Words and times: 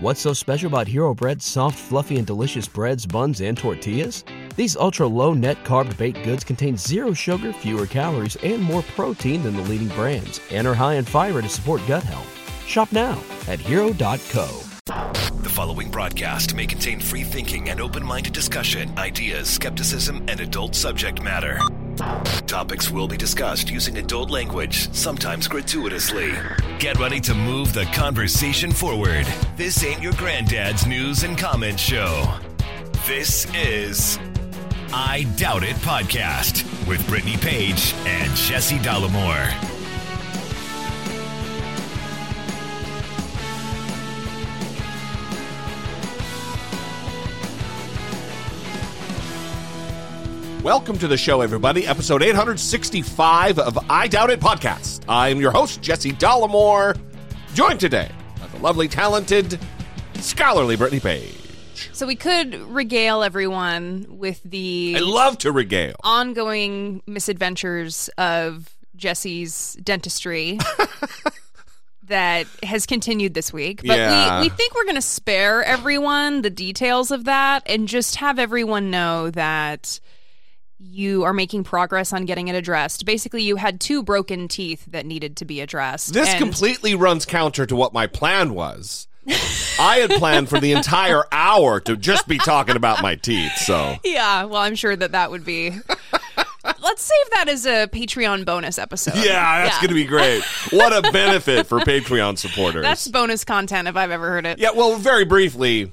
What's 0.00 0.20
so 0.20 0.32
special 0.32 0.68
about 0.68 0.86
Hero 0.86 1.12
Bread's 1.12 1.44
soft, 1.44 1.76
fluffy, 1.76 2.18
and 2.18 2.26
delicious 2.26 2.68
breads, 2.68 3.04
buns, 3.04 3.40
and 3.40 3.58
tortillas? 3.58 4.22
These 4.54 4.76
ultra 4.76 5.08
low 5.08 5.34
net 5.34 5.64
carb 5.64 5.96
baked 5.96 6.22
goods 6.22 6.44
contain 6.44 6.76
zero 6.76 7.12
sugar, 7.12 7.52
fewer 7.52 7.84
calories, 7.84 8.36
and 8.36 8.62
more 8.62 8.82
protein 8.94 9.42
than 9.42 9.56
the 9.56 9.62
leading 9.62 9.88
brands, 9.88 10.40
and 10.52 10.68
are 10.68 10.74
high 10.74 10.94
in 10.94 11.04
fiber 11.04 11.42
to 11.42 11.48
support 11.48 11.82
gut 11.88 12.04
health. 12.04 12.32
Shop 12.64 12.92
now 12.92 13.20
at 13.48 13.58
hero.co. 13.58 14.46
The 14.86 15.50
following 15.50 15.90
broadcast 15.90 16.54
may 16.54 16.66
contain 16.68 17.00
free 17.00 17.24
thinking 17.24 17.68
and 17.68 17.80
open 17.80 18.04
minded 18.04 18.32
discussion, 18.32 18.96
ideas, 18.98 19.48
skepticism, 19.48 20.24
and 20.28 20.38
adult 20.38 20.76
subject 20.76 21.20
matter. 21.20 21.58
Topics 22.46 22.90
will 22.90 23.08
be 23.08 23.16
discussed 23.16 23.70
using 23.70 23.98
adult 23.98 24.30
language, 24.30 24.92
sometimes 24.94 25.48
gratuitously. 25.48 26.32
Get 26.78 26.98
ready 26.98 27.20
to 27.20 27.34
move 27.34 27.72
the 27.72 27.84
conversation 27.86 28.70
forward. 28.72 29.26
This 29.56 29.84
ain't 29.84 30.02
your 30.02 30.12
granddad's 30.14 30.86
news 30.86 31.24
and 31.24 31.36
comment 31.36 31.78
show. 31.78 32.34
This 33.06 33.52
is 33.54 34.18
I 34.92 35.24
Doubt 35.36 35.64
It 35.64 35.76
Podcast 35.76 36.64
with 36.86 37.06
Brittany 37.08 37.36
Page 37.36 37.94
and 38.06 38.34
Jesse 38.34 38.78
Dollemore. 38.78 39.77
Welcome 50.68 50.98
to 50.98 51.08
the 51.08 51.16
show, 51.16 51.40
everybody. 51.40 51.86
Episode 51.86 52.22
865 52.22 53.58
of 53.58 53.78
I 53.88 54.06
Doubt 54.06 54.28
It 54.28 54.38
podcast. 54.38 55.02
I'm 55.08 55.40
your 55.40 55.50
host, 55.50 55.80
Jesse 55.80 56.12
Dollemore, 56.12 56.94
joined 57.54 57.80
today 57.80 58.10
by 58.38 58.48
the 58.48 58.58
lovely, 58.58 58.86
talented, 58.86 59.58
scholarly 60.16 60.76
Brittany 60.76 61.00
Page. 61.00 61.88
So 61.94 62.06
we 62.06 62.16
could 62.16 62.54
regale 62.54 63.22
everyone 63.22 64.04
with 64.10 64.42
the 64.44 64.92
I 64.98 65.00
love 65.00 65.38
to 65.38 65.52
regale. 65.52 65.96
ongoing 66.04 67.02
misadventures 67.06 68.10
of 68.18 68.68
Jesse's 68.94 69.72
dentistry 69.82 70.58
that 72.08 72.46
has 72.62 72.84
continued 72.84 73.32
this 73.32 73.54
week. 73.54 73.80
But 73.86 73.96
Yeah. 73.96 74.42
we, 74.42 74.50
we 74.50 74.54
think 74.54 74.74
we're 74.74 74.84
going 74.84 74.96
to 74.96 75.00
spare 75.00 75.64
everyone 75.64 76.42
the 76.42 76.50
details 76.50 77.10
of 77.10 77.24
that 77.24 77.62
and 77.64 77.88
just 77.88 78.16
have 78.16 78.38
everyone 78.38 78.90
know 78.90 79.30
that 79.30 79.98
you 80.78 81.24
are 81.24 81.32
making 81.32 81.64
progress 81.64 82.12
on 82.12 82.24
getting 82.24 82.48
it 82.48 82.54
addressed. 82.54 83.04
Basically, 83.04 83.42
you 83.42 83.56
had 83.56 83.80
two 83.80 84.02
broken 84.02 84.48
teeth 84.48 84.84
that 84.90 85.06
needed 85.06 85.36
to 85.38 85.44
be 85.44 85.60
addressed. 85.60 86.12
This 86.12 86.28
and- 86.30 86.38
completely 86.38 86.94
runs 86.94 87.26
counter 87.26 87.66
to 87.66 87.76
what 87.76 87.92
my 87.92 88.06
plan 88.06 88.54
was. 88.54 89.06
I 89.78 89.98
had 89.98 90.10
planned 90.18 90.48
for 90.48 90.58
the 90.58 90.72
entire 90.72 91.22
hour 91.30 91.80
to 91.80 91.96
just 91.96 92.26
be 92.26 92.38
talking 92.38 92.76
about 92.76 93.02
my 93.02 93.14
teeth, 93.14 93.56
so. 93.56 93.96
Yeah, 94.02 94.44
well, 94.44 94.62
I'm 94.62 94.74
sure 94.74 94.96
that 94.96 95.12
that 95.12 95.30
would 95.30 95.44
be. 95.44 95.70
Let's 96.80 97.02
save 97.02 97.30
that 97.32 97.48
as 97.48 97.66
a 97.66 97.88
Patreon 97.88 98.44
bonus 98.44 98.78
episode. 98.78 99.16
Yeah, 99.16 99.64
that's 99.64 99.78
going 99.78 99.88
to 99.88 99.94
be 99.94 100.04
great. 100.04 100.42
What 100.70 100.92
a 100.92 101.12
benefit 101.12 101.66
for 101.66 101.80
Patreon 101.80 102.38
supporters. 102.38 102.82
That's 102.82 103.06
bonus 103.08 103.44
content 103.44 103.88
if 103.88 103.96
I've 103.96 104.10
ever 104.10 104.28
heard 104.30 104.46
it. 104.46 104.58
Yeah, 104.58 104.70
well, 104.74 104.96
very 104.96 105.24
briefly, 105.24 105.92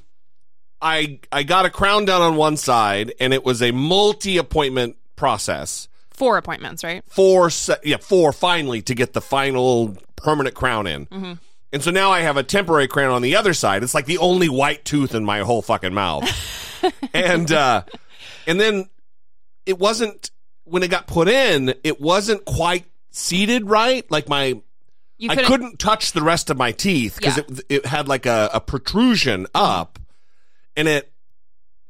I 0.81 1.19
I 1.31 1.43
got 1.43 1.65
a 1.65 1.69
crown 1.69 2.05
done 2.05 2.21
on 2.21 2.35
one 2.35 2.57
side, 2.57 3.13
and 3.19 3.33
it 3.33 3.43
was 3.45 3.61
a 3.61 3.71
multi-appointment 3.71 4.97
process. 5.15 5.87
Four 6.11 6.37
appointments, 6.37 6.83
right? 6.83 7.03
Four, 7.07 7.49
se- 7.49 7.77
yeah, 7.83 7.97
four 7.97 8.31
finally 8.31 8.81
to 8.83 8.95
get 8.95 9.13
the 9.13 9.21
final 9.21 9.97
permanent 10.15 10.55
crown 10.55 10.87
in. 10.87 11.05
Mm-hmm. 11.07 11.33
And 11.73 11.83
so 11.83 11.91
now 11.91 12.11
I 12.11 12.21
have 12.21 12.37
a 12.37 12.43
temporary 12.43 12.87
crown 12.87 13.11
on 13.11 13.21
the 13.21 13.35
other 13.35 13.53
side. 13.53 13.83
It's 13.83 13.93
like 13.93 14.05
the 14.05 14.19
only 14.19 14.47
white 14.47 14.85
tooth 14.85 15.13
in 15.13 15.25
my 15.25 15.39
whole 15.39 15.61
fucking 15.61 15.93
mouth. 15.93 16.23
and 17.13 17.51
uh 17.51 17.83
and 18.47 18.59
then 18.61 18.87
it 19.65 19.77
wasn't 19.77 20.31
when 20.63 20.83
it 20.83 20.89
got 20.89 21.05
put 21.05 21.27
in, 21.27 21.73
it 21.83 21.99
wasn't 21.99 22.45
quite 22.45 22.85
seated 23.11 23.69
right. 23.69 24.09
Like 24.09 24.29
my 24.29 24.61
You 25.17 25.29
I 25.31 25.35
couldn't 25.35 25.79
touch 25.79 26.13
the 26.13 26.21
rest 26.21 26.49
of 26.49 26.55
my 26.55 26.71
teeth 26.71 27.17
because 27.17 27.37
Yeah. 27.37 27.43
it 27.49 27.65
it 27.69 27.85
had 27.85 28.07
like 28.07 28.25
a, 28.25 28.49
a 28.53 28.61
protrusion 28.61 29.45
up, 29.53 29.99
and 30.75 30.87
it 30.87 31.11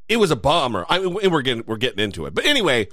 it 0.07 0.17
was 0.17 0.31
a 0.31 0.35
bummer. 0.35 0.85
I 0.89 0.99
mean, 0.99 1.31
we're 1.31 1.41
getting 1.41 1.63
we're 1.65 1.77
getting 1.77 2.03
into 2.03 2.25
it, 2.25 2.33
but 2.33 2.45
anyway. 2.45 2.87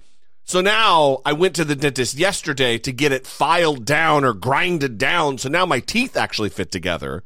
So 0.44 0.60
now 0.60 1.20
I 1.24 1.34
went 1.34 1.54
to 1.54 1.64
the 1.64 1.76
dentist 1.76 2.16
yesterday 2.16 2.76
to 2.78 2.90
get 2.90 3.12
it 3.12 3.28
filed 3.28 3.84
down 3.84 4.24
or 4.24 4.34
grinded 4.34 4.98
down. 4.98 5.38
So 5.38 5.48
now 5.48 5.66
my 5.66 5.78
teeth 5.78 6.16
actually 6.16 6.48
fit 6.48 6.72
together, 6.72 7.22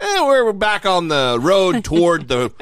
and 0.00 0.26
we're 0.26 0.50
back 0.54 0.86
on 0.86 1.08
the 1.08 1.38
road 1.42 1.84
toward 1.84 2.28
the 2.28 2.52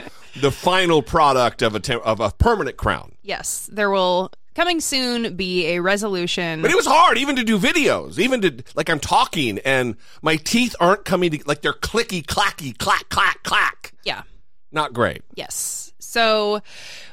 the 0.41 0.51
final 0.51 1.03
product 1.03 1.63
of 1.63 1.77
a 1.77 1.81
tem- 1.81 2.01
of 2.05 2.19
a 2.19 2.33
permanent 2.33 2.77
crown. 2.77 3.13
Yes, 3.23 3.69
there 3.73 3.91
will 3.91 4.33
coming 4.55 4.81
soon 4.81 5.37
be 5.37 5.67
a 5.69 5.79
resolution. 5.81 6.63
But 6.63 6.71
it 6.71 6.77
was 6.77 6.87
hard 6.87 7.17
even 7.19 7.37
to 7.37 7.45
do 7.45 7.59
videos, 7.59 8.19
even 8.19 8.41
to 8.43 8.63
like 8.75 8.91
I'm 8.91 9.01
talking 9.01 9.59
and 9.61 9.97
my 10.21 10.37
teeth 10.37 10.75
aren't 10.81 11.05
coming 11.05 11.31
to 11.31 11.43
like 11.47 11.63
they're 11.63 11.73
clicky 11.73 12.25
clacky 12.25 12.77
clack 12.77 13.09
clack 13.09 13.43
clack. 13.45 13.93
yeah. 14.05 14.23
Not 14.73 14.93
great. 14.93 15.23
Yes. 15.35 15.93
So 15.99 16.61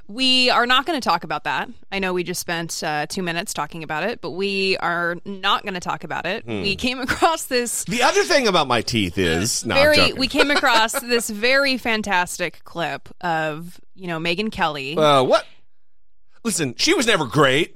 we 0.08 0.50
are 0.50 0.66
not 0.66 0.86
going 0.86 1.00
to 1.00 1.08
talk 1.08 1.24
about 1.24 1.44
that. 1.44 1.70
I 1.92 2.00
know 2.00 2.14
we 2.14 2.24
just 2.24 2.42
spent 2.42 2.84
uh, 2.84 3.06
two 3.06 3.22
minutes 3.22 3.54
talking 3.54 3.84
about 3.84 4.04
it, 4.04 4.22
but 4.22 4.32
we 4.32 4.76
are 4.78 5.18
not 5.24 5.64
going 5.64 5.76
to 5.76 5.80
talk 5.80 6.04
about 6.04 6.26
it. 6.26 6.44
Hmm. 6.44 6.64
We 6.64 6.76
came 6.76 7.00
across 7.00 7.46
this 7.46 7.84
The 7.86 8.04
other 8.04 8.24
thing 8.24 8.48
about 8.48 8.68
my 8.68 8.82
teeth 8.82 9.18
is 9.18 9.66
no, 9.66 9.76
very. 9.76 10.14
We 10.14 10.28
came 10.28 10.52
across 10.60 11.00
this 11.00 11.30
very 11.30 11.78
fantastic 11.78 12.64
clip 12.64 13.08
of 13.22 13.80
you 13.96 14.08
know 14.08 14.20
Megyn 14.20 14.52
Kelly. 14.52 14.98
uh, 14.98 15.24
what? 15.24 15.46
Listen, 16.44 16.74
she 16.78 16.94
was 16.94 17.06
never 17.06 17.26
great, 17.26 17.76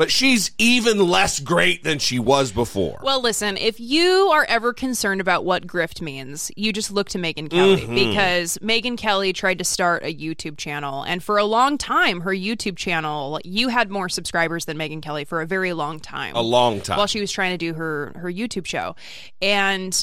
but 0.00 0.10
she's 0.10 0.50
even 0.56 0.98
less 1.06 1.38
great 1.40 1.84
than 1.84 1.98
she 1.98 2.18
was 2.18 2.52
before. 2.52 2.98
Well, 3.02 3.20
listen, 3.20 3.58
if 3.58 3.78
you 3.78 4.30
are 4.32 4.46
ever 4.48 4.72
concerned 4.72 5.20
about 5.20 5.44
what 5.44 5.66
grift 5.66 6.00
means, 6.00 6.50
you 6.56 6.72
just 6.72 6.90
look 6.90 7.10
to 7.10 7.18
Megyn 7.18 7.50
Kelly 7.50 7.82
Mm-hmm. 7.82 7.94
because 7.96 8.56
Megyn 8.62 8.96
Kelly 8.96 9.34
tried 9.34 9.58
to 9.58 9.64
start 9.64 10.02
a 10.02 10.14
YouTube 10.14 10.56
channel. 10.56 11.02
And 11.02 11.22
for 11.22 11.36
a 11.36 11.44
long 11.44 11.76
time, 11.76 12.22
her 12.22 12.30
YouTube 12.30 12.78
channel, 12.78 13.38
you 13.44 13.68
had 13.68 13.90
more 13.90 14.08
subscribers 14.08 14.64
than 14.64 14.78
Megyn 14.78 15.02
Kelly 15.02 15.26
for 15.26 15.42
a 15.42 15.46
very 15.46 15.74
long 15.74 16.00
time. 16.00 16.34
a 16.34 16.40
long 16.40 16.80
time. 16.80 16.96
While 16.96 17.06
she 17.06 17.20
was 17.20 17.30
trying 17.30 17.52
to 17.52 17.58
do 17.58 17.74
her, 17.74 18.12
her 18.16 18.32
YouTube 18.32 18.64
show. 18.64 18.96
And 19.42 20.02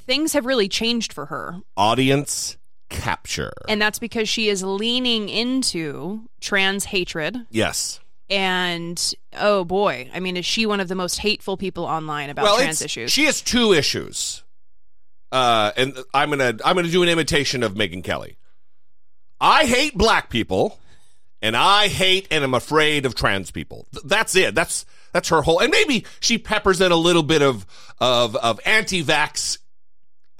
things 0.00 0.32
have 0.32 0.44
really 0.44 0.68
changed 0.68 1.12
for 1.12 1.26
her. 1.26 1.60
Audience 1.76 2.56
capture. 2.88 3.52
And 3.68 3.80
that's 3.80 4.00
because 4.00 4.28
she 4.28 4.48
is 4.48 4.64
leaning 4.64 5.28
into 5.28 6.22
trans 6.40 6.86
hatred. 6.86 7.46
yes. 7.48 7.99
And 8.30 9.14
oh 9.34 9.64
boy, 9.64 10.08
I 10.14 10.20
mean, 10.20 10.36
is 10.36 10.46
she 10.46 10.64
one 10.64 10.78
of 10.78 10.88
the 10.88 10.94
most 10.94 11.18
hateful 11.18 11.56
people 11.56 11.84
online 11.84 12.30
about 12.30 12.44
well, 12.44 12.58
trans 12.58 12.80
issues? 12.80 13.10
she 13.10 13.24
has 13.24 13.42
two 13.42 13.72
issues. 13.72 14.44
Uh, 15.32 15.72
and 15.76 15.98
I'm 16.14 16.30
gonna 16.30 16.56
I'm 16.64 16.76
gonna 16.76 16.88
do 16.88 17.02
an 17.02 17.08
imitation 17.08 17.62
of 17.62 17.74
Megyn 17.74 18.04
Kelly. 18.04 18.36
I 19.40 19.64
hate 19.64 19.96
black 19.96 20.28
people, 20.30 20.78
and 21.42 21.56
I 21.56 21.88
hate 21.88 22.28
and 22.30 22.44
am 22.44 22.54
afraid 22.54 23.06
of 23.06 23.14
trans 23.14 23.50
people. 23.50 23.86
Th- 23.92 24.04
That's 24.04 24.36
it. 24.36 24.54
That's 24.54 24.86
that's 25.12 25.28
her 25.30 25.42
whole. 25.42 25.60
And 25.60 25.70
maybe 25.70 26.04
she 26.20 26.38
peppers 26.38 26.80
in 26.80 26.92
a 26.92 26.96
little 26.96 27.22
bit 27.22 27.42
of 27.42 27.66
of 28.00 28.36
of 28.36 28.60
anti-vax 28.64 29.58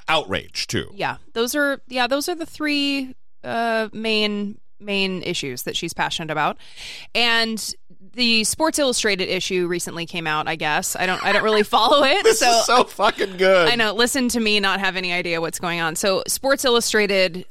outrage 0.08 0.66
too. 0.66 0.90
Yeah, 0.94 1.16
those 1.32 1.54
are 1.54 1.80
yeah, 1.88 2.06
those 2.06 2.28
are 2.28 2.34
the 2.34 2.46
three 2.46 3.14
uh, 3.42 3.88
main 3.92 4.58
main 4.80 5.22
issues 5.22 5.62
that 5.64 5.76
she's 5.76 5.92
passionate 5.92 6.30
about. 6.30 6.56
And 7.14 7.74
the 8.14 8.44
Sports 8.44 8.78
Illustrated 8.78 9.28
issue 9.28 9.66
recently 9.66 10.06
came 10.06 10.26
out. 10.26 10.48
I 10.48 10.56
guess 10.56 10.96
I 10.96 11.06
don't 11.06 11.22
I 11.24 11.32
don't 11.32 11.44
really 11.44 11.62
follow 11.62 12.02
it, 12.04 12.22
This 12.24 12.40
so, 12.40 12.50
is 12.50 12.64
so 12.66 12.84
fucking 12.84 13.36
good. 13.36 13.68
I 13.68 13.76
know. 13.76 13.92
Listen 13.92 14.28
to 14.30 14.40
me, 14.40 14.58
not 14.60 14.80
have 14.80 14.96
any 14.96 15.12
idea 15.12 15.40
what's 15.40 15.58
going 15.60 15.80
on. 15.80 15.94
So 15.96 16.22
Sports 16.26 16.64
Illustrated 16.64 17.44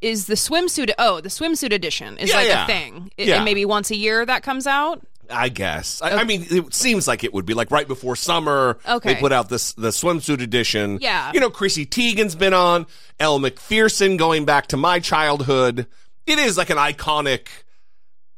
is 0.00 0.26
the 0.26 0.34
swimsuit. 0.34 0.92
Oh, 0.98 1.20
the 1.20 1.28
swimsuit 1.28 1.72
edition 1.72 2.18
is 2.18 2.30
Yeah, 2.30 2.36
like 2.36 2.48
yeah. 2.48 2.64
a 2.64 2.66
thing. 2.66 3.10
It- 3.16 3.28
Yeah. 3.28 3.36
and 3.36 3.44
maybe 3.44 3.64
once 3.64 3.90
a 3.90 3.96
year 3.96 4.24
that 4.24 4.42
comes 4.42 4.66
out. 4.66 5.06
I 5.30 5.48
guess. 5.48 6.02
I, 6.02 6.10
I 6.18 6.24
mean, 6.24 6.44
it 6.50 6.74
seems 6.74 7.06
like 7.08 7.22
it 7.24 7.32
would 7.32 7.46
be 7.46 7.54
like 7.54 7.70
right 7.70 7.86
before 7.88 8.16
summer. 8.16 8.78
Okay. 8.86 9.14
They 9.14 9.20
put 9.20 9.32
out 9.32 9.48
this 9.48 9.72
the 9.74 9.88
swimsuit 9.88 10.42
edition. 10.42 10.98
Yeah. 11.00 11.30
You 11.32 11.40
know, 11.40 11.48
Chrissy 11.50 11.86
Teigen's 11.86 12.34
been 12.34 12.52
on. 12.52 12.86
Elle 13.20 13.38
Macpherson 13.38 14.16
going 14.16 14.44
back 14.44 14.66
to 14.68 14.76
my 14.76 14.98
childhood. 15.00 15.86
It 16.26 16.38
is 16.38 16.56
like 16.56 16.70
an 16.70 16.76
iconic 16.76 17.48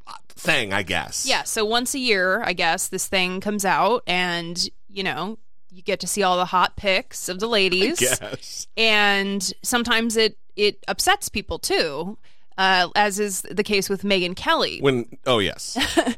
uh, 0.06 0.12
thing, 0.28 0.72
I 0.72 0.82
guess. 0.82 1.26
Yeah, 1.26 1.42
so 1.42 1.64
once 1.64 1.94
a 1.94 1.98
year, 1.98 2.42
I 2.44 2.52
guess 2.52 2.88
this 2.88 3.06
thing 3.06 3.40
comes 3.40 3.64
out, 3.64 4.02
and 4.06 4.68
you 4.88 5.02
know 5.02 5.38
you 5.70 5.82
get 5.82 6.00
to 6.00 6.06
see 6.06 6.22
all 6.22 6.36
the 6.36 6.44
hot 6.44 6.76
pics 6.76 7.28
of 7.28 7.40
the 7.40 7.46
ladies. 7.48 8.00
Yes. 8.00 8.66
and 8.76 9.52
sometimes 9.62 10.16
it 10.16 10.38
it 10.56 10.84
upsets 10.86 11.28
people 11.28 11.58
too, 11.58 12.16
uh, 12.56 12.88
as 12.94 13.18
is 13.18 13.42
the 13.42 13.64
case 13.64 13.88
with 13.90 14.02
Megyn 14.02 14.36
Kelly. 14.36 14.78
When 14.80 15.06
oh 15.26 15.38
yes. 15.38 15.76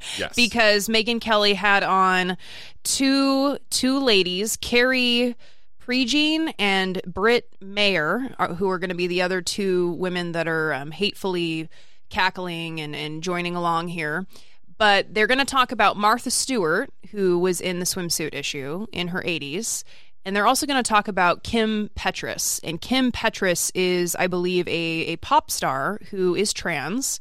yes. 0.18 0.34
because 0.36 0.88
Megyn 0.88 1.20
Kelly 1.20 1.54
had 1.54 1.82
on 1.82 2.36
two 2.84 3.58
two 3.70 3.98
ladies, 3.98 4.56
Carrie 4.56 5.36
Prejean 5.86 6.52
and 6.58 7.00
Britt 7.06 7.48
Mayer, 7.60 8.34
are, 8.38 8.54
who 8.54 8.68
are 8.68 8.78
going 8.78 8.90
to 8.90 8.96
be 8.96 9.06
the 9.06 9.22
other 9.22 9.40
two 9.40 9.92
women 9.92 10.32
that 10.32 10.48
are 10.48 10.72
um, 10.72 10.90
hatefully 10.90 11.68
cackling 12.10 12.80
and, 12.80 12.96
and 12.96 13.22
joining 13.22 13.54
along 13.54 13.88
here. 13.88 14.26
But 14.78 15.14
they're 15.14 15.28
going 15.28 15.38
to 15.38 15.44
talk 15.44 15.70
about 15.70 15.96
Martha 15.96 16.30
Stewart, 16.30 16.90
who 17.12 17.38
was 17.38 17.60
in 17.60 17.78
the 17.78 17.84
swimsuit 17.84 18.34
issue 18.34 18.86
in 18.92 19.08
her 19.08 19.22
80s. 19.22 19.84
And 20.24 20.34
they're 20.34 20.46
also 20.46 20.66
going 20.66 20.82
to 20.82 20.88
talk 20.88 21.06
about 21.06 21.44
Kim 21.44 21.88
Petras. 21.96 22.58
And 22.64 22.80
Kim 22.80 23.12
Petras 23.12 23.70
is, 23.74 24.16
I 24.16 24.26
believe, 24.26 24.66
a, 24.66 24.70
a 24.70 25.16
pop 25.18 25.52
star 25.52 26.00
who 26.10 26.34
is 26.34 26.52
trans. 26.52 27.20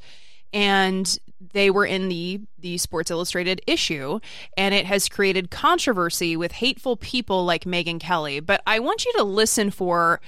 And 0.52 1.20
they 1.54 1.70
were 1.70 1.86
in 1.86 2.10
the 2.10 2.42
the 2.60 2.78
Sports 2.78 3.12
Illustrated 3.12 3.62
issue, 3.68 4.20
and 4.58 4.74
it 4.74 4.86
has 4.86 5.10
created 5.10 5.52
controversy 5.52 6.36
with 6.36 6.52
hateful 6.52 6.98
people 6.98 7.46
like 7.46 7.66
Megyn 7.66 8.00
Kelly. 8.00 8.40
But 8.40 8.62
I 8.66 8.80
want 8.80 9.06
you 9.06 9.14
to 9.18 9.24
listen 9.24 9.72
for 9.72 10.20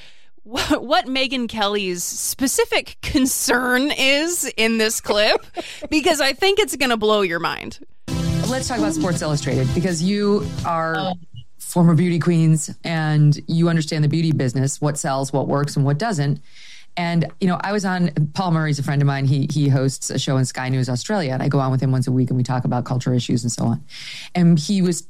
what, 0.43 0.83
what 0.83 1.05
Megyn 1.05 1.49
Kelly's 1.49 2.03
specific 2.03 2.97
concern 3.01 3.91
is 3.91 4.51
in 4.57 4.77
this 4.77 5.01
clip, 5.01 5.45
because 5.89 6.21
I 6.21 6.33
think 6.33 6.59
it's 6.59 6.75
going 6.75 6.91
to 6.91 6.97
blow 6.97 7.21
your 7.21 7.39
mind. 7.39 7.79
Let's 8.49 8.69
talk 8.69 8.77
about 8.77 8.93
Sports 8.93 9.21
Illustrated 9.21 9.67
because 9.75 10.01
you 10.01 10.47
are 10.65 11.13
former 11.59 11.95
beauty 11.95 12.17
queens 12.17 12.73
and 12.85 13.37
you 13.47 13.67
understand 13.67 14.03
the 14.03 14.07
beauty 14.07 14.31
business, 14.31 14.79
what 14.79 14.97
sells, 14.97 15.33
what 15.33 15.47
works, 15.47 15.75
and 15.75 15.85
what 15.85 15.97
doesn't. 15.97 16.39
And 16.97 17.31
you 17.39 17.47
know, 17.47 17.59
I 17.61 17.71
was 17.71 17.85
on 17.85 18.09
Paul 18.33 18.51
Murray's 18.51 18.79
a 18.79 18.83
friend 18.83 19.01
of 19.01 19.05
mine. 19.05 19.25
He 19.25 19.47
he 19.51 19.69
hosts 19.69 20.09
a 20.09 20.19
show 20.19 20.37
in 20.37 20.45
Sky 20.45 20.67
News 20.69 20.89
Australia, 20.89 21.31
and 21.31 21.43
I 21.43 21.47
go 21.47 21.59
on 21.59 21.71
with 21.71 21.79
him 21.79 21.91
once 21.91 22.07
a 22.07 22.11
week, 22.11 22.29
and 22.29 22.37
we 22.37 22.43
talk 22.43 22.65
about 22.65 22.85
culture 22.85 23.13
issues 23.13 23.43
and 23.43 23.51
so 23.51 23.65
on. 23.65 23.83
And 24.35 24.57
he 24.57 24.81
was 24.81 25.07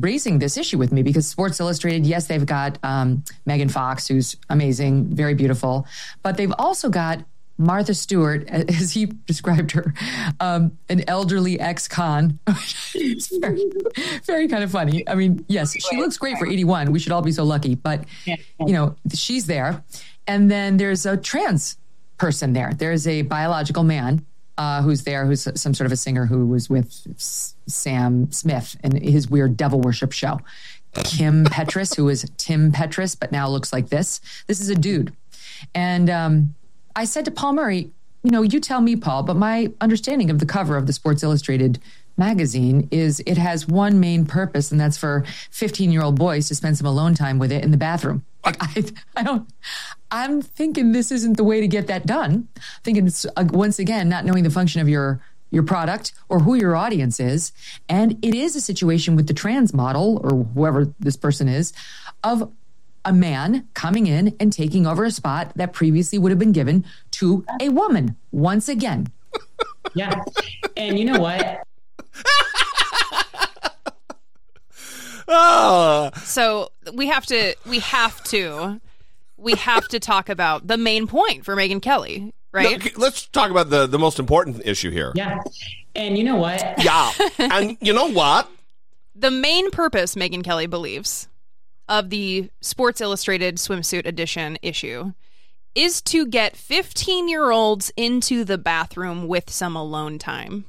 raising 0.00 0.38
this 0.38 0.56
issue 0.56 0.78
with 0.78 0.92
me 0.92 1.02
because 1.02 1.26
Sports 1.26 1.60
Illustrated, 1.60 2.06
yes, 2.06 2.26
they've 2.26 2.46
got 2.46 2.78
um, 2.82 3.24
Megan 3.46 3.68
Fox, 3.68 4.08
who's 4.08 4.36
amazing, 4.48 5.06
very 5.14 5.34
beautiful, 5.34 5.86
but 6.22 6.36
they've 6.36 6.52
also 6.58 6.88
got 6.88 7.20
Martha 7.56 7.94
Stewart, 7.94 8.48
as 8.48 8.92
he 8.92 9.06
described 9.06 9.72
her, 9.72 9.94
um, 10.40 10.76
an 10.88 11.04
elderly 11.08 11.60
ex-con. 11.60 12.38
it's 12.94 13.36
very, 13.38 13.64
very 14.24 14.48
kind 14.48 14.64
of 14.64 14.70
funny. 14.70 15.08
I 15.08 15.14
mean, 15.14 15.44
yes, 15.48 15.76
she 15.80 15.96
looks 15.96 16.16
great 16.16 16.38
for 16.38 16.46
81. 16.46 16.90
We 16.92 16.98
should 16.98 17.12
all 17.12 17.22
be 17.22 17.32
so 17.32 17.44
lucky, 17.44 17.74
but 17.74 18.04
you 18.26 18.72
know, 18.72 18.96
she's 19.12 19.46
there. 19.46 19.84
And 20.26 20.50
then 20.50 20.76
there's 20.76 21.06
a 21.06 21.16
trans 21.16 21.76
person 22.16 22.52
there. 22.52 22.72
There's 22.74 23.06
a 23.06 23.22
biological 23.22 23.82
man 23.82 24.24
uh, 24.56 24.82
who's 24.82 25.02
there, 25.02 25.26
who's 25.26 25.48
some 25.60 25.74
sort 25.74 25.86
of 25.86 25.92
a 25.92 25.96
singer 25.96 26.26
who 26.26 26.46
was 26.46 26.70
with 26.70 26.92
Sam 27.66 28.30
Smith 28.30 28.76
and 28.82 29.02
his 29.02 29.28
weird 29.28 29.56
devil 29.56 29.80
worship 29.80 30.12
show. 30.12 30.40
Kim 30.94 31.44
Petras, 31.46 31.96
who 31.96 32.08
is 32.08 32.30
Tim 32.36 32.72
Petras, 32.72 33.18
but 33.18 33.32
now 33.32 33.48
looks 33.48 33.72
like 33.72 33.88
this. 33.88 34.20
This 34.46 34.60
is 34.60 34.68
a 34.68 34.74
dude. 34.74 35.12
And 35.74 36.08
um, 36.08 36.54
I 36.94 37.04
said 37.04 37.24
to 37.24 37.30
Paul 37.30 37.54
Murray, 37.54 37.90
you 38.22 38.30
know, 38.30 38.42
you 38.42 38.60
tell 38.60 38.80
me, 38.80 38.96
Paul, 38.96 39.22
but 39.22 39.36
my 39.36 39.70
understanding 39.80 40.30
of 40.30 40.38
the 40.38 40.46
cover 40.46 40.76
of 40.76 40.86
the 40.86 40.92
Sports 40.92 41.22
Illustrated 41.22 41.78
magazine 42.16 42.88
is 42.90 43.20
it 43.26 43.36
has 43.36 43.68
one 43.68 44.00
main 44.00 44.24
purpose, 44.24 44.70
and 44.70 44.80
that's 44.80 44.96
for 44.96 45.24
15 45.50 45.92
year 45.92 46.02
old 46.02 46.16
boys 46.16 46.48
to 46.48 46.54
spend 46.54 46.78
some 46.78 46.86
alone 46.86 47.14
time 47.14 47.38
with 47.38 47.52
it 47.52 47.62
in 47.62 47.70
the 47.70 47.76
bathroom. 47.76 48.24
Like, 48.44 48.56
I, 48.60 48.84
I 49.16 49.22
don't, 49.22 49.48
I'm 50.10 50.42
thinking 50.42 50.92
this 50.92 51.10
isn't 51.10 51.36
the 51.36 51.44
way 51.44 51.60
to 51.60 51.68
get 51.68 51.86
that 51.86 52.06
done. 52.06 52.48
thinking 52.82 53.06
it's 53.06 53.24
uh, 53.24 53.44
once 53.50 53.78
again 53.78 54.08
not 54.08 54.24
knowing 54.24 54.44
the 54.44 54.50
function 54.50 54.80
of 54.80 54.88
your 54.88 55.20
your 55.50 55.62
product 55.62 56.12
or 56.28 56.40
who 56.40 56.54
your 56.54 56.74
audience 56.74 57.20
is, 57.20 57.52
and 57.88 58.18
it 58.24 58.34
is 58.34 58.56
a 58.56 58.60
situation 58.60 59.14
with 59.14 59.28
the 59.28 59.34
trans 59.34 59.72
model 59.72 60.20
or 60.24 60.44
whoever 60.44 60.92
this 60.98 61.16
person 61.16 61.48
is 61.48 61.72
of 62.24 62.52
a 63.04 63.12
man 63.12 63.68
coming 63.74 64.06
in 64.06 64.34
and 64.40 64.52
taking 64.52 64.86
over 64.86 65.04
a 65.04 65.10
spot 65.10 65.52
that 65.56 65.72
previously 65.72 66.18
would 66.18 66.32
have 66.32 66.38
been 66.38 66.52
given 66.52 66.84
to 67.12 67.44
a 67.60 67.68
woman 67.68 68.16
once 68.32 68.68
again. 68.68 69.06
Yeah. 69.94 70.22
And 70.76 70.98
you 70.98 71.04
know 71.04 71.20
what? 71.20 71.62
oh. 75.28 76.10
So 76.24 76.70
we 76.92 77.08
have 77.08 77.26
to 77.26 77.54
we 77.66 77.80
have 77.80 78.22
to 78.24 78.80
we 79.36 79.52
have 79.54 79.86
to 79.88 80.00
talk 80.00 80.28
about 80.28 80.66
the 80.66 80.76
main 80.78 81.06
point 81.06 81.44
for 81.44 81.54
Megyn 81.56 81.82
Kelly, 81.82 82.32
right? 82.52 82.82
No, 82.82 82.90
let's 82.96 83.26
talk 83.26 83.50
about 83.50 83.70
the 83.70 83.86
the 83.86 83.98
most 83.98 84.18
important 84.18 84.62
issue 84.64 84.90
here. 84.90 85.12
Yeah. 85.14 85.42
And 85.94 86.18
you 86.18 86.24
know 86.24 86.36
what? 86.36 86.60
Yeah. 86.84 87.12
and 87.38 87.76
you 87.80 87.92
know 87.92 88.10
what? 88.10 88.48
The 89.14 89.30
main 89.30 89.70
purpose 89.70 90.14
Megyn 90.14 90.42
Kelly 90.42 90.66
believes 90.66 91.28
of 91.88 92.10
the 92.10 92.50
Sports 92.60 93.00
Illustrated 93.00 93.56
swimsuit 93.56 94.06
edition 94.06 94.58
issue 94.62 95.12
is 95.74 96.00
to 96.02 96.26
get 96.26 96.56
15 96.56 97.28
year 97.28 97.50
olds 97.50 97.92
into 97.96 98.44
the 98.44 98.58
bathroom 98.58 99.26
with 99.28 99.50
some 99.50 99.76
alone 99.76 100.18
time. 100.18 100.64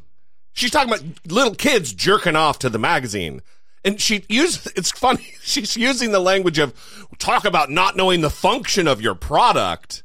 She's 0.53 0.71
talking 0.71 0.89
about 0.93 1.03
little 1.27 1.53
kids 1.53 1.93
jerking 1.93 2.35
off 2.35 2.59
to 2.59 2.69
the 2.69 2.79
magazine. 2.79 3.41
And 3.85 4.01
she 4.01 4.25
used, 4.27 4.67
it's 4.75 4.91
funny, 4.91 5.35
she's 5.41 5.77
using 5.77 6.11
the 6.11 6.19
language 6.19 6.57
of 6.57 6.73
talk 7.19 7.45
about 7.45 7.69
not 7.69 7.95
knowing 7.95 8.21
the 8.21 8.31
function 8.31 8.87
of 8.87 8.99
your 8.99 9.15
product. 9.15 10.03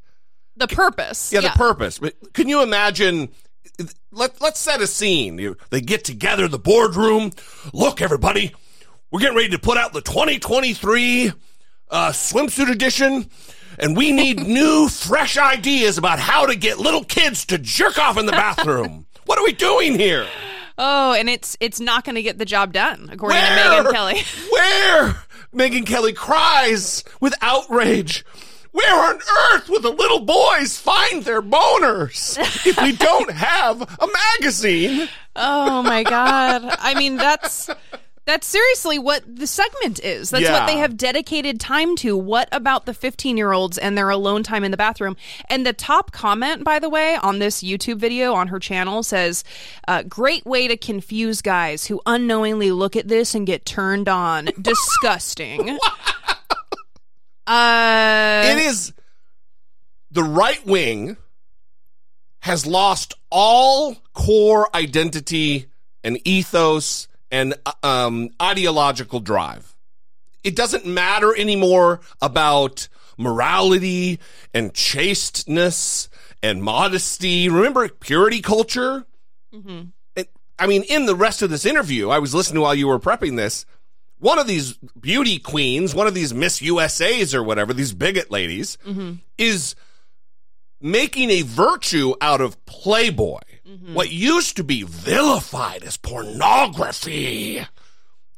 The 0.56 0.68
purpose. 0.68 1.32
Yeah, 1.32 1.40
the 1.40 1.48
purpose. 1.48 1.98
But 1.98 2.34
can 2.34 2.48
you 2.48 2.62
imagine? 2.62 3.30
Let, 4.12 4.38
let's 4.42 4.60
set 4.60 4.82
a 4.82 4.86
scene. 4.86 5.38
You, 5.38 5.56
they 5.70 5.80
get 5.80 6.04
together, 6.04 6.46
the 6.46 6.58
boardroom. 6.58 7.30
Look, 7.72 8.02
everybody, 8.02 8.54
we're 9.10 9.20
getting 9.20 9.36
ready 9.36 9.48
to 9.50 9.58
put 9.58 9.78
out 9.78 9.94
the 9.94 10.02
2023 10.02 11.32
uh, 11.90 12.10
swimsuit 12.10 12.70
edition, 12.70 13.30
and 13.78 13.96
we 13.96 14.12
need 14.12 14.40
new, 14.46 14.88
fresh 14.88 15.38
ideas 15.38 15.96
about 15.96 16.18
how 16.18 16.44
to 16.44 16.56
get 16.56 16.78
little 16.78 17.04
kids 17.04 17.46
to 17.46 17.56
jerk 17.56 17.98
off 17.98 18.18
in 18.18 18.26
the 18.26 18.32
bathroom. 18.32 19.06
what 19.24 19.38
are 19.38 19.44
we 19.44 19.52
doing 19.52 19.98
here? 19.98 20.26
Oh, 20.82 21.12
and 21.12 21.28
it's 21.28 21.58
it's 21.60 21.78
not 21.78 22.04
going 22.04 22.14
to 22.14 22.22
get 22.22 22.38
the 22.38 22.46
job 22.46 22.72
done, 22.72 23.10
according 23.12 23.36
where, 23.36 23.82
to 23.82 23.88
Megyn 23.88 23.92
Kelly. 23.92 24.22
where 24.50 25.16
Megyn 25.54 25.84
Kelly 25.84 26.14
cries 26.14 27.04
with 27.20 27.34
outrage. 27.42 28.24
Where 28.72 29.10
on 29.10 29.16
earth 29.52 29.68
will 29.68 29.82
the 29.82 29.90
little 29.90 30.20
boys 30.20 30.78
find 30.78 31.22
their 31.24 31.42
boners 31.42 32.38
if 32.66 32.80
we 32.80 32.92
don't 32.92 33.30
have 33.30 33.82
a 33.82 34.08
magazine? 34.38 35.08
Oh 35.36 35.80
my 35.84 36.02
god! 36.02 36.76
I 36.80 36.94
mean, 36.94 37.16
that's 37.16 37.70
that's 38.30 38.46
seriously 38.46 38.96
what 38.96 39.24
the 39.26 39.46
segment 39.46 39.98
is. 40.04 40.30
That's 40.30 40.44
yeah. 40.44 40.52
what 40.52 40.66
they 40.68 40.76
have 40.76 40.96
dedicated 40.96 41.58
time 41.58 41.96
to. 41.96 42.16
What 42.16 42.48
about 42.52 42.86
the 42.86 42.94
15 42.94 43.36
year 43.36 43.52
olds 43.52 43.76
and 43.76 43.98
their 43.98 44.08
alone 44.08 44.44
time 44.44 44.62
in 44.62 44.70
the 44.70 44.76
bathroom? 44.76 45.16
And 45.48 45.66
the 45.66 45.72
top 45.72 46.12
comment, 46.12 46.62
by 46.62 46.78
the 46.78 46.88
way, 46.88 47.16
on 47.16 47.40
this 47.40 47.60
YouTube 47.60 47.98
video 47.98 48.34
on 48.34 48.46
her 48.48 48.60
channel 48.60 49.02
says, 49.02 49.42
uh, 49.88 50.04
Great 50.04 50.46
way 50.46 50.68
to 50.68 50.76
confuse 50.76 51.42
guys 51.42 51.86
who 51.86 52.00
unknowingly 52.06 52.70
look 52.70 52.94
at 52.94 53.08
this 53.08 53.34
and 53.34 53.48
get 53.48 53.64
turned 53.64 54.08
on. 54.08 54.44
Disgusting. 54.62 55.78
uh, 57.48 58.42
it 58.46 58.58
is 58.58 58.92
the 60.12 60.22
right 60.22 60.64
wing 60.64 61.16
has 62.40 62.64
lost 62.64 63.14
all 63.28 63.96
core 64.14 64.68
identity 64.74 65.66
and 66.04 66.18
ethos 66.24 67.08
and 67.30 67.54
um, 67.82 68.30
ideological 68.40 69.20
drive. 69.20 69.74
It 70.42 70.56
doesn't 70.56 70.86
matter 70.86 71.36
anymore 71.36 72.00
about 72.20 72.88
morality 73.18 74.18
and 74.54 74.72
chasteness 74.72 76.08
and 76.42 76.62
modesty. 76.62 77.48
Remember 77.48 77.88
purity 77.88 78.40
culture? 78.40 79.04
Mm-hmm. 79.54 79.82
And, 80.16 80.26
I 80.58 80.66
mean, 80.66 80.82
in 80.84 81.06
the 81.06 81.14
rest 81.14 81.42
of 81.42 81.50
this 81.50 81.66
interview, 81.66 82.08
I 82.08 82.18
was 82.18 82.34
listening 82.34 82.62
while 82.62 82.74
you 82.74 82.88
were 82.88 82.98
prepping 82.98 83.36
this. 83.36 83.66
One 84.18 84.38
of 84.38 84.46
these 84.46 84.78
beauty 84.98 85.38
queens, 85.38 85.94
one 85.94 86.06
of 86.06 86.14
these 86.14 86.34
Miss 86.34 86.60
USAs 86.60 87.34
or 87.34 87.42
whatever, 87.42 87.72
these 87.72 87.92
bigot 87.92 88.30
ladies, 88.30 88.76
mm-hmm. 88.86 89.14
is 89.38 89.74
making 90.80 91.30
a 91.30 91.42
virtue 91.42 92.14
out 92.20 92.40
of 92.40 92.64
Playboy. 92.66 93.40
Mm-hmm. 93.70 93.94
What 93.94 94.10
used 94.10 94.56
to 94.56 94.64
be 94.64 94.82
vilified 94.82 95.84
as 95.84 95.96
pornography. 95.96 97.64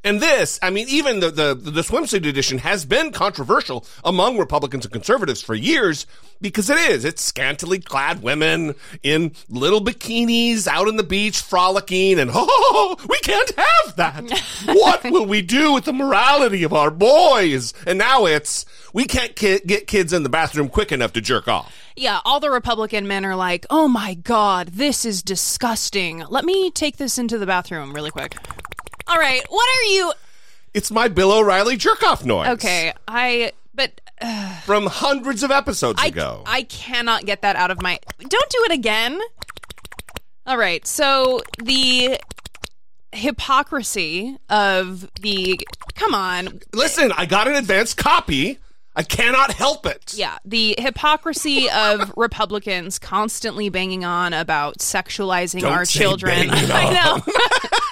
And 0.03 0.19
this, 0.19 0.59
I 0.61 0.69
mean, 0.69 0.87
even 0.89 1.21
the, 1.21 1.31
the, 1.31 1.53
the 1.55 1.81
swimsuit 1.81 2.27
edition 2.27 2.57
has 2.57 2.83
been 2.83 3.11
controversial 3.11 3.85
among 4.03 4.37
Republicans 4.37 4.83
and 4.83 4.91
conservatives 4.91 5.41
for 5.41 5.55
years 5.55 6.05
because 6.41 6.69
it 6.69 6.77
is. 6.77 7.05
It's 7.05 7.21
scantily 7.21 7.79
clad 7.79 8.21
women 8.21 8.75
in 9.01 9.31
little 9.47 9.79
bikinis 9.79 10.67
out 10.67 10.89
on 10.89 10.97
the 10.97 11.03
beach 11.03 11.39
frolicking 11.39 12.19
and, 12.19 12.29
oh, 12.33 12.97
we 13.07 13.17
can't 13.19 13.51
have 13.51 13.95
that. 13.95 14.41
what 14.65 15.03
will 15.05 15.25
we 15.25 15.41
do 15.41 15.71
with 15.71 15.85
the 15.85 15.93
morality 15.93 16.63
of 16.63 16.73
our 16.73 16.91
boys? 16.91 17.73
And 17.87 17.97
now 17.97 18.25
it's, 18.25 18.65
we 18.91 19.05
can't 19.05 19.35
ki- 19.37 19.61
get 19.65 19.87
kids 19.87 20.11
in 20.11 20.23
the 20.23 20.29
bathroom 20.29 20.67
quick 20.67 20.91
enough 20.91 21.13
to 21.13 21.21
jerk 21.21 21.47
off. 21.47 21.73
Yeah, 21.95 22.19
all 22.25 22.39
the 22.39 22.49
Republican 22.49 23.07
men 23.07 23.23
are 23.23 23.35
like, 23.35 23.65
oh 23.69 23.87
my 23.87 24.15
God, 24.15 24.69
this 24.69 25.05
is 25.05 25.23
disgusting. 25.23 26.25
Let 26.27 26.43
me 26.43 26.71
take 26.71 26.97
this 26.97 27.17
into 27.17 27.37
the 27.37 27.45
bathroom 27.45 27.93
really 27.93 28.11
quick. 28.11 28.35
All 29.07 29.17
right, 29.17 29.41
what 29.49 29.79
are 29.79 29.83
you. 29.83 30.13
It's 30.73 30.89
my 30.89 31.07
Bill 31.07 31.31
O'Reilly 31.31 31.77
jerk 31.77 32.03
off 32.03 32.25
noise. 32.25 32.49
Okay, 32.49 32.93
I 33.07 33.51
but 33.75 34.01
uh, 34.21 34.55
From 34.61 34.85
hundreds 34.87 35.43
of 35.43 35.51
episodes 35.51 36.01
I 36.01 36.07
ago. 36.07 36.43
I 36.45 36.63
cannot 36.63 37.25
get 37.25 37.41
that 37.41 37.55
out 37.55 37.71
of 37.71 37.81
my. 37.81 37.99
Don't 38.19 38.49
do 38.49 38.63
it 38.65 38.71
again. 38.71 39.19
All 40.45 40.57
right, 40.57 40.85
so 40.85 41.41
the 41.63 42.19
hypocrisy 43.11 44.35
of 44.49 45.09
the 45.21 45.59
come 45.95 46.15
on 46.15 46.59
Listen, 46.73 47.11
I 47.15 47.25
got 47.27 47.47
an 47.47 47.55
advanced 47.55 47.97
copy. 47.97 48.57
I 48.95 49.01
cannot 49.03 49.51
help 49.51 49.85
it. 49.87 50.13
Yeah, 50.15 50.37
the 50.45 50.75
hypocrisy 50.77 51.67
of 51.69 52.13
Republicans 52.17 52.99
constantly 52.99 53.69
banging 53.69 54.05
on 54.05 54.33
about 54.33 54.79
sexualizing 54.79 55.61
Don't 55.61 55.71
our 55.71 55.85
children. 55.85 56.49
I 56.51 56.93
know. 56.93 57.33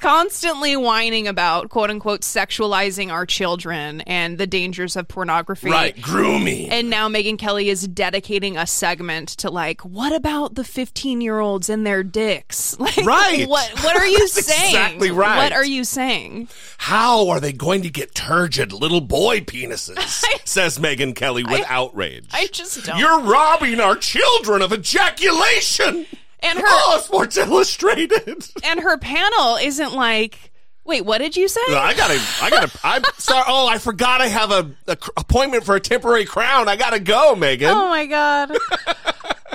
constantly 0.00 0.76
whining 0.76 1.28
about 1.28 1.68
quote 1.68 1.90
unquote 1.90 2.22
sexualizing 2.22 3.10
our 3.12 3.26
children 3.26 4.00
and 4.02 4.38
the 4.38 4.46
dangers 4.46 4.96
of 4.96 5.06
pornography. 5.08 5.70
Right, 5.70 6.00
grooming. 6.00 6.70
And 6.70 6.90
now 6.90 7.08
Megyn 7.08 7.38
Kelly 7.38 7.68
is 7.68 7.86
dedicating 7.86 8.56
a 8.56 8.66
segment 8.66 9.28
to 9.38 9.50
like, 9.50 9.82
what 9.82 10.12
about 10.14 10.54
the 10.54 10.64
15 10.64 11.20
year 11.20 11.38
olds 11.40 11.68
and 11.68 11.86
their 11.86 12.02
dicks? 12.02 12.76
Like, 12.80 12.96
Right. 13.04 13.46
What 13.48 13.68
What 13.84 13.96
are 13.96 14.06
you 14.06 14.18
That's 14.34 14.46
saying? 14.46 14.74
exactly 14.74 15.10
right. 15.10 15.36
What 15.36 15.52
are 15.52 15.64
you 15.64 15.84
saying? 15.84 16.48
How 16.78 17.28
are 17.28 17.38
they 17.40 17.52
going 17.52 17.82
to 17.82 17.90
get 17.90 18.14
turgid 18.14 18.72
little 18.72 19.00
boy 19.02 19.40
penises? 19.40 19.98
says 20.46 20.78
Megyn 20.78 21.14
Kelly 21.14 21.44
with 21.44 21.60
I- 21.60 21.64
outrage. 21.68 22.28
I 22.32 22.46
just 22.46 22.84
don't. 22.86 22.98
You're 22.98 23.20
robbing 23.20 23.80
our 23.80 23.96
children 23.96 24.62
of 24.62 24.72
ejaculation. 24.72 26.06
And 26.42 26.58
her 26.58 26.64
Oh, 26.66 27.00
Sports 27.04 27.36
Illustrated. 27.36 28.44
and 28.64 28.80
her 28.80 28.96
panel 28.98 29.56
isn't 29.56 29.92
like, 29.94 30.52
wait, 30.84 31.04
what 31.04 31.18
did 31.18 31.36
you 31.36 31.48
say? 31.48 31.60
I 31.68 31.94
gotta, 31.94 32.20
I 32.42 32.50
gotta, 32.50 32.78
I'm 32.82 33.02
sorry. 33.18 33.44
Oh, 33.46 33.66
I 33.68 33.78
forgot 33.78 34.20
I 34.20 34.28
have 34.28 34.50
a, 34.50 34.70
a 34.86 34.96
cr- 34.96 35.10
appointment 35.16 35.64
for 35.64 35.76
a 35.76 35.80
temporary 35.80 36.24
crown. 36.24 36.68
I 36.68 36.76
gotta 36.76 36.98
go, 37.00 37.34
Megyn. 37.36 37.70
Oh 37.70 37.88
my 37.88 38.06
god. 38.06 38.56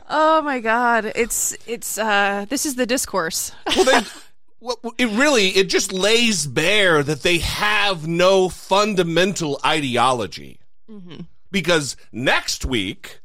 oh 0.10 0.42
my 0.42 0.60
god. 0.60 1.12
It's 1.16 1.56
it's 1.68 1.98
uh 1.98 2.46
this 2.50 2.66
is 2.66 2.76
the 2.76 2.86
discourse. 2.86 3.52
Well, 3.76 3.86
they, 3.86 4.08
well, 4.62 4.80
it 4.98 5.10
really, 5.10 5.50
it 5.50 5.70
just 5.70 5.92
lays 5.94 6.48
bare 6.48 7.04
that 7.04 7.22
they 7.22 7.38
have 7.40 8.08
no 8.08 8.50
fundamental 8.50 9.60
ideology. 9.66 10.60
Because 11.52 11.96
next 12.12 12.66
week, 12.66 13.20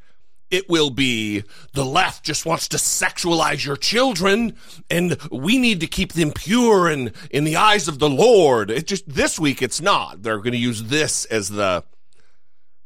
it 0.51 0.69
will 0.69 0.91
be 0.91 1.45
the 1.73 1.85
left 1.85 2.25
just 2.25 2.45
wants 2.45 2.69
to 2.69 2.77
sexualize 2.77 3.65
your 3.65 3.77
children 3.77 4.55
and 4.91 5.17
we 5.31 5.59
need 5.59 5.81
to 5.81 5.87
keep 5.87 6.13
them 6.13 6.33
pure 6.33 6.89
and 6.89 7.13
in 7.31 7.45
the 7.45 7.57
eyes 7.57 7.89
of 7.89 7.99
the 7.99 8.11
Lord. 8.11 8.71
It 8.71 8.87
just, 8.87 9.09
this 9.09 9.39
week 9.39 9.63
it's 9.63 9.81
not. 9.81 10.23
They're 10.23 10.39
going 10.39 10.53
to 10.53 10.59
use 10.59 10.85
this 10.85 11.25
as 11.27 11.49
the, 11.49 11.85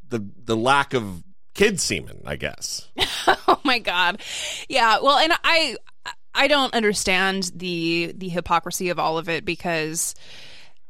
the, 0.09 0.27
the 0.45 0.57
lack 0.57 0.95
of 0.95 1.23
kid 1.55 1.81
semen, 1.81 2.23
I 2.27 2.37
guess. 2.37 2.89
oh 3.27 3.61
my 3.65 3.79
god. 3.79 4.21
Yeah, 4.69 4.99
well 5.03 5.19
and 5.19 5.33
I 5.43 5.77
I 6.35 6.49
don't 6.49 6.75
understand 6.75 7.53
the 7.55 8.13
the 8.17 8.29
hypocrisy 8.29 8.91
of 8.91 8.99
all 8.99 9.19
of 9.19 9.29
it 9.29 9.45
because 9.45 10.15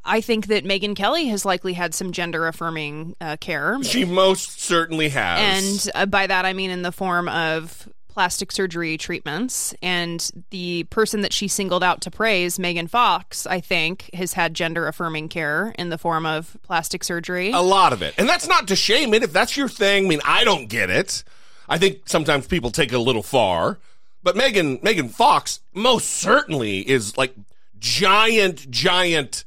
I 0.05 0.21
think 0.21 0.49
that 0.49 0.65
Megyn 0.65 0.95
Kelly 0.95 1.27
has 1.29 1.45
likely 1.45 1.73
had 1.73 1.95
some 1.95 2.13
gender 2.13 2.47
affirming 2.47 3.17
uh, 3.21 3.37
care. 3.39 3.83
She 3.83 4.05
most 4.05 4.61
certainly 4.61 5.09
has. 5.09 5.87
And 5.87 5.93
uh, 5.95 6.07
by 6.07 6.27
that, 6.27 6.45
I 6.45 6.53
mean 6.53 6.71
in 6.71 6.83
the 6.83 6.93
form 6.93 7.29
of 7.29 7.89
plastic 8.15 8.53
surgery 8.53 8.97
treatments. 8.97 9.75
And 9.83 10.31
the 10.51 10.85
person 10.85 11.23
that 11.23 11.33
she 11.33 11.49
singled 11.49 11.83
out 11.83 12.01
to 12.03 12.11
praise, 12.11 12.59
Megan 12.59 12.87
Fox, 12.87 13.45
I 13.47 13.61
think, 13.61 14.09
has 14.15 14.35
had 14.35 14.55
gender 14.55 14.87
affirming 14.87 15.29
care 15.29 15.75
in 15.79 15.89
the 15.89 15.99
form 15.99 16.25
of 16.25 16.57
plastic 16.63 17.03
surgery. 17.03 17.51
A 17.51 17.61
lot 17.61 17.93
of 17.93 18.03
it. 18.03 18.15
And 18.17 18.29
that's 18.29 18.47
not 18.47 18.69
to 18.69 18.77
shame 18.77 19.15
it. 19.15 19.25
If 19.25 19.33
that's 19.33 19.57
your 19.57 19.69
thing, 19.69 20.07
I 20.07 20.09
mean, 20.09 20.21
I 20.25 20.45
don't 20.45 20.69
get 20.69 20.91
it. 20.91 21.25
I 21.69 21.79
think 21.79 22.03
sometimes 22.09 22.47
people 22.47 22.71
take 22.71 22.93
it 22.93 22.97
a 22.97 23.01
little 23.01 23.23
far. 23.23 23.79
But 24.23 24.37
Megan, 24.37 24.79
Megan 24.83 25.09
Fox 25.09 25.61
most 25.75 26.09
certainly 26.09 26.89
is 26.89 27.19
like 27.19 27.35
giant, 27.79 28.71
giant, 28.71 29.45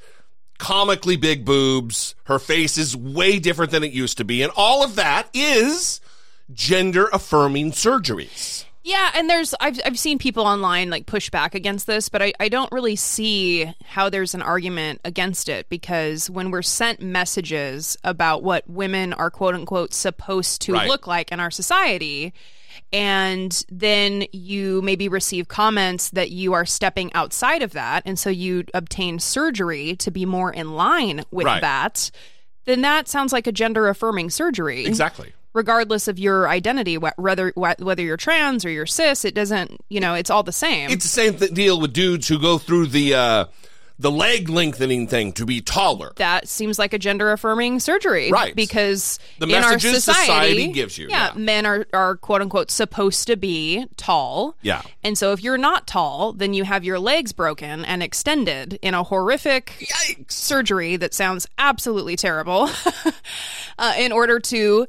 comically 0.58 1.16
big 1.18 1.46
boobs. 1.46 2.16
Her 2.26 2.40
face 2.40 2.78
is 2.78 2.96
way 2.96 3.40
different 3.40 3.72
than 3.72 3.84
it 3.84 3.92
used 3.92 4.18
to 4.18 4.24
be. 4.24 4.42
And 4.42 4.52
all 4.56 4.84
of 4.84 4.96
that 4.96 5.30
is 5.34 6.00
gender 6.54 7.08
affirming 7.14 7.72
surgeries. 7.72 8.64
Yeah, 8.84 9.12
and 9.16 9.30
there's 9.30 9.54
I've 9.60 9.78
I've 9.86 10.00
seen 10.00 10.18
people 10.18 10.44
online 10.44 10.90
like 10.90 11.08
push 11.08 11.30
back 11.30 11.54
against 11.54 11.88
this, 11.88 12.08
but 12.08 12.22
I, 12.22 12.32
I 12.40 12.48
don't 12.48 12.72
really 12.72 12.96
see 12.96 13.70
how 13.84 14.08
there's 14.10 14.34
an 14.34 14.42
argument 14.42 15.02
against 15.04 15.50
it 15.50 15.68
because 15.68 16.30
when 16.30 16.52
we're 16.52 16.62
sent 16.62 17.02
messages 17.02 17.98
about 18.06 18.44
what 18.44 18.70
women 18.70 19.12
are 19.12 19.30
quote 19.30 19.56
unquote 19.56 19.94
supposed 19.94 20.62
to 20.62 20.74
Right. 20.74 20.88
look 20.88 21.06
like 21.06 21.34
in 21.34 21.42
our 21.42 21.52
society, 21.52 22.34
and 22.94 23.64
then 23.70 24.26
you 24.32 24.82
maybe 24.82 25.08
receive 25.08 25.48
comments 25.48 26.10
that 26.12 26.32
you 26.32 26.54
are 26.54 26.66
stepping 26.66 27.12
outside 27.14 27.62
of 27.62 27.72
that, 27.74 28.04
and 28.06 28.18
so 28.18 28.30
you 28.30 28.64
obtain 28.74 29.20
surgery 29.20 29.96
to 29.98 30.12
be 30.12 30.26
more 30.26 30.52
in 30.52 30.74
line 30.74 31.24
with 31.32 31.46
Right. 31.46 31.62
that, 31.62 32.12
then 32.66 32.82
that 32.82 33.08
sounds 33.08 33.32
like 33.34 33.48
a 33.48 33.52
gender 33.52 33.88
affirming 33.88 34.30
surgery 34.30 34.86
Exactly. 34.86 35.32
regardless 35.54 36.08
of 36.08 36.20
your 36.20 36.48
identity, 36.50 36.98
whether 36.98 37.52
whether 37.56 38.02
you're 38.04 38.18
trans 38.18 38.66
or 38.66 38.70
you're 38.70 38.86
cis, 38.86 39.24
it 39.26 39.34
doesn't, 39.34 39.80
you 39.90 40.00
know, 40.00 40.14
it's 40.14 40.30
all 40.30 40.44
the 40.44 40.52
same. 40.52 40.90
It's 40.92 41.04
the 41.06 41.10
same 41.10 41.36
th- 41.36 41.54
deal 41.54 41.80
with 41.80 41.94
dudes 41.94 42.28
who 42.28 42.38
go 42.40 42.58
through 42.58 42.88
the, 42.88 43.14
uh, 43.14 43.46
the 44.00 44.12
leg 44.12 44.48
lengthening 44.50 45.08
thing 45.08 45.32
to 45.34 45.46
be 45.46 45.60
taller. 45.62 46.14
that 46.18 46.48
seems 46.48 46.78
like 46.78 46.94
a 46.94 47.00
gender 47.00 47.32
affirming 47.32 47.80
surgery, 47.80 48.30
Right. 48.32 48.56
Because 48.56 49.18
The 49.40 49.48
in 49.48 49.56
our 49.64 49.80
society, 49.80 50.00
society 50.00 50.68
gives 50.68 50.98
you, 50.98 51.08
yeah, 51.10 51.32
yeah. 51.34 51.40
men 51.40 51.66
are 51.66 51.88
are 51.94 52.16
quote 52.18 52.42
unquote 52.42 52.70
supposed 52.70 53.26
to 53.28 53.36
be 53.36 53.86
tall, 53.98 54.56
Yeah. 54.62 54.82
and 55.04 55.18
so 55.18 55.32
if 55.32 55.42
you're 55.44 55.58
not 55.58 55.88
tall, 55.88 56.34
then 56.34 56.54
you 56.54 56.64
have 56.64 56.84
your 56.84 57.00
legs 57.00 57.34
broken 57.34 57.84
and 57.86 58.04
extended 58.04 58.78
in 58.82 58.94
a 58.94 59.04
horrific 59.04 59.74
Yikes. 59.80 60.32
surgery 60.32 60.96
that 60.98 61.14
sounds 61.14 61.48
absolutely 61.58 62.16
terrible, 62.16 62.70
uh, 63.80 63.94
in 63.98 64.12
order 64.12 64.40
to 64.40 64.88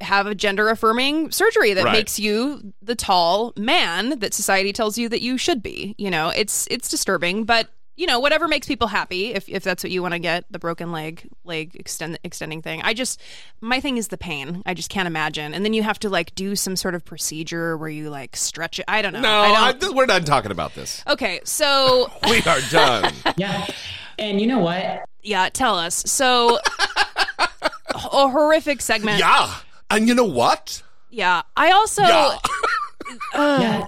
have 0.00 0.26
a 0.26 0.34
gender 0.34 0.68
affirming 0.68 1.30
surgery 1.30 1.72
that 1.74 1.84
Right. 1.84 1.92
makes 1.92 2.18
you 2.18 2.72
the 2.82 2.94
tall 2.96 3.52
man 3.56 4.18
that 4.18 4.34
society 4.34 4.72
tells 4.72 4.98
you 4.98 5.08
that 5.08 5.22
you 5.22 5.38
should 5.38 5.62
be. 5.62 5.94
You 5.98 6.10
know, 6.10 6.30
it's 6.30 6.66
it's 6.70 6.88
disturbing, 6.88 7.44
but 7.44 7.68
you 7.96 8.06
know, 8.06 8.18
whatever 8.18 8.48
makes 8.48 8.66
people 8.66 8.88
happy, 8.88 9.34
if, 9.34 9.48
if 9.48 9.62
that's 9.62 9.84
what 9.84 9.90
you 9.92 10.02
want 10.02 10.14
to 10.14 10.18
get, 10.18 10.44
the 10.50 10.58
broken 10.58 10.90
leg 10.90 11.28
leg 11.44 11.76
extend 11.76 12.18
extending 12.24 12.60
thing. 12.60 12.82
I 12.82 12.92
just 12.94 13.20
my 13.60 13.80
thing 13.80 13.96
is 13.98 14.08
the 14.08 14.18
pain. 14.18 14.62
I 14.66 14.74
just 14.74 14.90
can't 14.90 15.06
imagine. 15.06 15.54
And 15.54 15.64
then 15.64 15.74
you 15.74 15.82
have 15.84 15.98
to 16.00 16.08
like 16.08 16.34
do 16.34 16.56
some 16.56 16.74
sort 16.76 16.94
of 16.94 17.04
procedure 17.04 17.76
where 17.76 17.88
you 17.88 18.10
like 18.10 18.34
stretch 18.36 18.78
it. 18.80 18.84
I 18.88 19.00
don't 19.02 19.12
know. 19.12 19.20
No, 19.20 19.30
I 19.30 19.68
I 19.68 19.72
don't. 19.72 19.94
we're 19.94 20.06
done 20.06 20.24
talking 20.24 20.50
about 20.50 20.74
this. 20.74 21.02
okay, 21.06 21.40
so 21.44 22.10
We 22.28 22.38
are 22.42 22.60
done. 22.70 23.12
Yeah. 23.36 23.66
And 24.18 24.40
you 24.40 24.46
know 24.46 24.58
what? 24.60 25.04
yeah, 25.22 25.48
tell 25.52 25.76
us. 25.78 26.02
So 26.06 26.58
a 27.94 28.28
horrific 28.28 28.80
segment. 28.80 29.18
yeah. 29.18 29.54
And 29.90 30.08
you 30.08 30.14
know 30.14 30.24
what? 30.24 30.82
Yeah. 31.10 31.42
I 31.56 31.70
also 31.70 32.02
Yeah. 32.02 32.38
Yeah. 33.34 33.86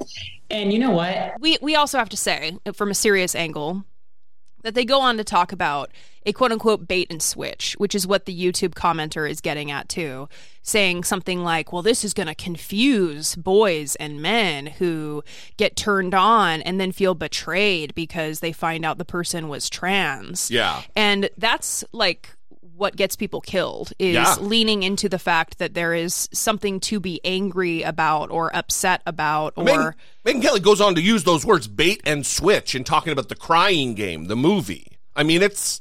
And 0.51 0.73
you 0.73 0.79
know 0.79 0.91
what? 0.93 1.41
we 1.41 1.59
we 1.61 1.75
also 1.75 1.99
have 1.99 2.09
to 2.11 2.17
say 2.17 2.57
from 2.75 2.91
a 2.91 2.95
serious 2.95 3.35
angle 3.35 3.85
that 4.67 4.75
they 4.75 4.85
go 4.85 5.01
on 5.01 5.17
to 5.17 5.23
talk 5.23 5.53
about 5.53 5.93
a 6.27 6.33
quote 6.33 6.51
unquote 6.51 6.89
bait 6.89 7.07
and 7.09 7.23
switch, 7.23 7.75
which 7.79 7.95
is 7.95 8.05
what 8.05 8.25
the 8.25 8.37
YouTube 8.37 8.75
commenter 8.75 9.31
is 9.31 9.41
getting 9.41 9.71
at 9.71 9.89
too, 9.89 10.29
saying 10.61 11.05
something 11.05 11.45
like, 11.45 11.73
"Well, 11.73 11.83
this 11.83 12.05
is 12.05 12.13
going 12.13 12.27
to 12.27 12.35
confuse 12.35 13.37
boys 13.37 13.95
and 13.95 14.21
men 14.21 14.67
who 14.67 15.23
get 15.57 15.77
turned 15.77 16.15
on 16.15 16.63
and 16.63 16.81
then 16.81 16.91
feel 16.91 17.15
betrayed 17.15 17.95
because 17.95 18.41
they 18.41 18.51
find 18.51 18.85
out 18.85 18.99
the 18.99 19.05
person 19.05 19.49
was 19.49 19.71
trans." 19.71 20.51
Yeah. 20.51 20.83
And 20.97 21.31
that's 21.39 21.85
like 21.93 22.36
what 22.77 22.95
gets 22.97 23.17
people 23.17 23.41
killed 23.41 23.93
is 23.99 24.15
Yeah. 24.15 24.37
leaning 24.41 24.83
into 24.83 25.09
the 25.09 25.19
fact 25.19 25.59
that 25.59 25.75
there 25.75 25.95
is 25.95 26.29
something 26.33 26.79
to 26.81 27.01
be 27.01 27.21
angry 27.25 27.83
about 27.83 28.31
or 28.31 28.55
upset 28.55 29.01
about 29.07 29.55
or 29.57 29.65
Megyn, 29.65 29.95
Megyn 30.27 30.43
Kelly 30.43 30.61
goes 30.61 30.81
on 30.81 30.95
to 30.95 31.01
use 31.01 31.25
those 31.25 31.47
words 31.47 31.69
bait 31.69 32.03
and 32.05 32.27
switch 32.27 32.75
in 32.75 32.85
talking 32.85 33.13
about 33.13 33.29
the 33.29 33.35
crying 33.35 33.95
game, 33.95 34.27
the 34.27 34.37
movie. 34.37 34.99
I 35.15 35.23
mean, 35.23 35.43
it's 35.43 35.81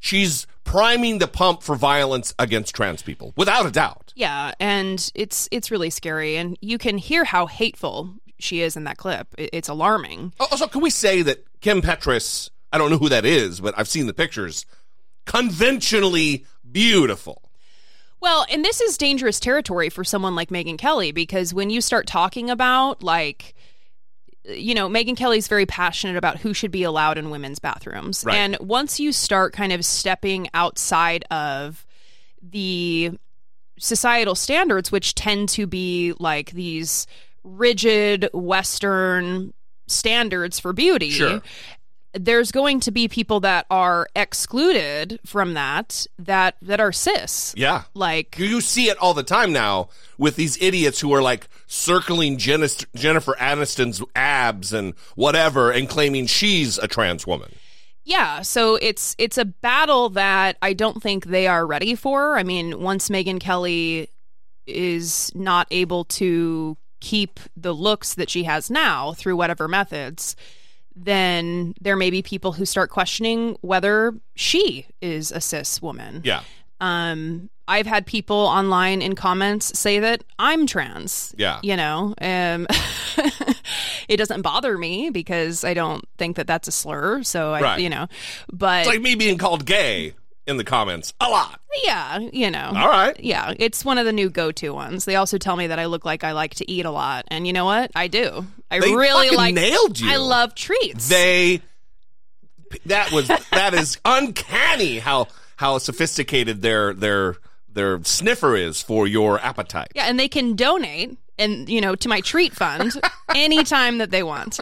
she's 0.00 0.46
priming 0.64 1.18
the 1.18 1.28
pump 1.28 1.62
for 1.62 1.76
violence 1.76 2.34
against 2.38 2.74
trans 2.74 3.02
people, 3.02 3.32
without 3.36 3.66
a 3.66 3.70
doubt. 3.70 4.12
Yeah, 4.16 4.52
and 4.58 5.10
it's 5.14 5.48
it's 5.52 5.70
really 5.70 5.90
scary, 5.90 6.36
and 6.36 6.58
you 6.60 6.78
can 6.78 6.98
hear 6.98 7.24
how 7.24 7.46
hateful 7.46 8.14
she 8.38 8.60
is 8.62 8.76
in 8.76 8.84
that 8.84 8.96
clip. 8.96 9.28
It's 9.38 9.68
alarming. 9.68 10.32
Oh, 10.40 10.48
also, 10.50 10.66
can 10.66 10.80
we 10.80 10.90
say 10.90 11.22
that 11.22 11.44
Kim 11.60 11.80
Petras, 11.82 12.50
I 12.72 12.78
don't 12.78 12.90
know 12.90 12.98
who 12.98 13.08
that 13.08 13.24
is, 13.24 13.60
but 13.60 13.74
I've 13.78 13.88
seen 13.88 14.06
the 14.06 14.12
pictures, 14.14 14.66
conventionally 15.26 16.46
beautiful. 16.70 17.42
Well, 18.20 18.46
and 18.50 18.64
this 18.64 18.80
is 18.80 18.96
dangerous 18.96 19.38
territory 19.38 19.90
for 19.90 20.02
someone 20.02 20.34
like 20.34 20.48
Megyn 20.48 20.78
Kelly 20.78 21.12
because 21.12 21.52
when 21.52 21.70
you 21.70 21.80
start 21.80 22.06
talking 22.06 22.48
about 22.50 23.02
like 23.02 23.54
you 24.48 24.74
know, 24.74 24.88
Megyn 24.88 25.16
Kelly's 25.16 25.48
very 25.48 25.66
passionate 25.66 26.16
about 26.16 26.38
who 26.38 26.54
should 26.54 26.70
be 26.70 26.84
allowed 26.84 27.18
in 27.18 27.30
women's 27.30 27.58
bathrooms. 27.58 28.24
Right. 28.24 28.36
And 28.36 28.56
once 28.60 29.00
you 29.00 29.12
start 29.12 29.52
kind 29.52 29.72
of 29.72 29.84
stepping 29.84 30.48
outside 30.54 31.24
of 31.30 31.84
the 32.42 33.12
societal 33.78 34.34
standards, 34.34 34.92
which 34.92 35.14
tend 35.14 35.48
to 35.50 35.66
be 35.66 36.14
like 36.18 36.52
these 36.52 37.06
rigid 37.42 38.30
Western 38.32 39.52
standards 39.88 40.58
for 40.58 40.72
beauty, 40.72 41.10
Sure. 41.10 41.42
There's 42.18 42.50
going 42.52 42.80
to 42.80 42.90
be 42.90 43.08
people 43.08 43.40
that 43.40 43.66
are 43.70 44.08
excluded 44.16 45.20
from 45.24 45.54
that 45.54 46.06
that 46.18 46.56
that 46.62 46.80
are 46.80 46.92
cis. 46.92 47.54
Yeah. 47.56 47.82
Like 47.94 48.38
You, 48.38 48.46
you 48.46 48.60
see 48.60 48.88
it 48.88 48.98
all 48.98 49.14
the 49.14 49.22
time 49.22 49.52
now 49.52 49.88
with 50.18 50.36
these 50.36 50.60
idiots 50.62 51.00
who 51.00 51.12
are 51.14 51.22
like 51.22 51.48
circling 51.66 52.38
Jennis- 52.38 52.86
Jennifer 52.94 53.34
Aniston's 53.38 54.02
abs 54.14 54.72
and 54.72 54.94
whatever 55.14 55.70
and 55.70 55.88
claiming 55.88 56.26
she's 56.26 56.78
a 56.78 56.88
trans 56.88 57.26
woman. 57.26 57.52
Yeah, 58.04 58.42
so 58.42 58.76
it's 58.76 59.16
it's 59.18 59.36
a 59.36 59.44
battle 59.44 60.10
that 60.10 60.58
I 60.62 60.74
don't 60.74 61.02
think 61.02 61.24
they 61.26 61.48
are 61.48 61.66
ready 61.66 61.96
for. 61.96 62.38
I 62.38 62.44
mean, 62.44 62.80
once 62.80 63.08
Megyn 63.08 63.40
Kelly 63.40 64.08
is 64.64 65.32
not 65.34 65.66
able 65.72 66.04
to 66.04 66.76
keep 67.00 67.40
the 67.56 67.72
looks 67.72 68.14
that 68.14 68.30
she 68.30 68.44
has 68.44 68.70
now 68.70 69.12
through 69.12 69.36
whatever 69.36 69.66
methods, 69.66 70.36
then 70.96 71.74
there 71.80 71.94
may 71.96 72.10
be 72.10 72.22
people 72.22 72.52
who 72.52 72.64
start 72.64 72.90
questioning 72.90 73.56
whether 73.60 74.14
she 74.34 74.86
is 75.02 75.30
a 75.30 75.40
cis 75.40 75.80
woman. 75.82 76.22
Yeah. 76.24 76.42
Um, 76.80 77.50
I've 77.68 77.86
had 77.86 78.06
people 78.06 78.36
online 78.36 79.02
in 79.02 79.14
comments 79.14 79.78
say 79.78 79.98
that 79.98 80.24
I'm 80.38 80.66
trans. 80.66 81.34
Yeah. 81.36 81.58
You 81.62 81.76
know, 81.76 82.14
um, 82.20 82.66
it 84.08 84.16
doesn't 84.16 84.42
bother 84.42 84.78
me 84.78 85.10
because 85.10 85.64
I 85.64 85.74
don't 85.74 86.04
think 86.16 86.36
that 86.36 86.46
that's 86.46 86.68
a 86.68 86.72
slur. 86.72 87.22
So, 87.22 87.52
I, 87.52 87.60
Right. 87.60 87.80
you 87.80 87.88
know, 87.90 88.06
but 88.52 88.80
It's 88.80 88.88
like 88.88 89.00
me 89.02 89.14
being 89.16 89.36
called 89.38 89.64
gay 89.66 90.14
in 90.46 90.56
the 90.56 90.64
comments 90.64 91.12
a 91.20 91.28
lot. 91.28 91.60
yeah, 91.84 92.18
you 92.18 92.50
know. 92.50 92.72
All 92.74 92.88
right. 92.88 93.18
Yeah, 93.18 93.52
it's 93.58 93.84
one 93.84 93.98
of 93.98 94.04
the 94.06 94.12
new 94.12 94.30
go-to 94.30 94.70
ones. 94.70 95.04
They 95.04 95.16
also 95.16 95.38
tell 95.38 95.56
me 95.56 95.66
that 95.68 95.78
I 95.78 95.86
look 95.86 96.04
like 96.04 96.22
I 96.24 96.32
like 96.32 96.54
to 96.56 96.70
eat 96.70 96.84
a 96.86 96.90
lot, 96.90 97.24
and 97.28 97.46
you 97.46 97.52
know 97.52 97.64
what? 97.64 97.90
I 97.94 98.06
do. 98.08 98.46
I 98.70 98.80
They 98.80 98.94
really 98.94 99.26
fucking 99.28 99.36
like. 99.38 99.54
nailed 99.54 99.98
you. 100.00 100.10
I 100.10 100.16
love 100.16 100.54
treats. 100.54 101.08
They 101.08 101.60
that 102.86 103.12
was 103.12 103.28
that 103.28 103.74
is 103.74 103.98
uncanny 104.04 104.98
how 104.98 105.28
how 105.56 105.78
sophisticated 105.78 106.62
their 106.62 106.92
their 106.94 107.36
their 107.68 108.02
sniffer 108.04 108.56
is 108.56 108.82
for 108.82 109.06
your 109.06 109.38
appetite. 109.40 109.88
Yeah, 109.94 110.04
and 110.06 110.18
they 110.18 110.28
can 110.28 110.56
donate 110.56 111.16
and 111.38 111.68
you 111.68 111.80
know 111.80 111.94
to 111.94 112.08
my 112.08 112.20
treat 112.20 112.54
fund 112.54 112.92
anytime 113.34 113.98
that 113.98 114.10
they 114.10 114.22
want. 114.22 114.58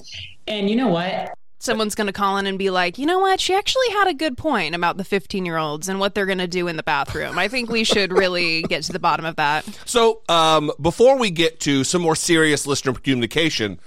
And 0.46 0.70
you 0.70 0.76
know 0.76 0.88
what? 0.88 1.34
Someone's 1.60 1.94
going 1.94 2.08
to 2.08 2.12
call 2.12 2.38
in 2.38 2.46
and 2.46 2.58
be 2.58 2.70
like, 2.70 2.98
"You 2.98 3.06
know 3.06 3.20
what? 3.20 3.38
She 3.38 3.54
actually 3.54 3.90
had 3.90 4.08
a 4.08 4.14
good 4.14 4.36
point 4.36 4.74
about 4.74 4.96
the 4.96 5.04
15-year-olds 5.04 5.88
and 5.88 6.00
what 6.00 6.14
they're 6.14 6.26
going 6.26 6.38
to 6.38 6.48
do 6.48 6.66
in 6.66 6.76
the 6.76 6.82
bathroom. 6.82 7.38
I 7.38 7.48
think 7.48 7.70
we 7.70 7.84
should 7.84 8.12
really 8.12 8.62
get 8.62 8.82
to 8.84 8.92
the 8.92 8.98
bottom 8.98 9.24
of 9.24 9.36
that." 9.36 9.64
So, 9.84 10.22
um, 10.28 10.72
before 10.80 11.18
we 11.18 11.30
get 11.30 11.60
to 11.60 11.84
some 11.84 12.02
more 12.02 12.16
serious 12.16 12.66
listener 12.66 12.94
communication, 12.94 13.78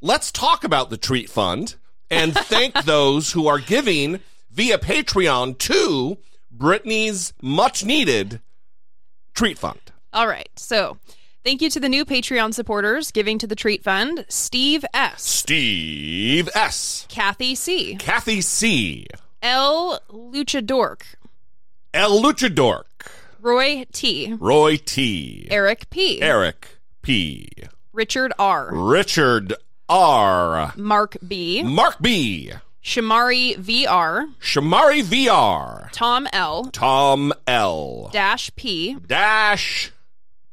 let's 0.00 0.32
talk 0.32 0.64
about 0.64 0.90
the 0.90 0.96
treat 0.96 1.30
fund 1.30 1.76
and 2.10 2.34
thank 2.34 2.74
those 2.84 3.32
who 3.32 3.46
are 3.46 3.58
giving 3.58 4.20
via 4.50 4.78
Patreon 4.78 5.58
to 5.58 6.18
Brittany's 6.50 7.32
much 7.40 7.84
needed 7.84 8.40
treat 9.34 9.58
fund. 9.58 9.78
All 10.12 10.26
right. 10.26 10.48
So, 10.56 10.98
thank 11.44 11.62
you 11.62 11.70
to 11.70 11.80
the 11.80 11.88
new 11.88 12.04
Patreon 12.04 12.54
supporters 12.54 13.10
giving 13.10 13.38
to 13.38 13.46
the 13.46 13.56
treat 13.56 13.82
fund: 13.82 14.24
Steve 14.28 14.84
S, 14.94 15.22
Steve 15.22 16.48
S, 16.54 17.06
Kathy 17.08 17.54
C, 17.54 17.96
Kathy 17.96 18.40
C, 18.40 19.06
L. 19.42 20.00
Luchadork, 20.10 21.02
El 21.94 22.22
Luchador, 22.22 22.82
Roy 23.40 23.86
T, 23.92 24.34
Roy 24.38 24.76
T, 24.76 25.48
Eric 25.50 25.90
P, 25.90 26.20
Eric 26.20 26.78
P, 27.02 27.48
Richard 27.92 28.32
R, 28.38 28.68
Richard 28.72 29.54
R, 29.88 30.72
Mark 30.76 31.16
B, 31.26 31.62
Mark 31.62 31.96
B, 32.00 32.52
Shamari 32.82 33.56
VR, 33.56 34.32
Shamari 34.40 35.02
VR, 35.02 35.90
Tom 35.92 36.26
L, 36.32 36.64
Tom 36.66 37.32
L, 37.46 38.10
Dash 38.12 38.50
P, 38.56 38.96
Dash 39.06 39.92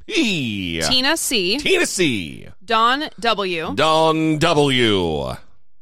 P, 0.07 0.81
Tina 0.81 1.17
C, 1.17 1.57
Tina 1.57 1.85
C, 1.85 2.47
Don 2.63 3.09
W, 3.19 3.73
Don 3.75 4.37
W, 4.37 5.35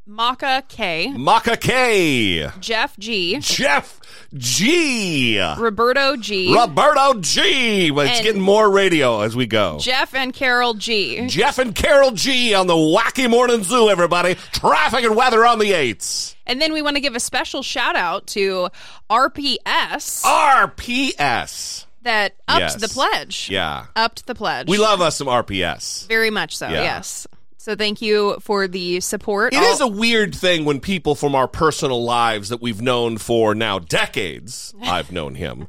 Maka 0.05 0.63
K, 0.67 1.11
Maka 1.15 1.57
K, 1.57 2.49
Jeff 2.59 2.97
G, 2.97 3.37
Jeff 3.39 3.99
G, 4.33 5.39
Roberto 5.57 6.15
G, 6.17 6.53
Roberto 6.53 7.19
G. 7.19 7.87
It's 7.89 7.99
And- 8.17 8.23
getting 8.23 8.41
more 8.41 8.69
radio 8.69 9.21
as 9.21 9.35
we 9.35 9.45
go. 9.45 9.77
Jeff 9.79 10.13
and 10.15 10.33
Carol 10.33 10.73
G. 10.73 11.27
Jeff 11.27 11.57
and 11.59 11.75
Carol 11.75 12.11
G 12.11 12.53
on 12.53 12.67
the 12.67 12.73
Wacky 12.73 13.29
Morning 13.29 13.63
Zoo, 13.63 13.89
everybody. 13.89 14.35
Traffic 14.53 15.03
and 15.03 15.15
weather 15.15 15.45
on 15.45 15.59
the 15.59 15.73
eights. 15.73 16.35
And 16.45 16.61
then 16.61 16.73
we 16.73 16.81
want 16.81 16.95
to 16.97 17.01
give 17.01 17.15
a 17.15 17.19
special 17.21 17.61
shout 17.61 17.95
out 17.95 18.27
to 18.27 18.69
RPS 19.09 20.23
RPS. 20.23 21.85
That 22.03 22.33
upped 22.47 22.59
Yes. 22.59 22.75
the 22.75 22.87
pledge. 22.87 23.49
Yeah. 23.49 23.85
Upped 23.95 24.25
the 24.27 24.35
pledge. 24.35 24.67
We 24.67 24.77
love 24.77 25.01
us 25.01 25.17
some 25.17 25.27
RPS. 25.27 26.05
Very 26.07 26.29
much 26.29 26.55
so, 26.57 26.67
Yeah. 26.67 26.81
yes. 26.83 27.27
So 27.57 27.75
thank 27.75 28.01
you 28.01 28.37
for 28.41 28.67
the 28.67 28.99
support. 28.99 29.53
It 29.53 29.57
All- 29.57 29.73
is 29.73 29.79
a 29.81 29.87
weird 29.87 30.35
thing 30.35 30.65
when 30.65 30.79
people 30.81 31.15
from 31.15 31.33
our 31.33 31.47
personal 31.47 32.03
lives 32.03 32.49
that 32.49 32.61
we've 32.61 32.81
known 32.81 33.17
for 33.17 33.55
now 33.55 33.79
decades, 33.79 34.73
I've 34.83 35.11
known 35.13 35.35
him, 35.35 35.67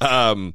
um, 0.00 0.54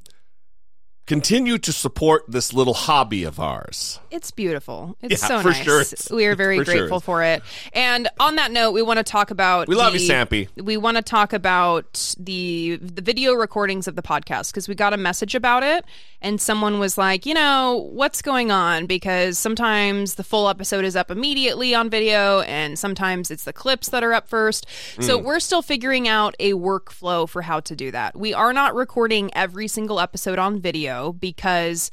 continue 1.06 1.58
to 1.58 1.72
support 1.72 2.22
this 2.28 2.52
little 2.52 2.74
hobby 2.74 3.24
of 3.24 3.40
ours. 3.40 3.98
It's 4.10 4.30
beautiful. 4.30 4.96
It's 5.02 5.20
Yeah, 5.22 5.28
so 5.28 5.40
for 5.42 5.48
nice. 5.50 5.62
sure 6.08 6.16
we 6.16 6.26
are 6.26 6.36
very 6.36 6.58
for 6.58 6.64
grateful 6.64 6.98
it's- 6.98 7.02
for 7.02 7.22
it. 7.24 7.42
And 7.72 8.08
on 8.20 8.36
that 8.36 8.52
note, 8.52 8.70
we 8.70 8.82
want 8.82 8.98
to 8.98 9.02
talk 9.02 9.30
about 9.30 9.66
We 9.68 9.74
love 9.74 9.94
the- 9.94 9.98
you, 9.98 10.08
Sampy. 10.08 10.48
We 10.56 10.76
want 10.76 10.96
to 10.98 11.02
talk 11.02 11.32
about 11.32 12.14
the 12.18 12.78
the 12.80 13.02
video 13.02 13.32
recordings 13.32 13.88
of 13.88 13.96
the 13.96 14.02
podcast 14.02 14.52
because 14.52 14.68
we 14.68 14.74
got 14.74 14.92
a 14.92 14.96
message 14.96 15.34
about 15.34 15.62
it 15.64 15.84
and 16.20 16.40
someone 16.40 16.78
was 16.78 16.96
like, 16.96 17.26
"You 17.26 17.34
know, 17.34 17.88
what's 17.92 18.22
going 18.22 18.52
on 18.52 18.86
because 18.86 19.38
sometimes 19.38 20.14
the 20.14 20.24
full 20.24 20.48
episode 20.48 20.84
is 20.84 20.94
up 20.94 21.10
immediately 21.10 21.74
on 21.74 21.90
video 21.90 22.40
and 22.42 22.78
sometimes 22.78 23.30
it's 23.30 23.44
the 23.44 23.52
clips 23.52 23.88
that 23.88 24.04
are 24.04 24.12
up 24.12 24.28
first. 24.28 24.66
So 25.00 25.18
Mm. 25.18 25.24
we're 25.24 25.40
still 25.40 25.62
figuring 25.62 26.06
out 26.06 26.36
a 26.38 26.52
workflow 26.52 27.28
for 27.28 27.42
how 27.42 27.58
to 27.60 27.74
do 27.74 27.90
that. 27.90 28.14
We 28.16 28.32
are 28.34 28.52
not 28.52 28.74
recording 28.74 29.30
every 29.34 29.66
single 29.66 29.98
episode 29.98 30.38
on 30.38 30.60
video 30.60 30.91
because 31.18 31.90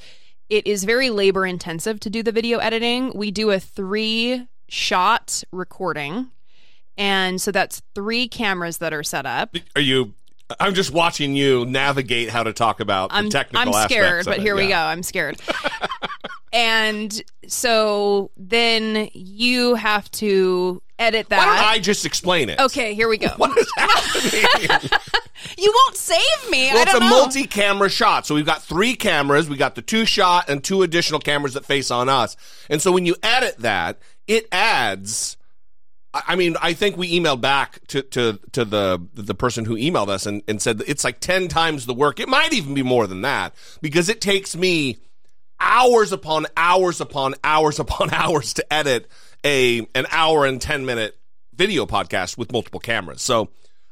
it 0.49 0.65
is 0.65 0.83
very 0.83 1.09
labor 1.09 1.45
intensive 1.45 1.99
to 2.01 2.09
do 2.09 2.23
the 2.23 2.31
video 2.31 2.59
editing. 2.59 3.11
We 3.15 3.31
do 3.31 3.51
a 3.51 3.59
three 3.59 4.47
shot 4.67 5.43
recording. 5.51 6.31
And 6.97 7.39
so 7.39 7.51
that's 7.51 7.81
three 7.95 8.27
cameras 8.27 8.79
that 8.79 8.93
are 8.93 9.03
set 9.03 9.25
up. 9.25 9.55
Are 9.75 9.81
you? 9.81 10.13
I'm 10.59 10.73
just 10.73 10.91
watching 10.91 11.35
you 11.35 11.65
navigate 11.65 12.29
how 12.29 12.43
to 12.43 12.53
talk 12.53 12.79
about 12.79 13.11
I'm, 13.13 13.25
the 13.25 13.31
technical 13.31 13.75
I'm 13.75 13.89
scared, 13.89 14.25
but 14.25 14.39
here 14.39 14.55
we 14.55 14.67
go. 14.67 14.75
I'm 14.75 15.03
scared. 15.03 15.39
and 16.53 17.21
so 17.47 18.31
then 18.37 19.09
you 19.13 19.75
have 19.75 20.09
to 20.11 20.81
edit 20.97 21.29
that. 21.29 21.37
Why 21.37 21.45
don't. 21.45 21.65
I 21.65 21.79
just 21.79 22.05
explain 22.05 22.49
it? 22.49 22.59
okay, 22.59 22.93
here 22.93 23.07
we 23.07 23.17
go. 23.17 23.29
What 23.37 23.57
is 23.57 23.71
happening? 23.77 24.89
You 25.57 25.73
won't 25.73 25.95
save 25.95 26.49
me. 26.49 26.69
Well, 26.73 26.83
it's 26.83 26.93
a 26.93 26.99
know. 26.99 27.09
multi-camera 27.09 27.89
shot. 27.89 28.25
So 28.25 28.35
we've 28.35 28.45
got 28.45 28.61
three 28.61 28.95
cameras. 28.95 29.49
We 29.49 29.55
got 29.55 29.75
the 29.75 29.81
two 29.81 30.05
shot 30.05 30.49
and 30.49 30.63
two 30.63 30.83
additional 30.83 31.19
cameras 31.19 31.53
that 31.53 31.65
face 31.65 31.91
on 31.91 32.09
us. 32.09 32.35
And 32.69 32.81
so 32.81 32.91
when 32.91 33.05
you 33.05 33.15
edit 33.23 33.57
that, 33.59 33.99
it 34.27 34.47
adds. 34.51 35.37
I 36.27 36.35
mean, 36.35 36.55
I 36.61 36.73
think 36.73 36.97
we 36.97 37.19
emailed 37.19 37.41
back 37.41 37.85
to, 37.87 38.01
to, 38.01 38.39
to 38.51 38.65
the 38.65 39.05
the 39.13 39.35
person 39.35 39.65
who 39.65 39.75
emailed 39.75 40.09
us 40.09 40.25
and, 40.25 40.41
and 40.47 40.61
said 40.61 40.81
it's 40.87 41.03
like 41.03 41.19
ten 41.19 41.47
times 41.47 41.85
the 41.85 41.93
work. 41.93 42.19
It 42.19 42.29
might 42.29 42.53
even 42.53 42.73
be 42.73 42.83
more 42.83 43.07
than 43.07 43.21
that 43.21 43.53
because 43.81 44.09
it 44.09 44.21
takes 44.21 44.55
me 44.55 44.97
hours 45.59 46.11
upon 46.11 46.45
hours 46.55 47.01
upon 47.01 47.35
hours 47.43 47.79
upon 47.79 48.09
hours 48.13 48.53
to 48.53 48.73
edit 48.73 49.09
a 49.43 49.79
an 49.95 50.05
hour 50.11 50.45
and 50.45 50.61
ten 50.61 50.85
minute 50.85 51.17
video 51.53 51.85
podcast 51.85 52.37
with 52.37 52.51
multiple 52.51 52.79
cameras. 52.79 53.21
So 53.21 53.49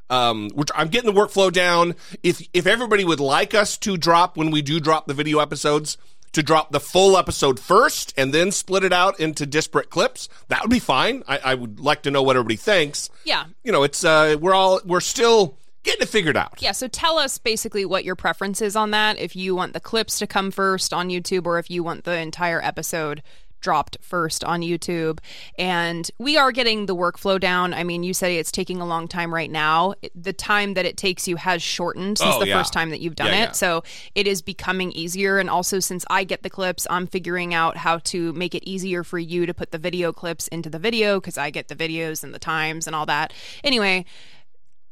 Um, 0.09 0.49
which 0.55 0.69
I'm 0.73 0.87
getting 0.87 1.13
the 1.13 1.19
workflow 1.19 1.51
down. 1.51 1.95
If 2.23 2.41
if 2.53 2.65
everybody 2.65 3.03
would 3.03 3.19
like 3.19 3.53
us 3.53 3.77
to 3.79 3.97
drop 3.97 4.37
when 4.37 4.51
we 4.51 4.61
do 4.61 4.79
drop 4.79 5.05
the 5.07 5.13
video 5.13 5.39
episodes, 5.39 5.97
to 6.37 6.43
drop 6.43 6.71
the 6.71 6.79
full 6.79 7.17
episode 7.17 7.59
first 7.59 8.13
and 8.15 8.31
then 8.31 8.51
split 8.51 8.83
it 8.83 8.93
out 8.93 9.19
into 9.19 9.43
disparate 9.43 9.89
clips, 9.89 10.29
that 10.49 10.61
would 10.61 10.69
be 10.69 10.77
fine. 10.77 11.23
I, 11.27 11.39
I 11.39 11.55
would 11.55 11.79
like 11.79 12.03
to 12.03 12.11
know 12.11 12.21
what 12.21 12.35
everybody 12.35 12.57
thinks. 12.57 13.09
Yeah. 13.23 13.45
You 13.63 13.71
know, 13.71 13.81
it's 13.81 14.05
uh, 14.05 14.37
we're 14.39 14.53
all 14.53 14.79
we're 14.85 14.99
still 14.99 15.57
getting 15.81 16.03
it 16.03 16.09
figured 16.09 16.37
out. 16.37 16.61
Yeah, 16.61 16.73
so 16.73 16.87
tell 16.87 17.17
us 17.17 17.39
basically 17.39 17.85
what 17.85 18.05
your 18.05 18.15
preference 18.15 18.61
is 18.61 18.75
on 18.75 18.91
that. 18.91 19.17
If 19.17 19.35
you 19.35 19.55
want 19.55 19.73
the 19.73 19.79
clips 19.79 20.19
to 20.19 20.27
come 20.27 20.51
first 20.51 20.93
on 20.93 21.09
YouTube 21.09 21.47
or 21.47 21.57
if 21.57 21.71
you 21.71 21.81
want 21.81 22.03
the 22.03 22.15
entire 22.19 22.61
episode 22.61 23.23
dropped 23.59 23.97
first 24.01 24.43
on 24.43 24.61
YouTube. 24.61 25.19
And 25.57 26.09
we 26.17 26.37
are 26.37 26.51
getting 26.51 26.85
the 26.85 26.95
workflow 26.95 27.39
down. 27.39 27.73
I 27.73 27.83
mean, 27.83 28.03
you 28.03 28.13
say 28.13 28.37
it's 28.37 28.51
taking 28.51 28.79
a 28.81 28.85
long 28.85 29.07
time 29.07 29.33
right 29.33 29.49
now. 29.51 29.93
The 30.15 30.33
time 30.33 30.73
that 30.75 30.85
it 30.85 30.97
takes 30.97 31.27
you 31.27 31.35
has 31.37 31.61
shortened 31.61 32.17
since 32.17 32.35
Oh, 32.35 32.39
the 32.39 32.47
yeah. 32.47 32.57
first 32.57 32.73
time 32.73 32.89
that 32.91 33.01
you've 33.01 33.15
done 33.15 33.27
Yeah, 33.27 33.33
it. 33.43 33.45
yeah. 33.47 33.51
So 33.51 33.83
it 34.15 34.27
is 34.27 34.41
becoming 34.41 34.91
easier. 34.91 35.39
And 35.39 35.49
also, 35.49 35.79
since 35.79 36.05
I 36.09 36.23
get 36.23 36.43
the 36.43 36.49
clips, 36.49 36.85
I'm 36.89 37.07
figuring 37.07 37.53
out 37.53 37.77
how 37.77 37.97
to 37.99 38.33
make 38.33 38.53
it 38.55 38.63
easier 38.67 39.03
for 39.03 39.19
you 39.19 39.45
to 39.45 39.53
put 39.53 39.71
the 39.71 39.77
video 39.77 40.11
clips 40.13 40.47
into 40.49 40.69
the 40.69 40.79
video 40.79 41.19
because 41.19 41.37
I 41.37 41.49
get 41.49 41.67
the 41.67 41.75
videos 41.75 42.23
and 42.23 42.33
the 42.33 42.39
times 42.39 42.87
and 42.87 42.95
all 42.95 43.05
that. 43.07 43.33
Anyway, 43.63 44.05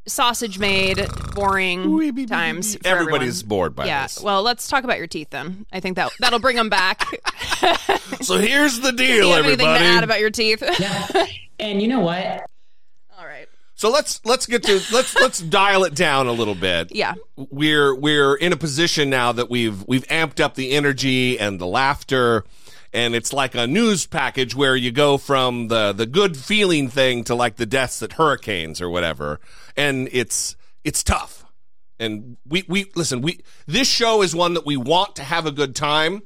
sausage 0.07 0.59
made, 0.59 1.07
boring 1.33 2.27
times. 2.27 2.75
for 2.75 2.87
Everybody's 2.87 3.41
everyone. 3.41 3.49
bored 3.49 3.75
by 3.75 3.85
yeah. 3.87 4.03
this. 4.03 4.21
Well, 4.21 4.43
let's 4.43 4.67
talk 4.67 4.83
about 4.83 4.97
your 4.97 5.07
teeth 5.07 5.29
then. 5.31 5.65
I 5.71 5.79
think 5.79 5.95
that 5.95 6.11
that'll 6.19 6.39
bring 6.39 6.55
them 6.55 6.69
back. 6.69 7.03
So 8.21 8.37
here's 8.37 8.79
the 8.79 8.91
Do 8.93 9.03
you 9.03 9.21
deal, 9.21 9.29
have 9.33 9.45
anything 9.45 9.65
to 9.65 9.71
everybody. 9.71 9.97
add 9.97 10.03
about 10.03 10.19
your 10.19 10.29
teeth? 10.29 10.63
Yeah. 10.79 11.25
and 11.59 11.81
you 11.81 11.87
know 11.87 11.99
what? 11.99 12.45
All 13.17 13.25
right. 13.25 13.47
So 13.75 13.89
let's 13.91 14.21
let's 14.25 14.45
get 14.45 14.63
to 14.63 14.81
let's 14.91 15.15
let's 15.15 15.39
dial 15.39 15.83
it 15.83 15.95
down 15.95 16.27
a 16.27 16.31
little 16.31 16.55
bit. 16.55 16.95
Yeah. 16.95 17.15
We're 17.35 17.93
we're 17.93 18.35
in 18.35 18.53
a 18.53 18.57
position 18.57 19.09
now 19.09 19.31
that 19.33 19.49
we've 19.49 19.85
we've 19.87 20.07
amped 20.07 20.39
up 20.39 20.55
the 20.55 20.71
energy 20.71 21.39
and 21.39 21.59
the 21.59 21.67
laughter 21.67 22.45
and 22.93 23.13
it's 23.13 23.33
like 23.33 23.53
a 23.55 23.67
news 23.67 24.05
package 24.05 24.55
where 24.55 24.75
you 24.75 24.91
go 24.91 25.17
from 25.17 25.67
the 25.67 25.91
the 25.91 26.05
good 26.05 26.37
feeling 26.37 26.87
thing 26.89 27.23
to 27.25 27.35
like 27.35 27.57
the 27.57 27.65
deaths 27.65 28.01
at 28.01 28.13
hurricanes 28.13 28.81
or 28.81 28.89
whatever. 28.89 29.39
And 29.77 30.09
it's 30.11 30.55
it's 30.83 31.03
tough. 31.03 31.45
And 31.99 32.37
we 32.47 32.63
we 32.67 32.91
listen, 32.95 33.21
we 33.21 33.41
this 33.65 33.87
show 33.87 34.21
is 34.21 34.35
one 34.35 34.53
that 34.55 34.65
we 34.65 34.77
want 34.77 35.15
to 35.17 35.23
have 35.23 35.45
a 35.45 35.51
good 35.51 35.75
time. 35.75 36.21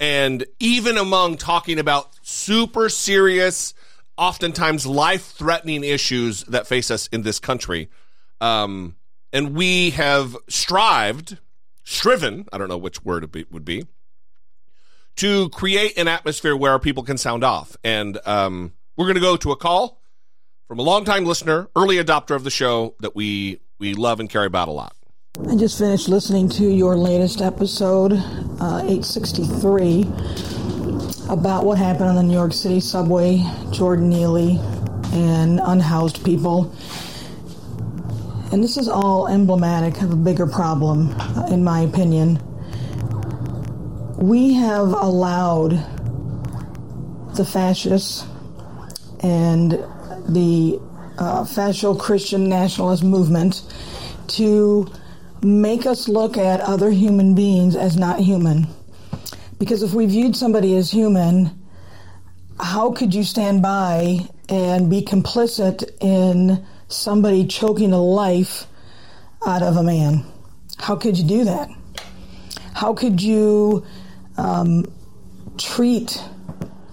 And 0.00 0.44
even 0.58 0.98
among 0.98 1.36
talking 1.36 1.78
about 1.78 2.16
super 2.22 2.88
serious 2.88 3.74
oftentimes 4.16 4.86
life-threatening 4.86 5.82
issues 5.82 6.44
that 6.44 6.66
face 6.66 6.90
us 6.90 7.08
in 7.08 7.22
this 7.22 7.40
country 7.40 7.88
um, 8.40 8.94
and 9.32 9.56
we 9.56 9.90
have 9.90 10.36
strived 10.48 11.38
striven 11.82 12.46
i 12.52 12.58
don't 12.58 12.68
know 12.68 12.78
which 12.78 13.04
word 13.04 13.28
would 13.50 13.64
be 13.64 13.84
to 15.16 15.48
create 15.50 15.96
an 15.96 16.08
atmosphere 16.08 16.56
where 16.56 16.78
people 16.78 17.02
can 17.02 17.18
sound 17.18 17.44
off. 17.44 17.76
And 17.84 18.18
um, 18.26 18.72
we're 18.96 19.06
going 19.06 19.16
to 19.16 19.20
go 19.20 19.36
to 19.36 19.52
a 19.52 19.56
call 19.56 20.00
from 20.66 20.78
a 20.78 20.82
longtime 20.82 21.24
listener 21.24 21.68
early 21.76 21.96
adopter 21.96 22.34
of 22.34 22.44
the 22.44 22.50
show 22.50 22.94
that 23.00 23.14
we 23.14 23.60
we 23.78 23.94
love 23.94 24.20
and 24.20 24.30
care 24.30 24.44
about 24.44 24.68
a 24.68 24.72
lot 24.72 24.94
I 25.48 25.56
just 25.56 25.78
finished 25.78 26.08
listening 26.08 26.48
to 26.50 26.64
your 26.64 26.96
latest 26.96 27.42
episode, 27.42 28.12
uh, 28.12 28.82
863, 28.84 30.02
about 31.28 31.64
what 31.64 31.76
happened 31.76 32.10
on 32.10 32.14
the 32.14 32.22
New 32.22 32.34
York 32.34 32.52
City 32.52 32.78
subway, 32.78 33.44
Jordan 33.72 34.08
Neely, 34.08 34.60
and 35.12 35.58
unhoused 35.60 36.24
people. 36.24 36.72
And 38.52 38.62
this 38.62 38.76
is 38.76 38.88
all 38.88 39.26
emblematic 39.26 40.00
of 40.02 40.12
a 40.12 40.16
bigger 40.16 40.46
problem, 40.46 41.10
in 41.50 41.64
my 41.64 41.80
opinion. 41.80 42.38
We 44.16 44.54
have 44.54 44.92
allowed 44.92 45.70
the 47.34 47.44
fascists 47.44 48.24
and 49.18 49.72
the 50.28 50.78
uh, 51.18 51.44
fascio 51.44 51.98
Christian 51.98 52.48
nationalist 52.48 53.04
movement 53.04 53.62
to 54.28 54.90
make 55.42 55.86
us 55.86 56.08
look 56.08 56.36
at 56.36 56.60
other 56.60 56.90
human 56.90 57.34
beings 57.34 57.76
as 57.76 57.96
not 57.96 58.20
human. 58.20 58.66
Because 59.58 59.82
if 59.82 59.92
we 59.92 60.06
viewed 60.06 60.34
somebody 60.34 60.76
as 60.76 60.90
human, 60.90 61.50
how 62.58 62.92
could 62.92 63.14
you 63.14 63.24
stand 63.24 63.62
by 63.62 64.28
and 64.48 64.90
be 64.90 65.02
complicit 65.02 65.84
in 66.00 66.64
somebody 66.88 67.46
choking 67.46 67.92
a 67.92 68.02
life 68.02 68.66
out 69.46 69.62
of 69.62 69.76
a 69.76 69.82
man? 69.82 70.24
How 70.78 70.96
could 70.96 71.18
you 71.18 71.24
do 71.24 71.44
that? 71.44 71.68
How 72.74 72.94
could 72.94 73.22
you 73.22 73.84
um, 74.36 74.84
treat 75.58 76.22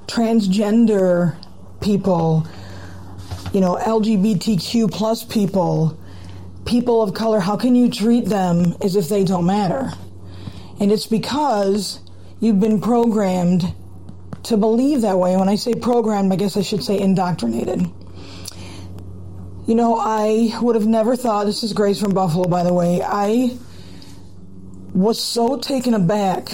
transgender 0.08 1.36
people, 1.82 2.46
you 3.54 3.60
know, 3.60 3.76
LGBTQ 3.76 4.92
plus 4.92 5.24
people, 5.24 5.98
people 6.66 7.02
of 7.02 7.14
color, 7.14 7.40
how 7.40 7.58
can 7.58 7.76
you 7.76 7.90
treat 7.90 8.26
them 8.26 8.76
as 8.82 8.96
if 8.96 9.10
they 9.10 9.24
don't 9.24 9.46
matter? 9.46 9.92
And 10.80 10.92
it's 10.92 11.06
because 11.06 12.00
you've 12.40 12.60
been 12.60 12.80
programmed 12.80 13.74
to 14.44 14.58
believe 14.58 15.02
that 15.02 15.20
way. 15.20 15.36
When 15.36 15.50
I 15.50 15.56
say 15.56 15.74
programmed, 15.74 16.32
I 16.32 16.38
guess 16.38 16.58
I 16.58 16.62
should 16.62 16.84
say 16.84 17.00
indoctrinated. 17.00 17.82
You 19.68 19.76
know, 19.76 19.98
I 20.00 20.58
would 20.62 20.76
have 20.76 20.88
never 20.88 21.16
thought, 21.16 21.46
this 21.46 21.64
is 21.64 21.74
Grace 21.74 22.00
from 22.00 22.14
Buffalo, 22.14 22.48
by 22.48 22.64
the 22.64 22.74
way, 22.74 23.02
I 23.04 23.58
was 24.94 25.22
so 25.22 25.58
taken 25.58 25.94
aback 25.94 26.50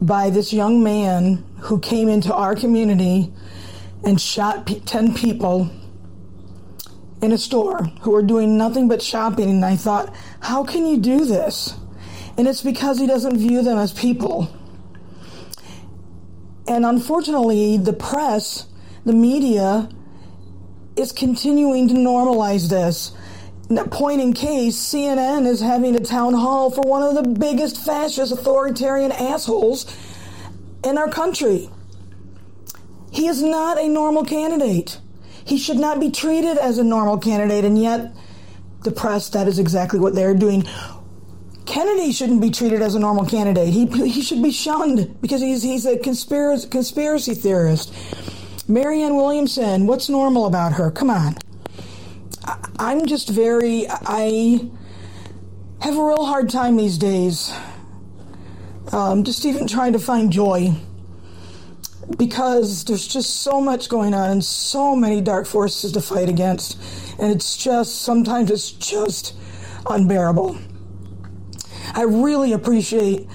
by 0.00 0.30
this 0.30 0.52
young 0.52 0.82
man 0.82 1.44
who 1.60 1.78
came 1.78 2.08
into 2.08 2.34
our 2.34 2.56
community 2.56 3.32
and 4.04 4.20
shot 4.20 4.66
pe- 4.66 4.80
10 4.80 5.14
people 5.14 5.70
in 7.22 7.32
a 7.32 7.38
store 7.38 7.84
who 8.02 8.14
are 8.14 8.22
doing 8.22 8.56
nothing 8.56 8.88
but 8.88 9.02
shopping. 9.02 9.50
And 9.50 9.64
I 9.64 9.76
thought, 9.76 10.14
how 10.40 10.64
can 10.64 10.86
you 10.86 10.98
do 10.98 11.24
this? 11.24 11.74
And 12.36 12.48
it's 12.48 12.62
because 12.62 12.98
he 12.98 13.06
doesn't 13.06 13.36
view 13.36 13.62
them 13.62 13.78
as 13.78 13.92
people. 13.92 14.54
And 16.66 16.86
unfortunately, 16.86 17.76
the 17.76 17.92
press, 17.92 18.66
the 19.04 19.12
media, 19.12 19.88
is 20.96 21.12
continuing 21.12 21.88
to 21.88 21.94
normalize 21.94 22.68
this. 22.68 23.12
Now, 23.68 23.84
Point 23.84 24.20
in 24.20 24.32
case, 24.32 24.76
CNN 24.76 25.46
is 25.46 25.60
having 25.60 25.94
a 25.94 26.00
town 26.00 26.34
hall 26.34 26.70
for 26.70 26.82
one 26.82 27.02
of 27.02 27.14
the 27.14 27.28
biggest 27.30 27.84
fascist 27.84 28.32
authoritarian 28.32 29.12
assholes 29.12 29.86
in 30.84 30.98
our 30.98 31.08
country. 31.08 31.70
He 33.12 33.26
is 33.26 33.42
not 33.42 33.78
a 33.78 33.88
normal 33.88 34.24
candidate. 34.24 34.98
He 35.44 35.58
should 35.58 35.78
not 35.78 36.00
be 36.00 36.10
treated 36.10 36.58
as 36.58 36.78
a 36.78 36.84
normal 36.84 37.18
candidate, 37.18 37.64
and 37.64 37.80
yet 37.80 38.12
the 38.82 38.90
press, 38.90 39.28
that 39.30 39.48
is 39.48 39.58
exactly 39.58 39.98
what 39.98 40.14
they're 40.14 40.34
doing. 40.34 40.64
Kennedy 41.66 42.12
shouldn't 42.12 42.40
be 42.40 42.50
treated 42.50 42.82
as 42.82 42.94
a 42.94 42.98
normal 42.98 43.24
candidate. 43.24 43.68
He, 43.68 43.86
he 43.86 44.22
should 44.22 44.42
be 44.42 44.50
shunned 44.50 45.20
because 45.20 45.40
he's, 45.40 45.62
he's 45.62 45.86
a 45.86 45.98
conspiracy, 45.98 46.68
conspiracy 46.68 47.34
theorist. 47.34 47.94
Marianne 48.68 49.16
Williamson, 49.16 49.86
what's 49.86 50.08
normal 50.08 50.46
about 50.46 50.72
her? 50.72 50.90
Come 50.90 51.10
on. 51.10 51.36
I, 52.44 52.58
I'm 52.78 53.06
just 53.06 53.28
very, 53.28 53.86
I 53.88 54.68
have 55.80 55.96
a 55.96 56.04
real 56.04 56.24
hard 56.24 56.50
time 56.50 56.76
these 56.76 56.98
days. 56.98 57.52
Um, 58.92 59.22
just 59.22 59.44
even 59.44 59.68
trying 59.68 59.92
to 59.92 59.98
find 59.98 60.32
joy 60.32 60.74
because 62.16 62.84
there's 62.84 63.06
just 63.06 63.40
so 63.40 63.60
much 63.60 63.88
going 63.88 64.14
on 64.14 64.30
and 64.30 64.44
so 64.44 64.96
many 64.96 65.20
dark 65.20 65.46
forces 65.46 65.92
to 65.92 66.00
fight 66.00 66.28
against. 66.28 66.78
And 67.18 67.32
it's 67.32 67.56
just, 67.56 68.02
sometimes 68.02 68.50
it's 68.50 68.70
just 68.70 69.34
unbearable. 69.88 70.58
I 71.94 72.02
really 72.02 72.52
appreciate 72.52 73.28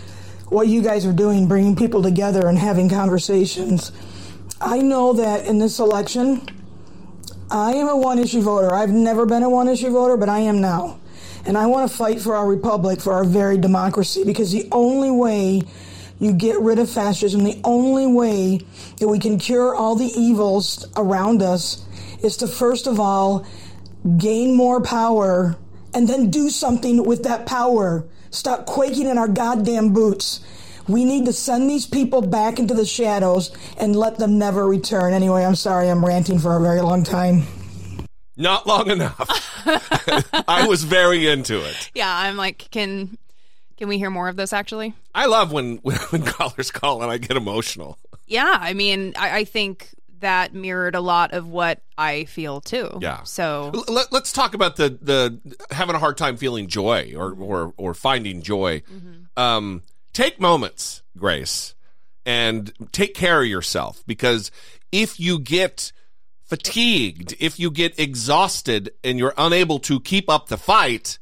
what 0.50 0.68
you 0.68 0.82
guys 0.82 1.06
are 1.06 1.14
doing, 1.14 1.48
bringing 1.48 1.76
people 1.76 2.04
together 2.04 2.48
and 2.48 2.58
having 2.58 2.90
conversations. 2.90 3.92
I 4.62 4.80
know 4.80 5.14
that 5.14 5.46
in 5.46 5.60
this 5.60 5.80
election, 5.80 6.48
I 7.52 7.74
am 7.74 7.88
a 7.88 7.98
one 7.98 8.20
issue 8.20 8.42
voter. 8.42 8.74
I've 8.74 8.90
never 8.90 9.26
been 9.26 9.44
a 9.44 9.50
one 9.50 9.68
issue 9.68 9.92
voter, 9.92 10.18
but 10.18 10.30
I 10.30 10.40
am 10.40 10.62
now. 10.62 11.00
And 11.46 11.58
I 11.58 11.68
want 11.68 11.90
to 11.90 11.96
fight 11.96 12.22
for 12.22 12.36
our 12.36 12.48
republic, 12.48 13.02
for 13.02 13.14
our 13.14 13.24
very 13.24 13.58
democracy, 13.58 14.24
because 14.24 14.52
the 14.52 14.68
only 14.72 15.12
way 15.12 15.62
you 16.20 16.34
get 16.34 16.60
rid 16.60 16.80
of 16.80 16.90
fascism, 16.90 17.44
the 17.44 17.60
only 17.64 18.08
way 18.08 18.62
that 19.00 19.08
we 19.08 19.20
can 19.20 19.38
cure 19.38 19.76
all 19.76 19.96
the 19.96 20.12
evils 20.18 20.88
around 20.96 21.42
us 21.42 21.86
is 22.24 22.38
to 22.38 22.48
first 22.48 22.88
of 22.88 23.00
all 23.00 23.46
gain 24.18 24.56
more 24.56 24.82
power 24.82 25.58
and 25.94 26.08
then 26.08 26.30
do 26.30 26.50
something 26.50 27.04
with 27.04 27.24
that 27.24 27.46
power. 27.46 28.06
Stop 28.30 28.66
quaking 28.66 29.08
in 29.08 29.18
our 29.18 29.28
goddamn 29.28 29.94
boots. 29.94 30.42
We 30.88 31.04
need 31.04 31.26
to 31.26 31.34
send 31.34 31.70
these 31.70 31.88
people 31.88 32.22
back 32.22 32.60
into 32.60 32.74
the 32.74 32.86
shadows 32.86 33.52
and 33.78 33.96
let 33.96 34.18
them 34.18 34.38
never 34.38 34.68
return. 34.68 35.14
Anyway, 35.14 35.44
I'm 35.44 35.56
sorry 35.56 35.90
I'm 35.90 36.06
ranting 36.06 36.38
for 36.38 36.56
a 36.56 36.62
very 36.62 36.82
long 36.82 37.04
time. 37.04 37.44
Not 38.38 38.68
long 38.68 38.90
enough. 38.90 39.30
I 40.48 40.68
was 40.68 40.84
very 40.84 41.28
into 41.28 41.62
it. 41.66 41.90
Yeah, 41.96 42.14
I'm 42.14 42.36
like, 42.36 42.70
can 42.70 43.18
can 43.78 43.88
we 43.88 43.98
hear 43.98 44.10
more 44.10 44.28
of 44.28 44.36
this? 44.36 44.54
Actually, 44.54 44.94
I 45.14 45.26
love 45.26 45.52
when 45.52 45.78
when 46.10 46.24
callers 46.24 46.72
call 46.72 47.02
and 47.02 47.12
I 47.12 47.18
get 47.18 47.38
emotional. 47.38 47.98
yeah. 48.28 48.58
I 48.60 48.74
mean, 48.74 49.14
I, 49.18 49.40
I 49.40 49.44
think 49.44 49.90
that 50.20 50.54
mirrored 50.54 50.96
a 50.96 51.02
lot 51.02 51.34
of 51.34 51.48
what 51.48 51.82
I 51.98 52.26
feel 52.26 52.62
too. 52.62 52.98
Yeah. 53.02 53.24
So 53.24 53.72
Let, 53.88 54.12
us 54.14 54.32
talk 54.32 54.54
about 54.54 54.76
the 54.76 54.98
the 55.02 55.58
having 55.72 55.96
a 55.96 56.00
hard 56.00 56.18
time 56.18 56.38
feeling 56.38 56.68
joy 56.68 57.14
or 57.16 57.34
or 57.34 57.74
or 57.78 57.94
finding 57.94 58.42
joy. 58.42 58.82
Um, 59.38 59.84
take 60.14 60.40
moments, 60.40 61.04
Grace, 61.18 61.76
and 62.26 62.72
take 62.92 63.14
care 63.14 63.42
of 63.42 63.48
yourself 63.48 64.04
because 64.08 64.52
if 64.92 65.20
you 65.20 65.40
get 65.40 65.92
fatigued, 66.46 67.36
if 67.40 67.60
you 67.60 67.70
get 67.72 68.00
exhausted 68.00 68.92
and 69.04 69.20
you're 69.20 69.34
unable 69.38 69.80
to 69.80 70.00
keep 70.00 70.30
up 70.30 70.48
the 70.48 70.58
fight, 70.58 71.20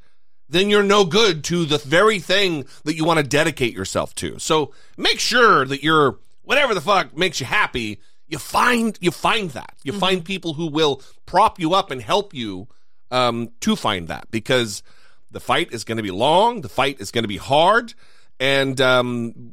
then 0.54 0.70
you're 0.70 0.84
no 0.84 1.04
good 1.04 1.44
to 1.46 1.66
the 1.66 1.78
very 1.78 2.20
thing 2.20 2.66
that 2.84 2.96
you 2.96 3.06
want 3.06 3.18
to 3.18 3.24
dedicate 3.26 3.74
yourself 3.74 4.14
to. 4.16 4.40
So 4.40 4.74
make 4.98 5.20
sure 5.20 5.66
that 5.66 5.84
you're 5.84 6.20
whatever 6.44 6.74
the 6.74 6.82
fuck 6.82 7.18
makes 7.18 7.40
you 7.40 7.46
happy. 7.46 8.00
You 8.28 8.38
find 8.38 8.98
you 9.02 9.12
find 9.12 9.52
that 9.52 9.76
you 9.84 9.94
find 9.94 10.24
people 10.24 10.54
who 10.54 10.68
will 10.68 11.02
prop 11.26 11.60
you 11.60 11.74
up 11.74 11.92
and 11.92 12.02
help 12.02 12.34
you 12.34 12.68
um, 13.12 13.50
to 13.62 13.76
find 13.76 14.08
that 14.08 14.32
because 14.32 14.82
the 15.30 15.40
fight 15.40 15.72
is 15.72 15.84
going 15.84 15.98
to 15.98 16.04
be 16.04 16.12
long, 16.12 16.62
the 16.62 16.70
fight 16.70 17.00
is 17.00 17.12
going 17.12 17.24
to 17.24 17.28
be 17.28 17.38
hard, 17.38 17.94
and 18.40 18.80
um, 18.80 19.52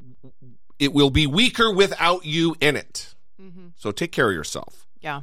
it 0.79 0.93
will 0.93 1.11
be 1.11 1.27
weaker 1.27 1.73
without 1.73 2.25
you 2.25 2.57
in 2.61 2.77
it. 2.77 3.15
So 3.77 3.93
take 3.93 4.13
care 4.13 4.29
of 4.29 4.35
yourself. 4.35 4.87
Yeah. 5.01 5.23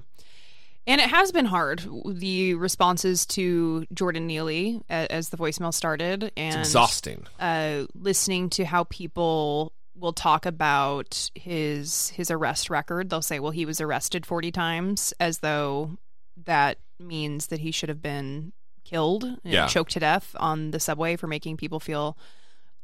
And 0.88 1.02
it 1.02 1.10
has 1.10 1.32
been 1.34 1.46
hard. 1.46 1.84
The 2.06 2.54
responses 2.54 3.26
to 3.28 3.86
Jordan 3.94 4.26
Neely 4.26 4.82
as 4.90 5.30
the 5.30 5.38
voicemail 5.38 5.74
started, 5.74 6.32
and 6.38 6.56
Exhausting. 6.62 7.26
uh, 7.40 7.84
listening 7.94 8.50
to 8.52 8.64
how 8.66 8.86
people 8.86 9.74
will 9.96 10.14
talk 10.14 10.46
about 10.46 11.30
his 11.36 12.10
his 12.12 12.32
arrest 12.32 12.70
record. 12.70 13.10
They'll 13.10 13.22
say, 13.22 13.40
"Well, 13.40 13.52
he 13.52 13.66
was 13.66 13.82
arrested 13.82 14.26
forty 14.26 14.52
times," 14.52 15.14
as 15.20 15.40
though 15.40 15.98
that 16.46 16.78
means 17.00 17.48
that 17.48 17.60
he 17.60 17.72
should 17.72 17.90
have 17.90 18.02
been 18.02 18.54
killed 18.86 19.24
and 19.26 19.40
Yeah. 19.44 19.68
choked 19.68 19.92
to 19.92 20.00
death 20.00 20.36
on 20.40 20.72
the 20.72 20.80
subway 20.80 21.16
for 21.18 21.28
making 21.28 21.58
people 21.58 21.80
feel 21.82 22.18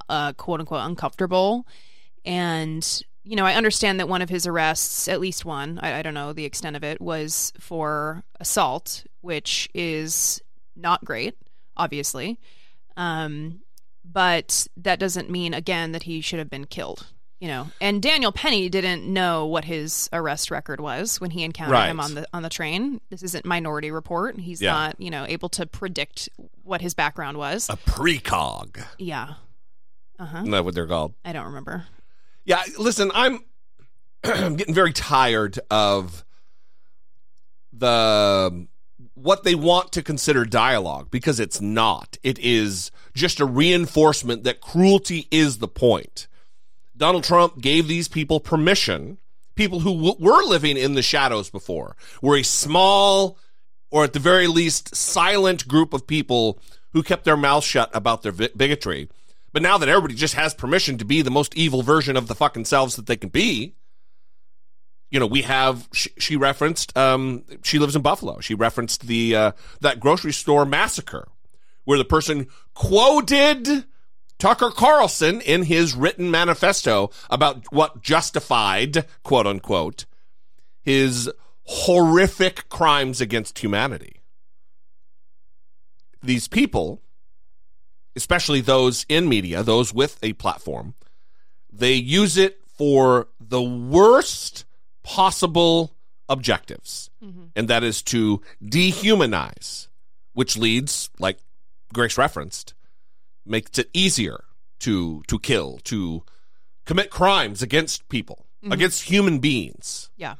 uh, 0.09 0.33
"quote 0.33 0.59
unquote" 0.59 0.85
uncomfortable. 0.85 1.65
And 2.25 3.01
you 3.23 3.35
know, 3.35 3.45
I 3.45 3.53
understand 3.55 3.99
that 3.99 4.09
one 4.09 4.21
of 4.21 4.29
his 4.29 4.45
arrests, 4.47 5.07
at 5.07 5.19
least 5.21 5.45
one, 5.45 5.79
I, 5.81 5.99
I 5.99 6.01
don't 6.01 6.13
know 6.13 6.33
the 6.33 6.45
extent 6.45 6.75
of 6.75 6.83
it, 6.83 6.99
was 7.01 7.53
for 7.59 8.23
assault, 8.39 9.05
which 9.21 9.69
is 9.73 10.41
not 10.75 11.03
great, 11.05 11.35
obviously. 11.77 12.39
Um, 12.97 13.61
but 14.05 14.67
that 14.77 14.99
doesn't 14.99 15.29
mean 15.29 15.53
again 15.53 15.93
that 15.93 16.03
he 16.03 16.21
should 16.21 16.39
have 16.39 16.49
been 16.49 16.65
killed. 16.65 17.07
You 17.39 17.49
know, 17.49 17.67
and 17.81 18.01
Daniel 18.01 18.31
Penny 18.31 18.69
didn't 18.69 19.05
know 19.05 19.45
what 19.45 19.65
his 19.65 20.09
arrest 20.13 20.49
record 20.49 20.79
was 20.79 21.19
when 21.19 21.29
he 21.31 21.43
encountered 21.43 21.73
Right. 21.73 21.89
him 21.89 21.99
on 21.99 22.13
the 22.15 22.25
on 22.33 22.41
the 22.41 22.47
train. 22.49 23.01
This 23.09 23.21
isn't 23.21 23.45
Minority 23.45 23.91
Report. 23.91 24.39
He's 24.39 24.61
Yeah. 24.61 24.71
not, 24.71 25.01
you 25.01 25.09
know, 25.09 25.25
able 25.27 25.49
to 25.49 25.65
predict 25.65 26.29
what 26.63 26.79
his 26.81 26.93
background 26.93 27.37
was. 27.37 27.67
A 27.69 27.75
precog. 27.75 28.81
yeah. 28.97 29.33
Uh 30.17 30.25
huh. 30.25 30.37
Isn't 30.37 30.51
that 30.51 30.63
what 30.63 30.73
they're 30.73 30.87
called? 30.87 31.15
I 31.25 31.33
don't 31.33 31.47
remember. 31.47 31.85
Yeah, 32.45 32.63
listen, 32.77 33.11
I'm 33.13 33.39
getting 34.23 34.73
very 34.73 34.93
tired 34.93 35.59
of 35.71 36.23
the 37.71 38.67
what 39.15 39.43
they 39.43 39.55
want 39.55 39.91
to 39.93 40.01
consider 40.01 40.45
dialogue 40.45 41.09
because 41.11 41.39
it's 41.39 41.61
not. 41.61 42.17
It 42.23 42.39
is 42.39 42.91
just 43.13 43.39
a 43.39 43.45
reinforcement 43.45 44.43
that 44.43 44.61
cruelty 44.61 45.27
is 45.31 45.57
the 45.57 45.67
point. 45.67 46.27
Donald 46.95 47.23
Trump 47.23 47.59
gave 47.59 47.87
these 47.87 48.07
people 48.07 48.39
permission, 48.39 49.17
people 49.55 49.79
who 49.81 49.93
w- 49.93 50.15
were 50.19 50.43
living 50.43 50.77
in 50.77 50.93
the 50.93 51.01
shadows 51.01 51.49
before, 51.49 51.95
were 52.21 52.37
a 52.37 52.43
small 52.43 53.37
or 53.89 54.03
at 54.03 54.13
the 54.13 54.19
very 54.19 54.47
least 54.47 54.95
silent 54.95 55.67
group 55.67 55.93
of 55.93 56.07
people 56.07 56.59
who 56.91 57.03
kept 57.03 57.25
their 57.25 57.37
mouths 57.37 57.65
shut 57.65 57.89
about 57.93 58.21
their 58.21 58.31
vi- 58.31 58.49
bigotry. 58.55 59.09
But 59.53 59.61
now 59.61 59.77
that 59.77 59.87
everybody 59.87 60.15
just 60.15 60.33
has 60.33 60.53
permission 60.53 60.97
to 60.97 61.05
be 61.05 61.21
the 61.21 61.31
most 61.31 61.55
evil 61.55 61.83
version 61.83 62.17
of 62.17 62.27
the 62.27 62.35
fucking 62.35 62.65
selves 62.65 62.95
that 62.95 63.05
they 63.05 63.15
can 63.15 63.29
be, 63.29 63.75
you 65.11 65.19
know, 65.19 65.27
we 65.27 65.43
have 65.43 65.87
she, 65.93 66.09
she 66.17 66.35
referenced 66.35 66.97
um 66.97 67.43
she 67.63 67.77
lives 67.77 67.95
in 67.95 68.01
Buffalo. 68.01 68.39
She 68.39 68.55
referenced 68.55 69.05
the 69.07 69.35
uh 69.35 69.51
that 69.81 69.99
grocery 69.99 70.33
store 70.33 70.65
massacre 70.65 71.27
where 71.85 71.99
the 71.99 72.05
person 72.05 72.47
quoted 72.73 73.85
Tucker 74.39 74.71
Carlson 74.71 75.39
in 75.41 75.63
his 75.63 75.95
written 75.95 76.31
manifesto 76.31 77.11
about 77.29 77.71
what 77.71 78.01
justified, 78.01 79.05
quote 79.21 79.45
unquote, 79.45 80.05
his 80.81 81.31
horrific 81.65 82.67
crimes 82.69 83.21
against 83.21 83.59
humanity. 83.59 84.19
These 86.23 86.47
people, 86.47 87.02
especially 88.15 88.61
those 88.61 89.05
in 89.09 89.27
media, 89.27 89.63
those 89.63 89.93
with 89.93 90.17
a 90.23 90.33
platform, 90.33 90.93
they 91.71 91.93
use 91.93 92.37
it 92.37 92.59
for 92.65 93.27
the 93.39 93.61
worst 93.61 94.65
possible 95.03 95.95
objectives. 96.29 97.09
Mm-hmm. 97.23 97.45
And 97.55 97.67
that 97.67 97.83
is 97.83 98.01
to 98.03 98.41
dehumanize, 98.63 99.87
which 100.33 100.57
leads, 100.57 101.09
like 101.19 101.39
Grace 101.93 102.17
referenced, 102.17 102.73
makes 103.45 103.77
it 103.77 103.89
easier 103.93 104.45
to 104.79 105.23
to 105.27 105.39
kill, 105.39 105.79
to 105.85 106.23
commit 106.85 107.09
crimes 107.09 107.61
against 107.61 108.07
people, 108.09 108.45
mm-hmm. 108.63 108.71
against 108.71 109.03
human 109.03 109.39
beings. 109.39 110.09
Yeah. 110.17 110.35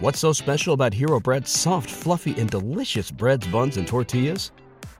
What's 0.00 0.18
so 0.18 0.32
special 0.32 0.74
about 0.74 0.92
Hero 0.92 1.20
Bread's 1.20 1.52
soft, 1.52 1.88
fluffy, 1.88 2.34
and 2.40 2.50
delicious 2.50 3.12
breads, 3.12 3.46
buns, 3.46 3.76
and 3.76 3.86
tortillas? 3.86 4.50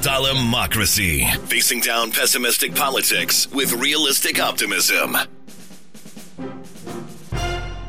Dollemocracy. 0.00 1.36
Facing 1.48 1.80
down 1.80 2.10
pessimistic 2.10 2.74
politics 2.74 3.50
with 3.52 3.72
realistic 3.74 4.40
optimism. 4.40 5.16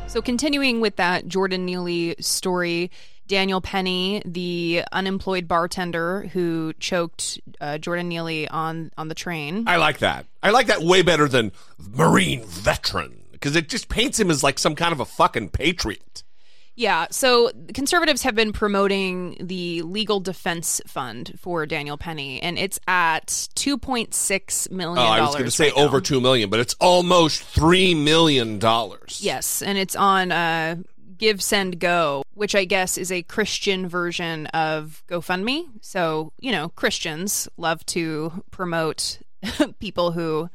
So, 0.08 0.20
continuing 0.20 0.82
with 0.82 0.96
that 0.96 1.26
Jordan 1.26 1.64
Neely 1.64 2.16
story, 2.20 2.90
Daniel 3.28 3.62
Penny, 3.62 4.20
the 4.26 4.84
unemployed 4.92 5.48
bartender 5.48 6.28
who 6.34 6.74
choked 6.74 7.40
uh, 7.62 7.78
Jordan 7.78 8.08
Neely 8.08 8.46
on 8.46 8.90
on 8.98 9.08
the 9.08 9.14
train. 9.14 9.64
I 9.66 9.76
like 9.76 10.00
that. 10.00 10.26
I 10.42 10.50
like 10.50 10.66
that 10.66 10.82
way 10.82 11.00
better 11.00 11.28
than 11.28 11.50
Marine 11.78 12.44
veteran 12.44 13.22
because 13.32 13.56
it 13.56 13.70
just 13.70 13.88
paints 13.88 14.20
him 14.20 14.30
as 14.30 14.42
like 14.42 14.58
some 14.58 14.74
kind 14.74 14.92
of 14.92 15.00
a 15.00 15.06
fucking 15.06 15.48
patriot. 15.48 16.24
Yeah, 16.74 17.06
so 17.10 17.50
conservatives 17.74 18.22
have 18.22 18.34
been 18.34 18.52
promoting 18.52 19.36
the 19.40 19.82
legal 19.82 20.20
defense 20.20 20.80
fund 20.86 21.32
for 21.38 21.66
Daniel 21.66 21.98
Penny, 21.98 22.40
and 22.42 22.58
it's 22.58 22.80
at 22.88 23.48
two 23.54 23.76
point 23.76 24.14
six 24.14 24.70
million. 24.70 24.98
Oh, 24.98 25.10
I 25.10 25.20
was 25.20 25.32
going 25.32 25.44
to 25.44 25.50
say 25.50 25.70
over 25.72 26.00
two 26.00 26.20
million, 26.20 26.48
but 26.48 26.60
it's 26.60 26.74
almost 26.80 27.42
three 27.42 27.94
million 27.94 28.58
dollars. 28.58 29.20
Yes, 29.22 29.60
and 29.60 29.76
it's 29.76 29.94
on 29.94 30.32
uh, 30.32 30.76
GiveSendGo, 31.18 32.22
which 32.34 32.54
I 32.54 32.64
guess 32.64 32.96
is 32.96 33.12
a 33.12 33.22
Christian 33.22 33.86
version 33.86 34.46
of 34.46 35.04
GoFundMe. 35.08 35.66
So 35.82 36.32
you 36.40 36.52
know, 36.52 36.70
Christians 36.70 37.48
love 37.58 37.84
to 37.86 38.44
promote 38.50 39.18
people 39.78 40.12
who 40.12 40.48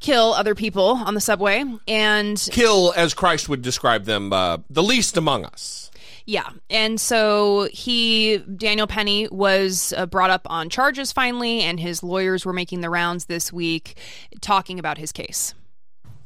kill 0.00 0.34
other 0.34 0.54
people 0.54 0.96
on 1.04 1.14
the 1.14 1.20
subway 1.20 1.64
and 1.88 2.48
Kill, 2.50 2.92
as 2.96 3.14
Christ 3.14 3.48
would 3.48 3.62
describe 3.62 4.04
them, 4.04 4.32
uh, 4.32 4.58
the 4.70 4.82
least 4.82 5.16
among 5.16 5.44
us. 5.44 5.90
Yeah. 6.26 6.50
And 6.68 7.00
so 7.00 7.68
he, 7.72 8.38
Daniel 8.38 8.88
Penny, 8.88 9.28
was 9.28 9.94
uh, 9.96 10.06
brought 10.06 10.30
up 10.30 10.42
on 10.46 10.68
charges 10.68 11.12
finally, 11.12 11.60
and 11.60 11.78
his 11.78 12.02
lawyers 12.02 12.44
were 12.44 12.52
making 12.52 12.80
the 12.80 12.90
rounds 12.90 13.26
this 13.26 13.52
week 13.52 13.96
talking 14.40 14.80
about 14.80 14.98
his 14.98 15.12
case. 15.12 15.54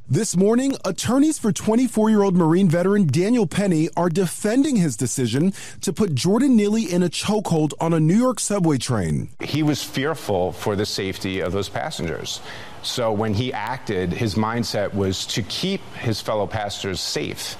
This 0.09 0.35
morning, 0.35 0.75
attorneys 0.83 1.39
for 1.39 1.53
24 1.53 2.09
year 2.09 2.21
old 2.21 2.35
Marine 2.35 2.67
veteran 2.67 3.07
Daniel 3.07 3.47
Penny 3.47 3.87
are 3.95 4.09
defending 4.09 4.75
his 4.75 4.97
decision 4.97 5.53
to 5.79 5.93
put 5.93 6.15
Jordan 6.15 6.57
Neely 6.57 6.91
in 6.91 7.01
a 7.01 7.07
chokehold 7.07 7.71
on 7.79 7.93
a 7.93 7.99
New 7.99 8.17
York 8.17 8.39
subway 8.41 8.77
train. 8.77 9.29
He 9.39 9.63
was 9.63 9.83
fearful 9.83 10.51
for 10.51 10.75
the 10.75 10.85
safety 10.85 11.39
of 11.39 11.53
those 11.53 11.69
passengers. 11.69 12.41
So 12.83 13.11
when 13.11 13.33
he 13.33 13.53
acted, 13.53 14.11
his 14.11 14.35
mindset 14.35 14.93
was 14.93 15.25
to 15.27 15.43
keep 15.43 15.81
his 15.95 16.19
fellow 16.21 16.47
pastors 16.47 16.99
safe 16.99 17.55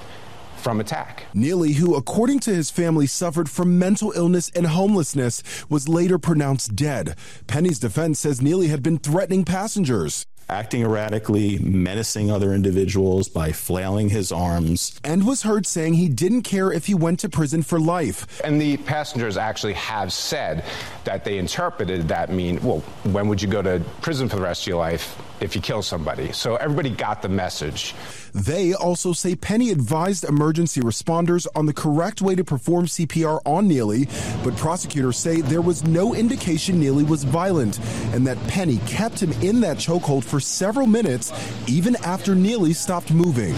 from 0.56 0.80
attack. 0.80 1.26
Neely, 1.34 1.72
who, 1.72 1.96
according 1.96 2.38
to 2.40 2.54
his 2.54 2.70
family, 2.70 3.06
suffered 3.06 3.50
from 3.50 3.78
mental 3.78 4.12
illness 4.14 4.50
and 4.54 4.66
homelessness, 4.66 5.42
was 5.68 5.88
later 5.88 6.18
pronounced 6.18 6.76
dead. 6.76 7.16
Penny's 7.46 7.78
defense 7.78 8.20
says 8.20 8.40
Neely 8.40 8.68
had 8.68 8.82
been 8.82 8.98
threatening 8.98 9.44
passengers. 9.44 10.26
Acting 10.48 10.82
erratically, 10.82 11.58
menacing 11.58 12.30
other 12.30 12.52
individuals 12.52 13.28
by 13.28 13.52
flailing 13.52 14.08
his 14.08 14.32
arms. 14.32 14.98
And 15.04 15.26
was 15.26 15.42
heard 15.42 15.66
saying 15.66 15.94
he 15.94 16.08
didn't 16.08 16.42
care 16.42 16.72
if 16.72 16.86
he 16.86 16.94
went 16.94 17.20
to 17.20 17.28
prison 17.28 17.62
for 17.62 17.80
life. 17.80 18.40
And 18.42 18.60
the 18.60 18.76
passengers 18.78 19.36
actually 19.36 19.74
have 19.74 20.12
said 20.12 20.64
that 21.04 21.24
they 21.24 21.38
interpreted 21.38 22.08
that 22.08 22.30
mean, 22.30 22.62
well, 22.62 22.80
when 23.04 23.28
would 23.28 23.40
you 23.40 23.48
go 23.48 23.62
to 23.62 23.82
prison 24.00 24.28
for 24.28 24.36
the 24.36 24.42
rest 24.42 24.62
of 24.62 24.68
your 24.68 24.78
life 24.78 25.16
if 25.40 25.54
you 25.54 25.62
kill 25.62 25.82
somebody? 25.82 26.32
So 26.32 26.56
everybody 26.56 26.90
got 26.90 27.22
the 27.22 27.28
message. 27.28 27.94
They 28.34 28.72
also 28.72 29.12
say 29.12 29.34
Penny 29.34 29.70
advised 29.70 30.24
emergency 30.24 30.80
responders 30.80 31.46
on 31.54 31.66
the 31.66 31.72
correct 31.72 32.22
way 32.22 32.34
to 32.34 32.44
perform 32.44 32.86
CPR 32.86 33.40
on 33.44 33.68
Neely, 33.68 34.08
but 34.42 34.56
prosecutors 34.56 35.18
say 35.18 35.40
there 35.40 35.60
was 35.60 35.84
no 35.84 36.14
indication 36.14 36.80
Neely 36.80 37.04
was 37.04 37.24
violent 37.24 37.78
and 38.12 38.26
that 38.26 38.38
Penny 38.48 38.78
kept 38.86 39.22
him 39.22 39.32
in 39.42 39.60
that 39.60 39.76
chokehold 39.76 40.24
for 40.24 40.40
several 40.40 40.86
minutes 40.86 41.32
even 41.68 41.96
after 41.96 42.34
Neely 42.34 42.72
stopped 42.72 43.12
moving. 43.12 43.54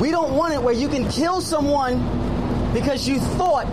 We 0.00 0.10
don't 0.10 0.34
want 0.34 0.54
it 0.54 0.62
where 0.62 0.74
you 0.74 0.88
can 0.88 1.08
kill 1.10 1.40
someone 1.40 2.02
because 2.72 3.08
you 3.08 3.18
thought 3.20 3.66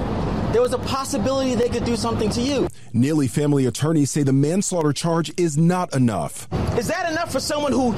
there 0.51 0.61
was 0.61 0.73
a 0.73 0.79
possibility 0.79 1.55
they 1.55 1.69
could 1.69 1.85
do 1.85 1.95
something 1.95 2.29
to 2.31 2.41
you. 2.41 2.67
Neely 2.93 3.27
family 3.27 3.65
attorneys 3.67 4.11
say 4.11 4.23
the 4.23 4.33
manslaughter 4.33 4.91
charge 4.91 5.31
is 5.37 5.57
not 5.57 5.95
enough. 5.95 6.47
Is 6.77 6.87
that 6.87 7.09
enough 7.09 7.31
for 7.31 7.39
someone 7.39 7.71
who 7.71 7.93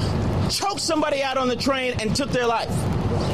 choked 0.48 0.80
somebody 0.80 1.22
out 1.22 1.36
on 1.36 1.48
the 1.48 1.56
train 1.56 1.94
and 2.00 2.14
took 2.14 2.30
their 2.30 2.46
life? 2.46 2.70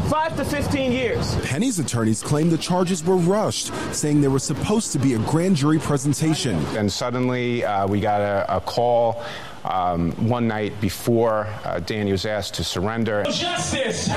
Five 0.08 0.36
to 0.36 0.44
15 0.44 0.90
years. 0.90 1.36
Penny's 1.46 1.78
attorneys 1.78 2.22
claim 2.22 2.50
the 2.50 2.58
charges 2.58 3.04
were 3.04 3.16
rushed, 3.16 3.72
saying 3.94 4.20
there 4.20 4.30
was 4.30 4.42
supposed 4.42 4.92
to 4.92 4.98
be 4.98 5.14
a 5.14 5.18
grand 5.18 5.56
jury 5.56 5.78
presentation. 5.78 6.56
And 6.76 6.90
suddenly 6.90 7.64
uh, 7.64 7.86
we 7.86 8.00
got 8.00 8.20
a, 8.20 8.56
a 8.56 8.60
call 8.60 9.22
um, 9.64 10.12
one 10.28 10.48
night 10.48 10.80
before 10.80 11.46
uh, 11.64 11.80
Danny 11.80 12.12
was 12.12 12.26
asked 12.26 12.54
to 12.54 12.64
surrender. 12.64 13.24
Justice! 13.24 14.08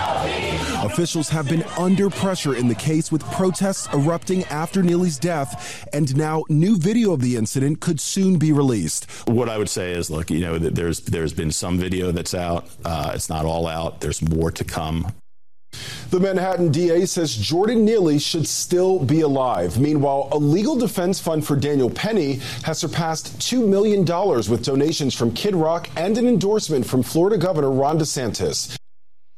Officials 0.83 1.29
have 1.29 1.47
been 1.49 1.63
under 1.77 2.09
pressure 2.09 2.55
in 2.55 2.67
the 2.67 2.75
case 2.75 3.11
with 3.11 3.23
protests 3.31 3.87
erupting 3.93 4.43
after 4.45 4.81
Neely's 4.81 5.17
death, 5.17 5.87
and 5.93 6.15
now 6.15 6.43
new 6.49 6.77
video 6.77 7.13
of 7.13 7.21
the 7.21 7.35
incident 7.35 7.79
could 7.79 7.99
soon 7.99 8.37
be 8.37 8.51
released. 8.51 9.09
What 9.27 9.49
I 9.49 9.57
would 9.57 9.69
say 9.69 9.91
is, 9.91 10.09
look, 10.09 10.29
you 10.29 10.39
know, 10.39 10.57
there's 10.57 11.01
there's 11.01 11.33
been 11.33 11.51
some 11.51 11.77
video 11.77 12.11
that's 12.11 12.33
out. 12.33 12.67
Uh, 12.83 13.11
it's 13.15 13.29
not 13.29 13.45
all 13.45 13.67
out. 13.67 14.01
There's 14.01 14.21
more 14.21 14.51
to 14.51 14.63
come. 14.63 15.11
The 16.09 16.19
Manhattan 16.19 16.71
DA 16.71 17.05
says 17.05 17.35
Jordan 17.35 17.85
Neely 17.85 18.19
should 18.19 18.47
still 18.47 18.99
be 18.99 19.21
alive. 19.21 19.79
Meanwhile, 19.79 20.29
a 20.31 20.37
legal 20.37 20.75
defense 20.75 21.19
fund 21.19 21.45
for 21.45 21.55
Daniel 21.55 21.89
Penny 21.89 22.39
has 22.63 22.79
surpassed 22.79 23.39
$2 23.39 23.67
million 23.67 24.05
with 24.49 24.63
donations 24.63 25.13
from 25.15 25.33
Kid 25.33 25.55
Rock 25.55 25.89
and 25.95 26.17
an 26.17 26.27
endorsement 26.27 26.85
from 26.85 27.03
Florida 27.03 27.37
Governor 27.37 27.71
Ron 27.71 27.97
DeSantis. 27.99 28.77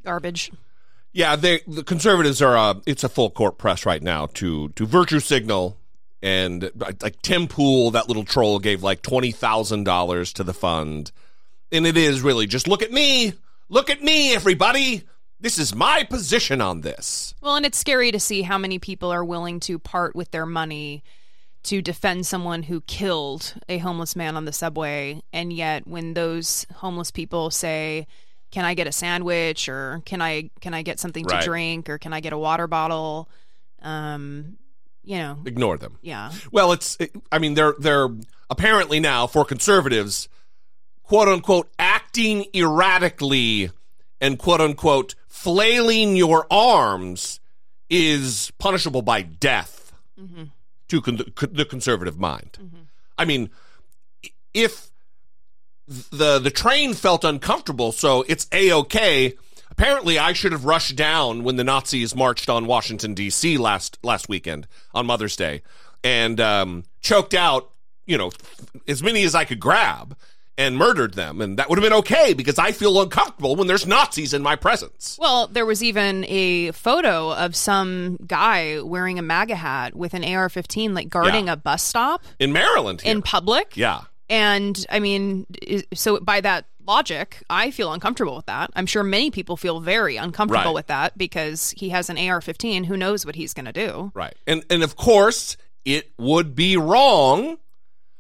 Garbage. 0.04 0.52
Yeah, 1.16 1.38
they, 1.38 1.62
the 1.66 1.86
conservatives 1.86 2.42
are. 2.42 2.58
Uh, 2.58 2.74
it's 2.86 3.06
a 3.06 3.10
full 3.10 3.30
court 3.30 3.58
press 3.58 3.86
right 3.86 4.04
now 4.04 4.26
to 4.34 4.68
to 4.76 4.86
virtue 4.86 5.22
signal, 5.22 5.78
and 6.22 6.70
like 6.76 7.22
Tim 7.22 7.48
Pool, 7.48 7.92
that 7.92 8.10
little 8.10 8.26
troll, 8.26 8.60
gave 8.60 8.84
like 8.84 9.02
twenty 9.02 9.32
thousand 9.32 9.86
dollars 9.86 10.34
to 10.34 10.44
the 10.44 10.54
fund, 10.54 11.14
and 11.72 11.88
it 11.88 11.96
is 11.96 12.22
really 12.22 12.48
just 12.48 12.68
look 12.68 12.82
at 12.82 12.92
me, 12.92 13.32
look 13.70 13.90
at 13.90 14.04
me, 14.04 14.36
everybody. 14.36 15.04
This 15.40 15.58
is 15.60 15.76
my 15.76 16.04
position 16.04 16.62
on 16.62 16.82
this. 16.82 17.36
Well, 17.42 17.56
and 17.56 17.66
it's 17.66 17.78
scary 17.78 18.12
to 18.12 18.20
see 18.20 18.42
how 18.44 18.58
many 18.58 18.80
people 18.80 19.12
are 19.12 19.24
willing 19.26 19.60
to 19.62 19.78
part 19.78 20.16
with 20.16 20.32
their 20.32 20.46
money 20.46 21.04
to 21.64 21.82
defend 21.82 22.26
someone 22.26 22.64
who 22.64 22.82
killed 22.82 23.54
a 23.68 23.80
homeless 23.80 24.16
man 24.16 24.38
on 24.38 24.46
the 24.46 24.54
subway. 24.54 25.22
And 25.34 25.52
yet, 25.52 25.88
when 25.88 26.14
those 26.14 26.66
homeless 26.76 27.12
people 27.12 27.50
say, 27.52 28.08
"Can 28.52 28.66
I 28.66 28.74
get 28.76 28.88
a 28.88 28.92
sandwich?" 28.92 29.68
or 29.68 30.02
"Can 30.06 30.22
I 30.22 30.50
can 30.62 30.74
I 30.74 30.82
get 30.84 31.00
something 31.00 31.26
Right. 31.26 31.42
to 31.42 31.46
drink?" 31.46 31.90
or 31.90 31.98
"Can 31.98 32.14
I 32.14 32.20
get 32.22 32.34
a 32.34 32.38
water 32.38 32.68
bottle?" 32.68 33.30
Um, 33.82 34.58
you 35.04 35.18
know, 35.18 35.38
Ignore 35.46 35.78
them. 35.78 35.98
yeah. 36.02 36.32
Well, 36.52 36.72
it's. 36.72 36.98
I 37.32 37.40
mean, 37.40 37.54
they're 37.56 37.76
they're 37.78 38.10
apparently 38.50 39.00
now 39.00 39.28
for 39.28 39.44
conservatives, 39.44 40.30
quote 41.04 41.28
unquote, 41.28 41.70
acting 41.78 42.46
erratically 42.56 43.70
and 44.22 44.40
quote 44.40 44.62
unquote 44.62 45.14
flailing 45.36 46.16
your 46.16 46.48
arms 46.50 47.40
is 47.90 48.52
punishable 48.58 49.02
by 49.02 49.22
death 49.22 49.94
to 50.88 51.02
con- 51.02 51.22
the 51.52 51.66
conservative 51.66 52.18
mind. 52.18 52.58
I 53.18 53.26
mean, 53.26 53.50
if 54.54 54.90
the 55.88 56.40
the 56.40 56.50
train 56.50 56.94
felt 56.94 57.24
uncomfortable, 57.24 57.92
so 57.92 58.24
it's 58.28 58.48
a 58.52 58.72
okay. 58.72 59.34
Apparently, 59.70 60.18
I 60.18 60.32
should 60.32 60.54
have 60.54 60.64
rushed 60.64 60.96
down 60.96 61.44
when 61.44 61.58
the 61.58 61.64
Nazis 61.66 62.16
marched 62.16 62.50
on 62.50 62.66
Washington 62.66 63.14
D.C. 63.14 63.58
last 63.58 64.00
last 64.04 64.30
weekend 64.30 64.68
on 64.94 65.06
Mother's 65.06 65.36
Day 65.36 65.62
and 66.04 66.40
um, 66.40 66.86
choked 67.02 67.34
out, 67.34 67.72
you 68.06 68.18
know, 68.18 68.32
as 68.88 69.04
many 69.04 69.24
as 69.24 69.36
I 69.36 69.44
could 69.44 69.60
grab 69.60 70.16
and 70.58 70.78
murdered 70.78 71.16
them, 71.16 71.42
and 71.42 71.58
that 71.60 71.70
would 71.70 71.78
have 71.78 71.84
been 71.84 71.98
okay 72.00 72.34
because 72.34 72.58
I 72.58 72.72
feel 72.72 73.02
uncomfortable 73.02 73.56
when 73.58 73.68
there's 73.68 73.86
Nazis 73.86 74.34
in 74.34 74.42
my 74.42 74.56
presence. 74.56 75.18
Well, 75.20 75.48
there 75.48 75.66
was 75.66 75.84
even 75.84 76.24
a 76.30 76.72
photo 76.72 77.34
of 77.34 77.56
some 77.56 78.18
guy 78.26 78.80
wearing 78.82 79.20
a 79.20 79.22
MAGA 79.22 79.56
hat 79.56 79.96
with 79.96 80.14
an 80.14 80.24
AR-15, 80.24 80.94
like 80.96 81.10
guarding 81.10 81.48
Yeah. 81.48 81.54
a 81.54 81.58
bus 81.58 81.84
stop 81.84 82.24
In 82.40 82.54
Maryland, 82.54 83.02
here. 83.02 83.12
in 83.12 83.22
public. 83.22 83.76
yeah, 83.76 84.02
And 84.30 84.86
I 84.90 85.00
mean, 85.00 85.46
so 85.94 86.20
by 86.22 86.40
that 86.42 86.66
logic, 86.88 87.44
I 87.50 87.72
feel 87.72 87.92
uncomfortable 87.92 88.36
with 88.38 88.46
that. 88.46 88.70
I'm 88.76 88.86
sure 88.86 89.04
many 89.04 89.32
people 89.32 89.58
feel 89.58 89.80
very 89.82 90.16
uncomfortable 90.18 90.66
Right. 90.72 90.76
with 90.76 90.88
that 90.88 91.18
because 91.18 91.72
he 91.76 91.90
has 91.90 92.10
an 92.10 92.18
AR-15. 92.18 92.86
Who 92.86 92.96
knows 92.96 93.26
what 93.26 93.36
he's 93.36 93.54
going 93.54 93.66
to 93.66 93.74
do? 93.74 94.12
right, 94.16 94.36
and 94.48 94.64
and 94.70 94.84
of 94.84 94.96
course, 94.96 95.58
it 95.84 96.12
would 96.18 96.56
be 96.56 96.78
wrong 96.78 97.58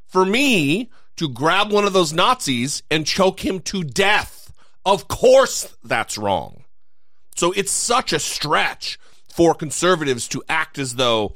for 0.07 0.25
me 0.25 0.89
to 1.17 1.29
grab 1.29 1.71
one 1.71 1.85
of 1.85 1.93
those 1.93 2.13
Nazis 2.13 2.83
and 2.89 3.05
choke 3.05 3.45
him 3.45 3.59
to 3.61 3.83
death. 3.83 4.53
Of 4.85 5.07
course, 5.07 5.75
that's 5.83 6.17
wrong. 6.17 6.63
So 7.35 7.51
it's 7.51 7.71
such 7.71 8.13
a 8.13 8.19
stretch 8.19 8.99
for 9.29 9.53
conservatives 9.53 10.27
to 10.29 10.43
act 10.47 10.77
as 10.77 10.95
though 10.95 11.35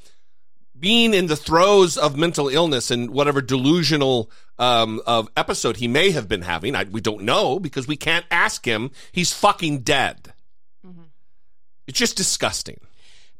being 0.80 1.14
in 1.14 1.28
the 1.28 1.36
throes 1.36 1.98
of 1.98 2.16
mental 2.16 2.48
illness 2.48 2.90
and 2.90 3.10
whatever 3.10 3.42
delusional 3.42 4.32
um, 4.58 5.02
of 5.06 5.30
episode 5.36 5.78
he 5.78 5.88
may 5.88 6.12
have 6.12 6.28
been 6.28 6.44
having, 6.44 6.76
I, 6.76 6.84
we 6.86 7.02
don't 7.02 7.24
know 7.24 7.60
because 7.60 7.88
we 7.88 7.98
can't 7.98 8.26
ask 8.32 8.66
him. 8.66 8.92
He's 9.12 9.34
fucking 9.34 9.80
dead. 9.80 10.34
It's 11.90 11.98
just 11.98 12.16
disgusting. 12.16 12.80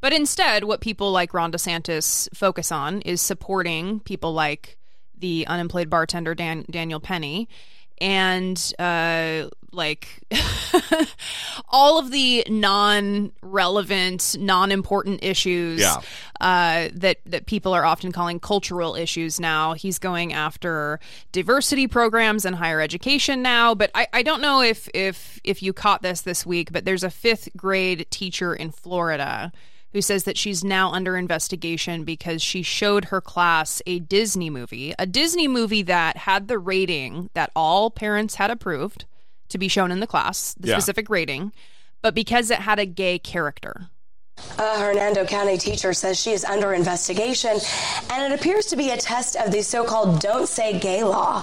But 0.00 0.12
instead, 0.12 0.64
what 0.64 0.80
people 0.80 1.12
like 1.12 1.32
Ron 1.32 1.52
DeSantis 1.52 2.28
focus 2.34 2.72
on 2.72 3.00
is 3.02 3.20
supporting 3.20 4.00
people 4.00 4.32
like 4.32 4.76
the 5.20 5.46
unemployed 5.46 5.88
bartender 5.90 6.34
Dan- 6.34 6.64
Daniel 6.70 7.00
Penny 7.00 7.48
and 8.00 8.72
uh, 8.78 9.48
like 9.72 10.08
all 11.68 11.98
of 11.98 12.10
the 12.10 12.42
non-relevant, 12.48 14.36
non-important 14.38 15.22
issues 15.22 15.80
Yeah. 15.80 15.96
uh, 16.40 16.88
that 16.94 17.18
that 17.26 17.46
people 17.46 17.72
are 17.74 17.84
often 17.84 18.12
calling 18.12 18.40
cultural 18.40 18.94
issues 18.94 19.38
now. 19.38 19.74
He's 19.74 19.98
going 19.98 20.32
after 20.32 20.98
diversity 21.32 21.86
programs 21.86 22.44
in 22.44 22.54
higher 22.54 22.80
education 22.80 23.42
now. 23.42 23.74
But 23.74 23.90
I, 23.94 24.06
I 24.12 24.22
don't 24.22 24.40
know 24.40 24.62
if 24.62 24.88
if 24.94 25.40
if 25.44 25.62
you 25.62 25.72
caught 25.72 26.02
this 26.02 26.22
this 26.22 26.46
week, 26.46 26.72
but 26.72 26.84
there's 26.84 27.04
a 27.04 27.10
fifth 27.10 27.48
grade 27.56 28.06
teacher 28.10 28.54
in 28.54 28.70
Florida 28.70 29.52
who 29.92 30.00
says 30.00 30.24
that 30.24 30.36
she's 30.38 30.62
now 30.62 30.90
under 30.92 31.16
investigation 31.16 32.04
because 32.04 32.40
she 32.42 32.62
showed 32.62 33.06
her 33.06 33.20
class 33.20 33.82
a 33.86 33.98
Disney 33.98 34.48
movie, 34.50 34.94
a 34.98 35.06
Disney 35.06 35.48
movie 35.48 35.82
that 35.82 36.16
had 36.18 36.48
the 36.48 36.58
rating 36.58 37.28
that 37.34 37.50
all 37.56 37.90
parents 37.90 38.36
had 38.36 38.50
approved. 38.50 39.04
to 39.48 39.58
be 39.58 39.66
shown 39.66 39.90
in 39.90 39.98
the 39.98 40.06
class, 40.06 40.54
the 40.60 40.68
Yeah. 40.68 40.74
specific 40.78 41.10
rating, 41.10 41.52
but 42.02 42.14
because 42.14 42.52
it 42.52 42.60
had 42.60 42.78
a 42.78 42.86
gay 42.86 43.18
character. 43.18 43.88
A 44.58 44.78
Hernando 44.78 45.24
County 45.24 45.56
teacher 45.56 45.94
says 45.94 46.20
she 46.20 46.32
is 46.32 46.44
under 46.44 46.74
investigation, 46.74 47.58
and 48.10 48.30
it 48.30 48.38
appears 48.38 48.66
to 48.66 48.76
be 48.76 48.90
a 48.90 48.96
test 48.96 49.34
of 49.36 49.50
the 49.52 49.62
so 49.62 49.84
called 49.84 50.20
Don't 50.20 50.46
Say 50.46 50.78
Gay 50.78 51.02
law. 51.02 51.42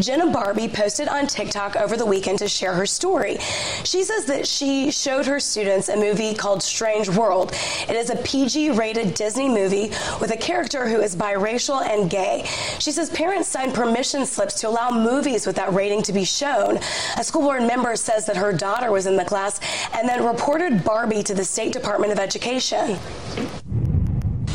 Jenna 0.00 0.26
Barbee 0.26 0.72
posted 0.72 1.06
on 1.08 1.26
TikTok 1.26 1.76
over 1.76 1.98
the 1.98 2.06
weekend 2.06 2.38
to 2.38 2.48
share 2.48 2.72
her 2.72 2.86
story. 2.86 3.36
She 3.84 4.04
says 4.04 4.24
that 4.26 4.46
she 4.46 4.90
showed 4.90 5.26
her 5.26 5.38
students 5.38 5.90
a 5.90 5.96
movie 5.96 6.34
called 6.34 6.62
Strange 6.62 7.10
World. 7.10 7.52
It 7.88 7.94
is 7.96 8.08
a 8.08 8.16
PG 8.16 8.70
rated 8.70 9.12
Disney 9.12 9.48
movie 9.48 9.90
with 10.18 10.30
a 10.30 10.36
character 10.36 10.88
who 10.88 11.00
is 11.02 11.14
biracial 11.14 11.86
and 11.86 12.08
gay. 12.08 12.44
She 12.78 12.90
says 12.90 13.10
parents 13.10 13.48
signed 13.48 13.74
permission 13.74 14.24
slips 14.24 14.54
to 14.60 14.68
allow 14.68 14.90
movies 14.90 15.46
with 15.46 15.56
that 15.56 15.74
rating 15.74 16.02
to 16.04 16.12
be 16.12 16.24
shown. 16.24 16.78
A 17.18 17.24
school 17.24 17.42
board 17.42 17.64
member 17.64 17.96
says 17.96 18.24
that 18.26 18.36
her 18.36 18.52
daughter 18.52 18.90
was 18.90 19.06
in 19.06 19.16
the 19.16 19.24
class 19.24 19.60
and 19.92 20.08
then 20.08 20.24
reported 20.24 20.82
Barbee 20.84 21.24
to 21.24 21.34
the 21.34 21.44
State 21.44 21.72
Department 21.72 22.12
of 22.12 22.18
Education. 22.26 22.98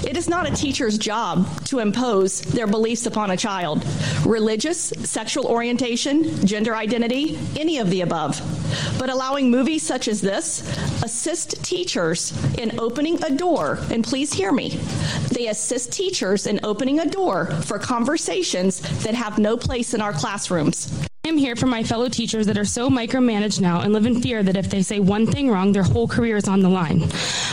It 0.04 0.18
is 0.18 0.28
not 0.28 0.46
a 0.46 0.54
teacher's 0.54 0.98
job 0.98 1.48
to 1.68 1.80
impose 1.80 2.42
their 2.42 2.68
beliefs 2.68 3.06
upon 3.06 3.32
a 3.32 3.38
child. 3.38 3.86
Religious, 4.26 4.90
sexual 5.04 5.46
orientation, 5.46 6.46
gender 6.46 6.76
identity, 6.76 7.40
any 7.58 7.78
of 7.78 7.90
the 7.90 8.02
above. 8.02 8.42
But 9.00 9.10
allowing 9.10 9.50
movies 9.50 9.84
such 9.84 10.10
as 10.10 10.20
this 10.20 10.68
assist 11.02 11.64
teachers 11.64 12.34
in 12.56 12.78
opening 12.78 13.24
a 13.24 13.30
door, 13.34 13.80
and 13.90 14.04
please 14.04 14.34
hear 14.34 14.52
me, 14.52 14.78
they 15.30 15.48
assist 15.48 15.94
teachers 15.94 16.48
in 16.48 16.60
opening 16.64 17.00
a 17.00 17.06
door 17.06 17.46
for 17.46 17.80
conversations 17.80 18.82
that 19.06 19.16
have 19.16 19.40
no 19.40 19.56
place 19.56 19.94
in 19.94 20.02
our 20.02 20.12
classrooms. 20.12 21.08
I'm 21.24 21.38
here 21.38 21.56
for 21.56 21.68
my 21.68 21.84
fellow 21.84 22.10
teachers 22.10 22.48
that 22.48 22.58
are 22.58 22.66
so 22.66 22.90
micromanaged 22.90 23.62
now 23.62 23.82
and 23.82 23.94
live 23.94 24.08
in 24.08 24.24
fear 24.24 24.42
that 24.42 24.58
if 24.58 24.72
they 24.72 24.82
say 24.82 25.00
one 25.00 25.28
thing 25.28 25.52
wrong, 25.52 25.72
their 25.72 25.84
whole 25.84 26.08
career 26.08 26.36
is 26.36 26.48
on 26.48 26.62
the 26.62 26.68
line. 26.68 27.04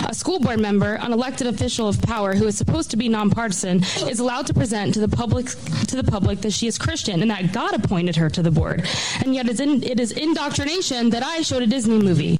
A 0.06 0.14
school 0.14 0.40
board 0.40 0.58
member, 0.58 0.94
an 0.94 1.12
elected 1.12 1.46
official 1.46 1.86
of 1.86 2.00
power 2.00 2.34
who 2.34 2.46
is 2.46 2.56
supposed 2.56 2.90
to 2.92 2.96
be 2.96 3.10
nonpartisan, 3.10 3.82
is 4.08 4.20
allowed 4.20 4.46
to 4.46 4.54
present 4.54 4.94
to 4.94 5.00
the 5.00 5.08
public 5.08 5.48
to 5.88 5.96
the 5.96 6.04
public 6.04 6.40
that 6.40 6.52
she 6.54 6.66
is 6.66 6.78
Christian 6.78 7.20
and 7.20 7.30
that 7.30 7.52
God 7.52 7.74
appointed 7.74 8.16
her 8.16 8.30
to 8.30 8.42
the 8.42 8.50
board. 8.50 8.88
And 9.22 9.34
yet 9.34 9.48
it's 9.48 9.60
in, 9.60 9.82
it 9.82 10.00
is 10.00 10.12
indoctrination 10.12 11.10
that 11.10 11.22
I 11.22 11.42
showed 11.42 11.62
a 11.62 11.66
Disney 11.66 11.98
movie. 11.98 12.38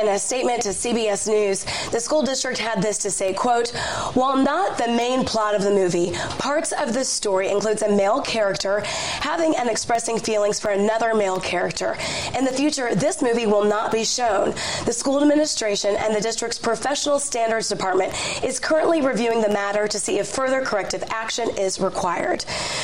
In 0.00 0.08
a 0.08 0.18
statement 0.18 0.62
to 0.62 0.70
CBS 0.70 1.28
News, 1.28 1.66
the 1.90 2.00
school 2.00 2.22
district 2.22 2.58
had 2.58 2.80
this 2.80 2.96
to 2.98 3.10
say, 3.10 3.34
quote, 3.34 3.68
while 4.14 4.36
not 4.36 4.78
the 4.78 4.88
main 4.88 5.24
plot 5.24 5.54
of 5.54 5.62
the 5.62 5.70
movie, 5.70 6.12
parts 6.38 6.72
of 6.72 6.94
the 6.94 7.04
story 7.04 7.50
includes 7.50 7.82
a 7.82 7.88
male 7.88 8.22
character 8.22 8.80
having 8.80 9.54
and 9.54 9.68
expressing 9.68 10.18
feelings 10.18 10.58
for 10.58 10.70
another 10.70 11.14
male 11.14 11.38
character. 11.38 11.96
In 12.36 12.44
the 12.44 12.50
future, 12.50 12.94
this 12.94 13.20
movie 13.20 13.44
will 13.44 13.64
not 13.64 13.92
be 13.92 14.02
shown. 14.02 14.54
The 14.86 14.92
school 14.94 15.20
administration 15.20 15.94
and 15.96 16.14
the 16.14 16.20
district's 16.20 16.58
professional 16.58 17.18
standards 17.18 17.68
department 17.68 18.14
is 18.42 18.58
currently 18.58 19.02
reviewing 19.02 19.42
the 19.42 19.50
matter 19.50 19.86
to 19.86 19.98
see 19.98 20.18
if 20.18 20.26
further 20.26 20.62
corrective 20.62 21.04
action 21.10 21.50
is 21.58 21.78
required. 21.80 22.40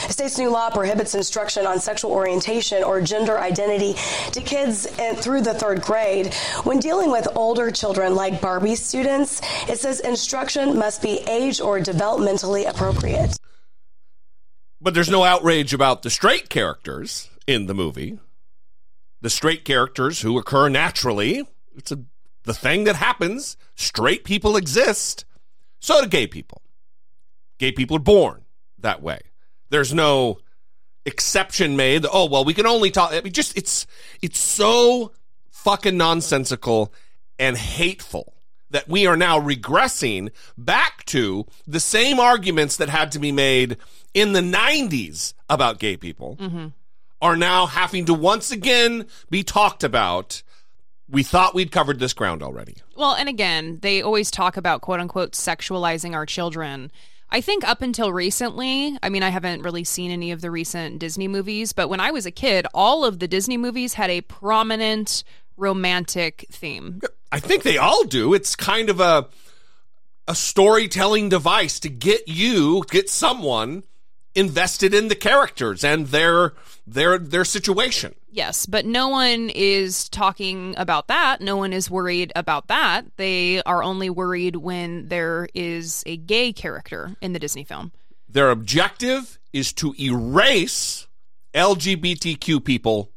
The 0.07 0.13
state's 0.13 0.39
new 0.39 0.51
law 0.51 0.69
prohibits 0.69 1.15
instruction 1.15 1.67
on 1.67 1.81
sexual 1.81 2.13
orientation 2.13 2.85
or 2.85 3.01
gender 3.01 3.39
identity 3.39 3.95
to 4.33 4.41
kids 4.43 4.87
through 5.17 5.41
the 5.41 5.55
third 5.55 5.81
grade. 5.81 6.35
When 6.65 6.79
dealing 6.79 7.08
with 7.11 7.29
older 7.35 7.71
children 7.71 8.15
like 8.15 8.41
Barbee 8.41 8.77
students, 8.77 9.41
it 9.69 9.79
says 9.79 10.01
instruction 10.01 10.79
must 10.79 11.03
be 11.03 11.19
age 11.29 11.61
or 11.61 11.79
developmentally 11.79 12.69
appropriate. 12.69 13.37
But 14.81 14.95
there's 14.95 15.11
no 15.11 15.25
outrage 15.25 15.75
about 15.75 16.03
the 16.03 16.11
straight 16.11 16.49
characters 16.49 17.31
in 17.47 17.67
the 17.67 17.75
movie. 17.75 18.19
The 19.21 19.31
straight 19.31 19.65
characters 19.65 20.21
who 20.21 20.39
occur 20.39 20.69
naturally. 20.69 21.47
It's 21.77 21.91
a 21.91 22.05
the 22.45 22.55
thing 22.55 22.85
that 22.85 22.97
happens. 22.97 23.57
Straight 23.75 24.25
people 24.25 24.57
exist. 24.57 25.25
So 25.81 26.01
do 26.01 26.09
gay 26.09 26.27
people. 26.27 26.63
Gay 27.59 27.73
people 27.73 27.97
are 27.97 28.01
born 28.01 28.45
that 28.79 29.03
way. 29.03 29.21
There's 29.71 29.93
no 29.93 30.39
exception 31.05 31.77
made. 31.77 32.07
Oh 32.11 32.27
well, 32.27 32.45
we 32.45 32.55
can 32.55 32.67
only 32.67 32.91
talk. 32.91 33.13
I 33.13 33.21
mean, 33.21 33.33
just 33.33 33.57
it's 33.57 33.87
it's 34.23 34.39
so 34.39 35.13
fucking 35.65 35.97
nonsensical 35.97 36.93
and 37.39 37.57
hateful 37.57 38.35
that 38.71 38.89
we 38.89 39.07
are 39.07 39.17
now 39.17 39.41
regressing 39.41 40.31
back 40.57 41.05
to 41.07 41.47
the 41.67 41.81
same 41.81 42.21
arguments 42.21 42.77
that 42.77 42.89
had 42.89 43.11
to 43.13 43.19
be 43.19 43.33
made 43.33 43.77
in 44.15 44.33
the 44.33 44.43
90s 44.43 45.35
about 45.49 45.79
gay 45.79 45.97
people 45.97 46.37
Mhm. 46.41 46.73
are 47.23 47.37
now 47.37 47.67
having 47.67 48.05
to 48.05 48.15
once 48.15 48.51
again 48.51 49.07
be 49.31 49.43
talked 49.43 49.83
about. 49.85 50.43
We 51.09 51.23
thought 51.23 51.55
we'd 51.55 51.73
covered 51.73 51.99
this 51.99 52.13
ground 52.13 52.43
already. 52.43 52.77
Well, 52.95 53.15
and 53.15 53.29
again, 53.29 53.79
they 53.81 54.03
always 54.03 54.31
talk 54.31 54.57
about 54.59 54.83
quote 54.83 55.01
unquote 55.01 55.33
sexualizing 55.33 56.13
our 56.15 56.27
children. 56.27 56.93
I 57.31 57.41
think 57.41 57.67
up 57.67 57.83
until 57.83 58.13
recently, 58.13 58.97
I 59.03 59.09
mean, 59.09 59.23
I 59.23 59.29
haven't 59.31 59.63
really 59.63 59.85
seen 59.85 60.11
any 60.11 60.31
of 60.31 60.41
the 60.41 60.51
recent 60.51 60.99
Disney 60.99 61.29
movies, 61.29 61.73
but 61.73 61.89
when 61.89 62.01
I 62.01 62.11
was 62.11 62.25
a 62.27 62.31
kid, 62.31 62.67
all 62.75 63.05
of 63.05 63.19
the 63.19 63.29
Disney 63.29 63.57
movies 63.57 63.95
had 63.95 64.11
a 64.11 64.21
prominent 64.23 65.25
romantic 65.59 66.47
theme. 66.51 67.01
I 67.31 67.41
think 67.41 67.63
they 67.63 67.77
all 67.77 68.05
do. 68.05 68.33
It's 68.33 68.57
kind 68.57 68.89
of 68.89 69.01
a 69.01 69.29
a 70.27 70.35
storytelling 70.35 71.31
device 71.31 71.81
to 71.81 71.89
get 71.89 72.29
you, 72.29 72.85
get 72.91 73.09
someone 73.09 73.83
invested 74.35 74.93
in 74.93 75.09
the 75.09 75.15
characters 75.15 75.83
and 75.83 76.09
their 76.09 76.53
their 76.87 77.19
their 77.19 77.45
situation. 77.45 78.15
Yes, 78.31 78.67
but 78.67 78.85
no 78.85 79.09
one 79.09 79.51
is 79.51 80.09
talking 80.11 80.75
about 80.77 81.09
that. 81.09 81.41
No 81.41 81.57
one 81.57 81.73
is 81.73 81.91
worried 81.91 82.31
about 82.37 82.69
that. 82.69 83.07
They 83.17 83.63
are 83.63 83.83
only 83.83 84.11
worried 84.11 84.57
when 84.57 85.09
there 85.09 85.49
is 85.55 86.05
a 86.07 86.17
gay 86.19 86.53
character 86.53 87.17
in 87.21 87.33
the 87.33 87.39
Disney 87.39 87.65
film. 87.65 87.91
Their 88.29 88.51
objective 88.51 89.39
is 89.53 89.73
to 89.75 89.95
erase 89.99 91.07
LGBTQ 91.55 92.63
people 92.63 93.11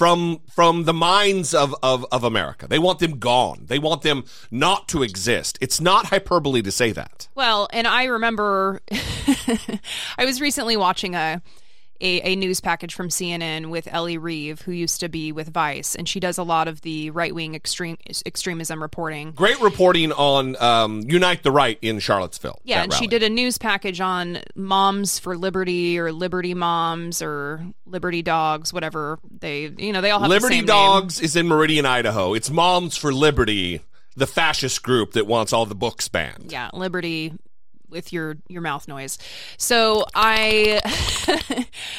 from 0.00 0.40
from 0.48 0.84
the 0.84 0.94
minds 0.94 1.52
of, 1.52 1.74
of, 1.82 2.06
of 2.10 2.24
America. 2.24 2.66
They 2.66 2.78
want 2.78 3.00
them 3.00 3.18
gone. 3.18 3.66
They 3.66 3.78
want 3.78 4.00
them 4.00 4.24
not 4.50 4.88
to 4.88 5.02
exist. 5.02 5.58
It's 5.60 5.78
not 5.78 6.06
hyperbole 6.06 6.62
to 6.62 6.72
say 6.72 6.90
that. 6.92 7.28
Well, 7.34 7.68
and 7.70 7.86
I 7.86 8.04
remember 8.04 8.80
I 10.16 10.24
was 10.24 10.40
recently 10.40 10.74
watching 10.74 11.14
a, 11.14 11.42
a 12.00 12.20
a 12.32 12.36
news 12.36 12.60
package 12.60 12.94
from 12.94 13.08
CNN 13.08 13.70
with 13.70 13.88
Ellie 13.90 14.18
Reeve, 14.18 14.60
who 14.62 14.72
used 14.72 15.00
to 15.00 15.08
be 15.08 15.32
with 15.32 15.48
Vice, 15.48 15.94
and 15.94 16.08
she 16.08 16.20
does 16.20 16.38
a 16.38 16.42
lot 16.42 16.68
of 16.68 16.80
the 16.82 17.10
right 17.10 17.34
wing 17.34 17.54
extreme 17.54 17.96
extremism 18.26 18.82
reporting. 18.82 19.32
Great 19.32 19.60
reporting 19.60 20.12
on 20.12 20.60
um, 20.62 21.02
Unite 21.02 21.42
the 21.42 21.50
Right 21.50 21.78
in 21.82 21.98
Charlottesville. 21.98 22.60
Yeah, 22.64 22.82
and 22.82 22.92
she 22.92 23.06
did 23.06 23.22
a 23.22 23.28
news 23.28 23.58
package 23.58 24.00
on 24.00 24.40
Moms 24.54 25.18
for 25.18 25.36
Liberty 25.36 25.98
or 25.98 26.12
Liberty 26.12 26.54
Moms 26.54 27.22
or 27.22 27.64
Liberty 27.86 28.22
Dogs, 28.22 28.72
whatever 28.72 29.18
they, 29.30 29.72
you 29.76 29.92
know, 29.92 30.00
they 30.00 30.10
all 30.10 30.20
have 30.20 30.28
the 30.28 30.34
Liberty 30.34 30.56
same 30.56 30.66
name. 30.66 30.66
Dogs 30.66 31.20
is 31.20 31.36
in 31.36 31.48
Meridian, 31.48 31.86
Idaho. 31.86 32.34
It's 32.34 32.50
Moms 32.50 32.96
for 32.96 33.12
Liberty, 33.12 33.82
the 34.16 34.26
fascist 34.26 34.82
group 34.82 35.12
that 35.12 35.26
wants 35.26 35.52
all 35.52 35.66
the 35.66 35.74
books 35.74 36.08
banned. 36.08 36.50
Yeah, 36.50 36.70
Liberty 36.72 37.32
with 37.90 38.12
your 38.12 38.36
your 38.48 38.62
mouth 38.62 38.88
noise. 38.88 39.18
So 39.56 40.04
I 40.14 40.80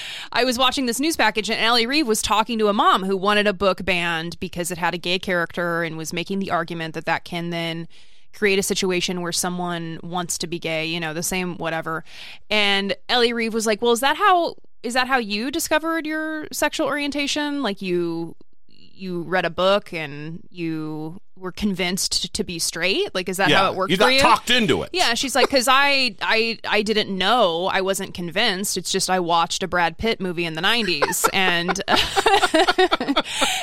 I 0.32 0.44
was 0.44 0.58
watching 0.58 0.86
this 0.86 1.00
news 1.00 1.18
package 1.18 1.50
and 1.50 1.60
Allie 1.60 1.86
Reeve 1.86 2.08
was 2.08 2.22
talking 2.22 2.58
to 2.60 2.68
a 2.68 2.74
mom 2.74 3.04
who 3.04 3.18
wanted 3.18 3.48
a 3.48 3.54
book 3.54 3.84
banned 3.84 4.40
because 4.40 4.72
it 4.72 4.78
had 4.78 4.94
a 4.94 4.98
gay 4.98 5.20
character 5.20 5.84
and 5.84 5.98
was 5.98 6.14
making 6.14 6.40
the 6.40 6.52
argument 6.52 6.94
that 6.94 7.06
that 7.06 7.26
can 7.26 7.50
then 7.50 7.88
create 8.34 8.58
a 8.58 8.64
situation 8.64 9.22
where 9.22 9.34
someone 9.34 10.00
wants 10.04 10.38
to 10.38 10.48
be 10.48 10.58
gay, 10.58 10.86
you 10.86 11.00
know, 11.00 11.14
the 11.14 11.24
same 11.24 11.58
whatever. 11.58 12.04
And 12.50 12.96
Ellie 13.10 13.34
Reeve 13.34 13.54
was 13.54 13.66
like, 13.68 13.82
"Well, 13.82 13.92
is 13.92 14.00
that 14.00 14.18
how 14.18 14.56
is 14.84 14.94
that 14.94 15.08
how 15.08 15.18
you 15.18 15.52
discovered 15.52 16.06
your 16.06 16.48
sexual 16.52 16.88
orientation? 16.88 17.62
Like 17.62 17.82
you 17.82 18.36
you 18.68 19.24
read 19.24 19.46
a 19.46 19.50
book 19.50 19.94
and 19.94 20.48
you 20.50 21.20
were 21.42 21.52
convinced 21.52 22.34
to 22.34 22.44
be 22.44 22.60
straight? 22.60 23.14
Like 23.14 23.28
is 23.28 23.38
that 23.38 23.50
Yeah, 23.50 23.58
how 23.58 23.72
it 23.72 23.76
worked 23.76 23.92
you 23.92 23.98
for 23.98 24.04
got 24.04 24.14
you?" 24.14 24.20
talked 24.20 24.50
into 24.50 24.84
it. 24.84 24.92
Yeah, 24.94 25.16
she's 25.16 25.36
like, 25.36 25.48
because 25.48 25.68
I, 25.68 26.16
I, 26.22 26.60
I 26.68 26.84
didn't 26.84 27.16
know. 27.18 27.66
I 27.66 27.82
wasn't 27.82 28.14
convinced. 28.14 28.78
It's 28.78 28.92
just 28.92 29.10
I 29.10 29.20
watched 29.20 29.64
a 29.64 29.68
Brad 29.68 29.98
Pitt 29.98 30.22
movie 30.22 30.46
in 30.46 30.54
the 30.54 30.62
'90s, 30.62 31.28
and 31.34 31.70
and 31.88 31.98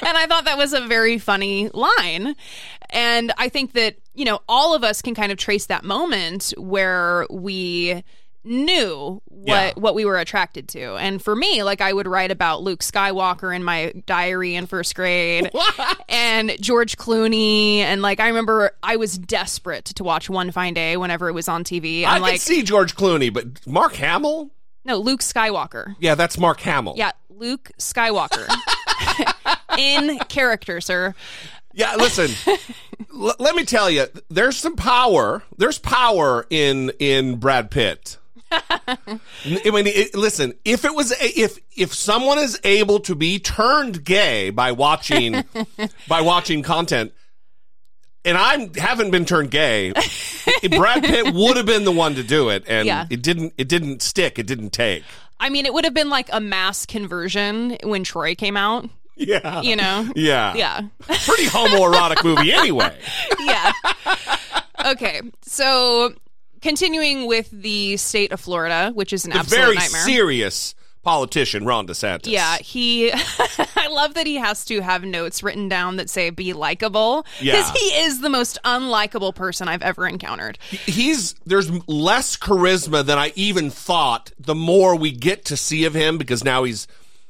I 0.04 0.26
thought 0.28 0.44
that 0.44 0.58
was 0.58 0.72
a 0.72 0.80
very 0.86 1.18
funny 1.18 1.70
line. 1.72 2.34
And 2.90 3.32
I 3.38 3.48
think 3.48 3.72
that 3.72 3.96
you 4.14 4.24
know 4.24 4.40
all 4.48 4.74
of 4.74 4.82
us 4.84 5.00
can 5.02 5.14
kind 5.14 5.30
of 5.32 5.38
trace 5.38 5.66
that 5.66 5.84
moment 5.84 6.52
where 6.56 7.26
we 7.30 8.02
knew 8.44 9.20
what 9.26 9.46
Yeah. 9.46 9.72
what 9.76 9.94
we 9.94 10.04
were 10.04 10.16
attracted 10.18 10.68
to. 10.70 10.96
And 10.96 11.20
for 11.22 11.34
me, 11.36 11.62
like 11.62 11.80
I 11.80 11.92
would 11.92 12.06
write 12.06 12.30
about 12.30 12.62
Luke 12.62 12.80
Skywalker 12.80 13.54
in 13.54 13.62
my 13.64 13.92
diary 14.06 14.54
in 14.54 14.66
first 14.66 14.94
grade 14.94 15.50
and 16.08 16.56
George 16.60 16.96
Clooney 16.96 17.78
and 17.78 18.00
like 18.02 18.20
I 18.20 18.28
remember 18.28 18.72
I 18.82 18.96
was 18.96 19.18
desperate 19.18 19.84
to 19.86 20.04
watch 20.04 20.30
One 20.30 20.50
Fine 20.50 20.74
Day 20.74 20.96
whenever 20.96 21.28
it 21.28 21.32
was 21.32 21.48
on 21.48 21.64
TV. 21.64 22.04
I 22.04 22.18
like 22.18 22.40
see 22.40 22.62
George 22.62 22.94
Clooney, 22.96 23.32
but 23.32 23.66
Mark 23.66 23.94
Hamill? 23.94 24.50
No, 24.84 24.96
Luke 24.98 25.20
Skywalker. 25.20 25.96
Yeah, 25.98 26.14
that's 26.14 26.38
Mark 26.38 26.60
Hamill. 26.60 26.94
Yeah, 26.96 27.10
Luke 27.28 27.70
Skywalker. 27.78 28.48
In 29.78 30.18
character, 30.28 30.80
sir. 30.80 31.14
Yeah, 31.74 31.94
listen. 31.96 32.30
l- 33.14 33.34
let 33.38 33.54
me 33.54 33.64
tell 33.64 33.88
you, 33.90 34.06
there's 34.28 34.56
some 34.56 34.74
power. 34.76 35.42
There's 35.56 35.78
power 35.78 36.46
in 36.50 36.90
in 36.98 37.36
Brad 37.36 37.70
Pitt. 37.70 38.16
I 38.50 39.70
mean, 39.70 39.86
it, 39.86 40.14
listen. 40.14 40.54
If 40.64 40.84
it 40.84 40.94
was, 40.94 41.12
a, 41.12 41.16
if 41.40 41.58
if 41.76 41.94
someone 41.94 42.38
is 42.38 42.58
able 42.64 43.00
to 43.00 43.14
be 43.14 43.38
turned 43.38 44.04
gay 44.04 44.50
by 44.50 44.72
watching 44.72 45.44
by 46.08 46.20
watching 46.22 46.62
content, 46.62 47.12
and 48.24 48.36
I 48.38 48.70
haven't 48.78 49.10
been 49.10 49.24
turned 49.24 49.50
gay, 49.50 49.92
Brad 50.70 51.04
Pitt 51.04 51.34
would 51.34 51.56
have 51.56 51.66
been 51.66 51.84
the 51.84 51.92
one 51.92 52.14
to 52.14 52.22
do 52.22 52.48
it, 52.48 52.64
and 52.66 52.86
Yeah. 52.86 53.06
it 53.10 53.22
didn't. 53.22 53.54
It 53.58 53.68
didn't 53.68 54.02
stick. 54.02 54.38
It 54.38 54.46
didn't 54.46 54.70
take. 54.70 55.04
I 55.40 55.50
mean, 55.50 55.66
it 55.66 55.72
would 55.74 55.84
have 55.84 55.94
been 55.94 56.10
like 56.10 56.28
a 56.32 56.40
mass 56.40 56.84
conversion 56.86 57.76
when 57.84 58.02
Troy 58.04 58.34
came 58.34 58.56
out. 58.56 58.88
Yeah, 59.20 59.62
You 59.62 59.74
know? 59.76 60.10
Yeah, 60.14 60.54
Yeah. 60.54 60.80
Pretty 61.00 61.46
homoerotic 61.46 62.22
movie, 62.24 62.52
anyway. 62.52 62.96
yeah. 63.40 63.72
Okay. 64.86 65.20
So 65.42 66.12
continuing 66.62 67.26
with 67.26 67.50
the 67.50 67.96
state 67.96 68.32
of 68.32 68.40
Florida, 68.40 68.90
which 68.94 69.12
is 69.12 69.24
an 69.24 69.32
The 69.32 69.38
absolute 69.38 69.60
very 69.60 69.74
nightmare. 69.76 70.02
serious 70.02 70.74
politician 71.04 71.64
Ron 71.64 71.86
DeSantis. 71.86 72.26
Yeah, 72.26 72.56
he. 72.58 73.10
I 73.76 73.88
love 73.90 74.14
that 74.14 74.26
he 74.26 74.34
has 74.36 74.64
to 74.66 74.80
have 74.80 75.04
notes 75.04 75.42
written 75.42 75.68
down 75.68 75.96
that 75.96 76.10
say 76.10 76.28
"be 76.30 76.52
likable" 76.52 77.24
because 77.40 77.68
Yeah. 77.68 77.72
he 77.72 77.84
is 78.04 78.20
the 78.20 78.28
most 78.28 78.58
unlikable 78.64 79.34
person 79.34 79.68
I've 79.68 79.82
ever 79.82 80.06
encountered. 80.06 80.58
he's 80.68 81.34
there's 81.46 81.70
less 81.88 82.36
charisma 82.36 83.04
than 83.06 83.16
I 83.18 83.32
even 83.36 83.70
thought. 83.70 84.32
The 84.38 84.54
more 84.54 84.96
we 84.96 85.10
get 85.12 85.44
to 85.46 85.56
see 85.56 85.84
of 85.84 85.94
him, 85.94 86.18
because 86.18 86.44
now 86.44 86.64
he's 86.64 86.86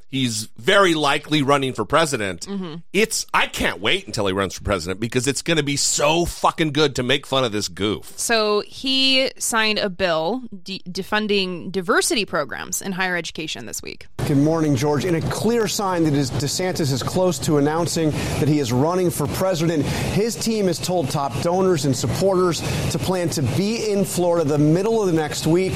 he's 0.08 0.48
very 0.56 0.94
likely 0.94 1.42
running 1.42 1.72
for 1.72 1.84
president. 1.84 2.46
Mhm. 2.46 2.82
It's 2.92 3.26
I 3.34 3.46
can't 3.46 3.80
wait 3.80 4.06
until 4.06 4.26
he 4.26 4.32
runs 4.32 4.54
for 4.54 4.62
president 4.64 5.00
because 5.00 5.26
it's 5.26 5.42
going 5.42 5.56
to 5.58 5.62
be 5.62 5.76
so 5.76 6.24
fucking 6.24 6.72
good 6.72 6.94
to 6.96 7.02
make 7.02 7.26
fun 7.26 7.44
of 7.44 7.52
this 7.52 7.68
goof. 7.68 8.12
So 8.16 8.62
he 8.66 9.30
signed 9.38 9.78
a 9.78 9.88
bill 9.90 10.42
de- 10.62 10.82
defunding 10.88 11.70
diversity 11.70 12.24
programs 12.24 12.80
in 12.82 12.92
higher 12.92 13.16
education 13.16 13.66
this 13.66 13.82
week. 13.82 14.06
Good 14.26 14.38
morning, 14.38 14.76
George. 14.76 15.04
In 15.04 15.14
a 15.14 15.20
clear 15.30 15.68
sign 15.68 16.04
that 16.04 16.14
is 16.14 16.30
DeSantis 16.30 16.92
is 16.92 17.02
close 17.02 17.38
to 17.40 17.58
announcing 17.58 18.10
that 18.40 18.48
he 18.48 18.58
is 18.58 18.72
running 18.72 19.10
for 19.10 19.26
president, 19.28 19.84
his 19.84 20.34
team 20.34 20.66
has 20.66 20.78
told 20.78 21.10
top 21.10 21.38
donors 21.42 21.84
and 21.84 21.96
supporters 21.96 22.60
to 22.92 22.98
plan 22.98 23.28
to 23.30 23.42
be 23.56 23.90
in 23.90 24.04
Florida 24.04 24.44
the 24.48 24.58
middle 24.58 25.00
of 25.00 25.06
the 25.06 25.12
next 25.14 25.46
week, 25.46 25.74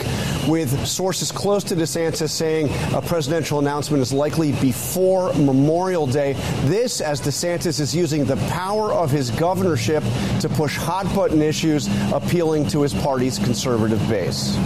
with 0.48 0.86
sources 0.86 1.30
close 1.32 1.64
to 1.64 1.74
DeSantis 1.76 2.30
saying 2.30 2.68
a 2.94 3.00
presidential 3.02 3.58
announcement 3.58 4.02
is 4.02 4.12
likely 4.22 4.52
before 4.60 5.32
Memorial 5.32 6.06
Day. 6.06 6.34
This, 6.66 7.00
as 7.00 7.20
DeSantis 7.20 7.80
is 7.80 7.92
using 7.92 8.24
the 8.24 8.36
power 8.50 8.92
of 8.92 9.10
his 9.10 9.32
governorship 9.32 10.04
to 10.38 10.48
push 10.48 10.76
hot 10.76 11.12
button 11.12 11.42
issues 11.42 11.88
appealing 12.12 12.68
to 12.68 12.82
his 12.82 12.94
party's 12.94 13.40
conservative 13.40 13.98
base. 14.08 14.56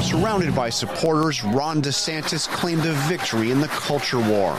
Surrounded 0.00 0.54
by 0.54 0.70
supporters, 0.70 1.44
Ron 1.44 1.82
DeSantis 1.82 2.48
claimed 2.48 2.86
a 2.86 2.92
victory 3.06 3.50
in 3.50 3.60
the 3.60 3.68
culture 3.68 4.18
war, 4.18 4.58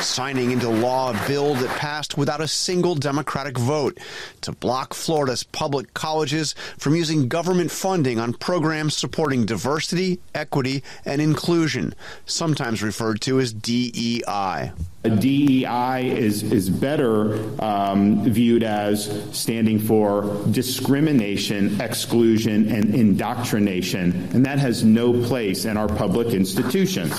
signing 0.00 0.52
into 0.52 0.68
law 0.68 1.10
a 1.10 1.26
bill 1.26 1.54
that 1.54 1.70
passed 1.70 2.16
without 2.16 2.40
a 2.40 2.46
single 2.46 2.94
Democratic 2.94 3.58
vote 3.58 3.98
to 4.42 4.52
block 4.52 4.94
Florida's 4.94 5.42
public 5.42 5.92
colleges 5.92 6.54
from 6.78 6.94
using 6.94 7.26
government 7.26 7.72
funding 7.72 8.20
on 8.20 8.32
programs 8.34 8.96
supporting 8.96 9.44
diversity, 9.44 10.20
equity, 10.34 10.84
and 11.04 11.20
inclusion, 11.20 11.92
sometimes 12.24 12.80
referred 12.80 13.20
to 13.20 13.40
as 13.40 13.56
E 13.66 13.85
DEI. 13.90 14.72
DEI 15.08 16.10
is, 16.10 16.42
is 16.42 16.68
better 16.68 17.38
um, 17.62 18.24
viewed 18.24 18.64
as 18.64 19.22
standing 19.32 19.78
for 19.78 20.42
discrimination, 20.50 21.80
exclusion, 21.80 22.72
and 22.72 22.94
indoctrination, 22.94 24.28
and 24.32 24.44
that 24.46 24.58
has 24.58 24.82
no 24.82 25.12
place 25.24 25.64
in 25.64 25.76
our 25.76 25.88
public 25.88 26.28
institutions. 26.28 27.12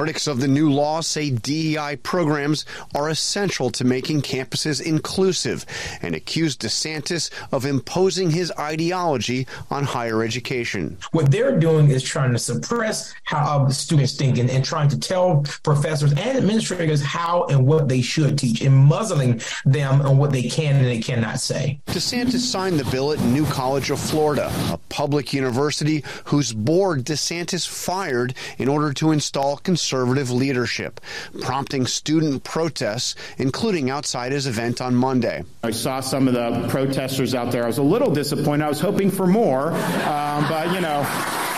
Critics 0.00 0.26
of 0.28 0.40
the 0.40 0.48
new 0.48 0.70
law 0.70 1.02
say 1.02 1.28
DEI 1.28 1.96
programs 1.96 2.64
are 2.94 3.10
essential 3.10 3.68
to 3.72 3.84
making 3.84 4.22
campuses 4.22 4.80
inclusive 4.80 5.66
and 6.00 6.14
accuse 6.14 6.56
DeSantis 6.56 7.30
of 7.52 7.66
imposing 7.66 8.30
his 8.30 8.50
ideology 8.58 9.46
on 9.70 9.84
higher 9.84 10.22
education. 10.22 10.96
What 11.12 11.30
they're 11.30 11.58
doing 11.58 11.90
is 11.90 12.02
trying 12.02 12.32
to 12.32 12.38
suppress 12.38 13.12
how 13.24 13.68
students 13.68 14.16
think 14.16 14.38
and, 14.38 14.48
and 14.48 14.64
trying 14.64 14.88
to 14.88 14.98
tell 14.98 15.44
professors 15.64 16.12
and 16.12 16.38
administrators 16.38 17.02
how 17.02 17.44
and 17.50 17.66
what 17.66 17.86
they 17.86 18.00
should 18.00 18.38
teach 18.38 18.62
and 18.62 18.74
muzzling 18.74 19.42
them 19.66 20.00
on 20.00 20.16
what 20.16 20.32
they 20.32 20.44
can 20.44 20.76
and 20.76 20.86
they 20.86 21.00
cannot 21.00 21.40
say. 21.40 21.78
DeSantis 21.88 22.38
signed 22.38 22.80
the 22.80 22.90
bill 22.90 23.12
at 23.12 23.20
New 23.20 23.44
College 23.44 23.90
of 23.90 24.00
Florida, 24.00 24.50
a 24.70 24.78
public 24.88 25.34
university 25.34 26.02
whose 26.24 26.54
board 26.54 27.04
DeSantis 27.04 27.68
fired 27.68 28.32
in 28.56 28.66
order 28.66 28.94
to 28.94 29.10
install 29.10 29.58
conservative 29.90 30.30
leadership, 30.30 31.00
prompting 31.40 31.84
student 31.84 32.44
protests, 32.44 33.16
including 33.38 33.90
outside 33.90 34.30
his 34.30 34.46
event 34.46 34.80
on 34.80 34.94
Monday. 34.94 35.42
I 35.64 35.72
saw 35.72 35.98
some 35.98 36.28
of 36.28 36.34
the 36.34 36.68
protesters 36.68 37.34
out 37.34 37.50
there. 37.50 37.64
I 37.64 37.66
was 37.66 37.78
a 37.78 37.82
little 37.82 38.12
disappointed. 38.12 38.64
I 38.64 38.68
was 38.68 38.78
hoping 38.78 39.10
for 39.10 39.26
more, 39.26 39.72
um, 39.72 40.46
but 40.48 40.72
you 40.72 40.80
know. 40.80 41.49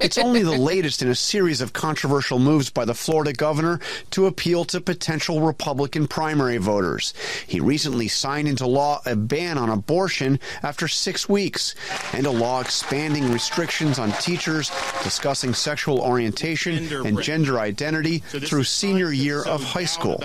It's 0.00 0.18
only 0.18 0.42
the 0.42 0.50
latest 0.56 1.02
in 1.02 1.08
a 1.08 1.14
series 1.14 1.60
of 1.60 1.72
controversial 1.72 2.38
moves 2.38 2.70
by 2.70 2.84
the 2.84 2.94
Florida 2.94 3.32
governor 3.32 3.80
to 4.10 4.26
appeal 4.26 4.64
to 4.64 4.80
potential 4.80 5.40
Republican 5.40 6.08
primary 6.08 6.56
voters. 6.56 7.14
He 7.46 7.60
recently 7.60 8.08
signed 8.08 8.48
into 8.48 8.66
law 8.66 9.00
a 9.06 9.14
ban 9.14 9.58
on 9.58 9.70
abortion 9.70 10.40
after 10.62 10.88
six 10.88 11.28
weeks 11.28 11.74
and 12.12 12.26
a 12.26 12.30
law 12.30 12.60
expanding 12.60 13.30
restrictions 13.30 13.98
on 13.98 14.12
teachers 14.12 14.70
discussing 15.02 15.54
sexual 15.54 16.00
orientation 16.00 16.92
and 17.06 17.22
gender 17.22 17.60
identity 17.60 18.18
through 18.18 18.64
senior 18.64 19.12
year 19.12 19.42
of 19.44 19.62
high 19.62 19.84
school. 19.84 20.18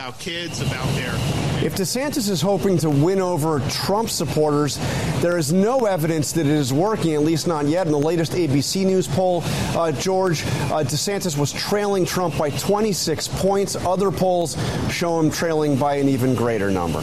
If 1.63 1.75
DeSantis 1.77 2.29
is 2.29 2.41
hoping 2.41 2.77
to 2.79 2.89
win 2.89 3.19
over 3.19 3.59
Trump 3.69 4.09
supporters, 4.09 4.77
there 5.21 5.37
is 5.37 5.53
no 5.53 5.85
evidence 5.85 6.31
that 6.33 6.45
it 6.45 6.51
is 6.51 6.71
working, 6.73 7.15
at 7.15 7.21
least 7.21 7.47
not 7.47 7.65
yet. 7.65 7.87
In 7.87 7.91
the 7.91 7.97
latest 7.97 8.33
ABC 8.33 8.74
News 8.83 9.07
poll, 9.07 9.43
uh, 9.45 9.91
George, 9.93 10.43
uh, 10.43 10.83
DeSantis 10.83 11.37
was 11.37 11.53
trailing 11.53 12.05
Trump 12.05 12.37
by 12.37 12.49
26 12.49 13.27
points. 13.29 13.75
Other 13.75 14.11
polls 14.11 14.57
show 14.91 15.19
him 15.19 15.31
trailing 15.31 15.77
by 15.77 15.95
an 15.95 16.09
even 16.09 16.35
greater 16.35 16.69
number. 16.69 17.01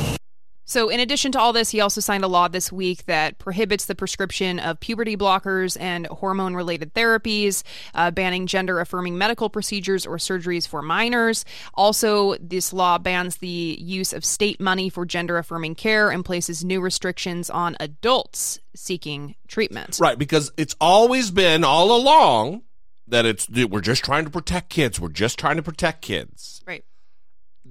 So, 0.73 0.89
in 0.89 1.01
addition 1.01 1.33
to 1.33 1.39
all 1.39 1.53
this, 1.53 1.69
he 1.69 1.83
also 1.83 2.01
signed 2.01 2.25
a 2.25 2.29
law 2.29 2.49
this 2.49 2.73
week 2.73 3.05
that 3.05 3.37
prohibits 3.37 3.85
the 3.85 3.95
prescription 3.95 4.59
of 4.59 4.81
puberty 4.81 5.19
blockers 5.19 5.77
and 5.79 6.07
hormone 6.07 6.55
related 6.55 6.95
therapies, 6.95 7.63
uh, 7.95 8.11
banning 8.11 8.47
gender 8.47 8.81
affirming 8.81 9.19
medical 9.19 9.51
procedures 9.51 10.07
or 10.07 10.17
surgeries 10.17 10.67
for 10.67 10.81
minors. 10.81 11.45
Also, 11.75 12.37
this 12.37 12.73
law 12.73 12.97
bans 12.97 13.37
the 13.37 13.77
use 13.83 14.15
of 14.15 14.25
state 14.25 14.63
money 14.63 14.89
for 14.89 15.05
gender 15.05 15.37
affirming 15.37 15.75
care 15.75 16.11
and 16.11 16.25
places 16.25 16.65
new 16.65 16.81
restrictions 16.81 17.51
on 17.51 17.77
adults 17.79 18.59
seeking 18.75 19.35
treatment. 19.49 19.99
Right, 20.01 20.19
because 20.19 20.53
it's 20.57 20.75
always 20.81 21.31
been 21.31 21.65
all 21.65 21.95
along 21.95 22.63
that 23.09 23.27
it's 23.27 23.47
we're 23.51 23.83
just 23.83 24.03
trying 24.03 24.25
to 24.25 24.31
protect 24.31 24.71
kids. 24.71 24.99
We're 24.99 25.11
just 25.11 25.39
trying 25.39 25.57
to 25.57 25.63
protect 25.63 26.01
kids. 26.01 26.63
Right. 26.67 26.83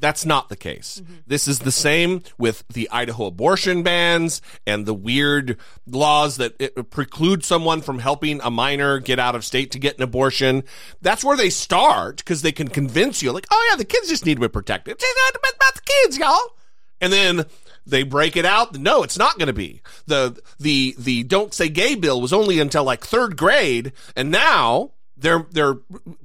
That's 0.02 0.26
not 0.26 0.50
the 0.50 0.58
case. 0.58 1.02
Mm-hmm. 1.02 1.14
This 1.28 1.48
is 1.48 1.60
the 1.60 1.72
same 1.72 2.24
with 2.38 2.64
the 2.68 2.90
Idaho 2.90 3.28
abortion 3.28 3.84
bans 3.84 4.42
and 4.66 4.86
the 4.86 4.96
weird 4.96 5.58
laws 5.88 6.38
that 6.38 6.56
it 6.60 6.90
preclude 6.90 7.46
someone 7.46 7.82
from 7.82 8.00
helping 8.00 8.42
a 8.42 8.50
minor 8.50 9.00
get 9.00 9.20
out 9.20 9.36
of 9.36 9.46
state 9.46 9.72
to 9.72 9.80
get 9.80 9.98
an 9.98 10.04
abortion. 10.04 10.64
That's 11.02 11.24
where 11.24 11.38
they 11.38 11.52
start 11.52 12.18
because 12.18 12.42
they 12.42 12.52
can 12.52 12.68
convince 12.68 13.22
you, 13.22 13.32
like, 13.32 13.46
oh 13.52 13.68
yeah, 13.70 13.78
the 13.78 13.86
kids 13.86 14.10
just 14.10 14.26
need 14.26 14.36
to 14.36 14.42
be 14.42 14.48
protected. 14.48 14.96
It's 15.00 15.06
not 15.26 15.36
about 15.56 15.76
the 15.76 15.82
kids, 15.82 16.18
y'all. 16.18 16.58
And 17.00 17.14
then 17.14 17.46
they 17.86 18.04
break 18.04 18.36
it 18.36 18.46
out. 18.46 18.78
No, 18.78 19.04
it's 19.04 19.18
not 19.18 19.38
going 19.38 19.48
to 19.48 19.54
be 19.54 19.82
the 20.08 20.40
the 20.60 20.96
the 20.98 21.24
don't 21.24 21.54
say 21.54 21.70
gay 21.70 21.96
bill 21.96 22.20
was 22.22 22.34
only 22.34 22.60
until 22.60 22.84
like 22.84 23.04
third 23.04 23.38
grade, 23.38 23.94
and 24.16 24.32
now 24.32 24.92
they're 25.22 25.46
they're 25.52 25.76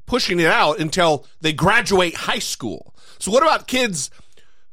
pushing 0.06 0.40
it 0.40 0.46
out 0.46 0.80
until 0.80 1.26
they 1.40 1.52
graduate 1.52 2.14
high 2.16 2.38
school. 2.38 2.94
So 3.18 3.30
what 3.30 3.42
about 3.42 3.66
kids? 3.66 4.10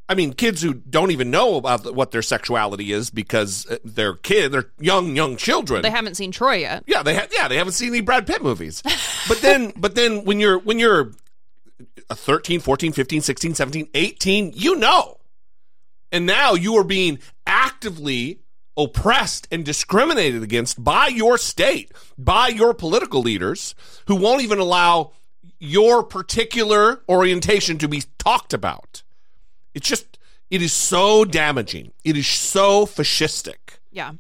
I 0.10 0.16
mean, 0.16 0.34
kids 0.34 0.62
who 0.62 0.74
don't 0.74 1.12
even 1.12 1.32
know 1.32 1.56
about 1.56 1.96
what 1.96 2.12
their 2.12 2.22
sexuality 2.22 2.92
is 2.92 3.10
because 3.10 3.66
uh, 3.68 3.78
they're 3.86 4.16
kid, 4.16 4.52
they're 4.52 4.70
young 4.80 5.16
young 5.16 5.38
children. 5.38 5.82
They 5.82 5.90
haven't 5.90 6.16
seen 6.16 6.32
Troy 6.32 6.56
yet. 6.56 6.84
Yeah, 6.88 7.04
they 7.04 7.16
ha- 7.16 7.28
yeah, 7.32 7.48
they 7.48 7.58
haven't 7.58 7.74
seen 7.74 7.90
any 7.90 8.02
Brad 8.02 8.28
Pitt 8.28 8.44
movies. 8.44 8.84
but 9.28 9.42
then 9.42 9.72
but 9.78 9.96
then 9.96 10.26
when 10.26 10.40
you're 10.40 10.60
when 10.60 10.80
you're 10.80 11.12
a 12.10 12.16
13, 12.16 12.60
14, 12.60 12.92
15, 12.92 13.22
16, 13.22 13.56
17, 13.56 13.88
18, 13.94 14.54
you 14.56 14.76
know. 14.76 15.18
And 16.12 16.26
now 16.26 16.54
you 16.54 16.76
are 16.76 16.84
being 16.84 17.18
actively 17.48 18.43
oppressed 18.78 19.48
and 19.52 19.64
discriminated 19.64 20.42
against 20.44 20.84
by 20.84 21.08
your 21.08 21.38
state, 21.38 21.92
by 22.18 22.48
your 22.48 22.74
political 22.74 23.22
leaders 23.22 23.76
who 24.08 24.16
won't 24.16 24.42
even 24.42 24.60
allow 24.60 25.12
your 25.60 26.04
particular 26.04 27.02
orientation 27.08 27.78
to 27.78 27.88
be 27.88 28.04
talked 28.18 28.54
about. 28.54 29.04
It's 29.74 29.88
just, 29.88 30.18
it 30.50 30.62
is 30.62 30.74
so 30.74 31.24
damaging. 31.26 31.94
It 32.04 32.18
is 32.18 32.28
so 32.28 32.86
fascistic. 32.86 33.78
Yeah. 33.92 34.14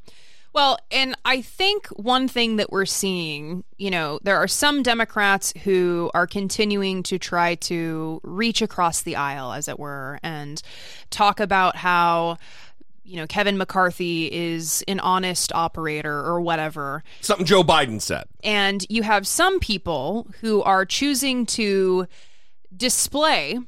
Well, 0.54 0.78
and 0.92 1.16
I 1.26 1.42
think 1.42 1.88
one 1.88 2.28
thing 2.28 2.58
that 2.58 2.72
we're 2.72 2.86
seeing, 2.86 3.64
you 3.78 3.90
know, 3.90 4.20
there 4.22 4.38
are 4.38 4.48
some 4.48 4.84
Democrats 4.84 5.52
who 5.64 6.12
are 6.14 6.28
continuing 6.28 7.02
to 7.04 7.18
try 7.18 7.56
to 7.56 8.22
reach 8.24 8.62
across 8.62 9.02
the 9.02 9.16
aisle, 9.16 9.52
as 9.52 9.68
it 9.68 9.80
were, 9.80 10.20
and 10.22 10.62
talk 11.10 11.40
about 11.40 11.76
how 11.76 12.38
you 13.04 13.18
know, 13.18 13.28
Kevin 13.28 13.58
McCarthy 13.58 14.32
is 14.32 14.84
an 14.88 15.00
honest 15.00 15.52
operator 15.54 16.20
or 16.20 16.40
whatever. 16.42 17.04
Something 17.22 17.46
Joe 17.46 17.64
Biden 17.64 18.02
said. 18.02 18.26
And 18.44 18.86
you 18.90 19.04
have 19.04 19.28
some 19.28 19.60
people 19.60 20.28
who 20.42 20.62
are 20.64 20.86
choosing 20.86 21.46
to 21.48 22.08
display 22.76 23.60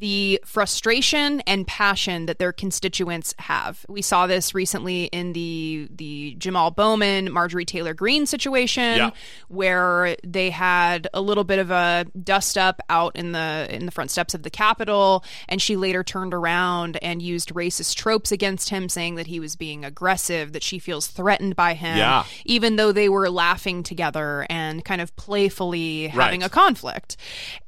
the 0.00 0.40
frustration 0.46 1.40
and 1.42 1.66
passion 1.66 2.24
that 2.26 2.38
their 2.38 2.52
constituents 2.52 3.34
have. 3.38 3.84
We 3.88 4.00
saw 4.00 4.26
this 4.26 4.54
recently 4.54 5.04
in 5.04 5.34
the 5.34 5.88
the 5.94 6.34
Jamal 6.38 6.70
Bowman, 6.70 7.30
Marjorie 7.30 7.66
Taylor 7.66 7.92
Greene 7.92 8.24
situation 8.24 8.96
yeah. 8.96 9.10
where 9.48 10.16
they 10.24 10.48
had 10.48 11.06
a 11.12 11.20
little 11.20 11.44
bit 11.44 11.58
of 11.58 11.70
a 11.70 12.06
dust 12.20 12.56
up 12.56 12.80
out 12.88 13.14
in 13.14 13.32
the 13.32 13.68
in 13.70 13.84
the 13.84 13.92
front 13.92 14.10
steps 14.10 14.34
of 14.34 14.42
the 14.42 14.50
Capitol 14.50 15.22
and 15.48 15.60
she 15.60 15.76
later 15.76 16.02
turned 16.02 16.32
around 16.32 16.98
and 17.02 17.20
used 17.20 17.52
racist 17.54 17.94
tropes 17.96 18.32
against 18.32 18.70
him 18.70 18.88
saying 18.88 19.16
that 19.16 19.26
he 19.26 19.38
was 19.38 19.54
being 19.54 19.84
aggressive, 19.84 20.54
that 20.54 20.62
she 20.62 20.78
feels 20.78 21.08
threatened 21.08 21.54
by 21.54 21.74
him 21.74 21.98
yeah. 21.98 22.24
even 22.46 22.76
though 22.76 22.92
they 22.92 23.10
were 23.10 23.28
laughing 23.28 23.82
together 23.82 24.46
and 24.48 24.82
kind 24.82 25.02
of 25.02 25.14
playfully 25.16 26.08
having 26.08 26.42
a 26.42 26.48
conflict. 26.48 27.18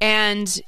And 0.01 0.61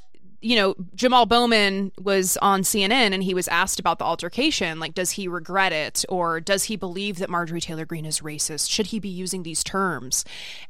you 0.45 0.55
know, 0.55 0.75
Jamal 0.93 1.25
Bowman 1.25 1.91
was 1.99 2.37
on 2.37 2.61
CNN 2.61 3.13
and 3.15 3.23
he 3.23 3.33
was 3.33 3.47
asked 3.47 3.79
about 3.79 3.97
the 3.97 4.05
altercation. 4.05 4.79
Like, 4.79 4.93
does 4.93 5.09
he 5.09 5.27
regret 5.27 5.73
it? 5.73 6.05
Or 6.07 6.39
does 6.39 6.65
he 6.65 6.75
believe 6.75 7.17
that 7.17 7.31
Marjorie 7.31 7.59
Taylor 7.59 7.83
Greene 7.83 8.05
is 8.05 8.19
racist? 8.19 8.69
Should 8.69 8.87
he 8.87 8.99
be 8.99 9.09
using 9.09 9.41
these 9.41 9.63
terms? 9.63 10.23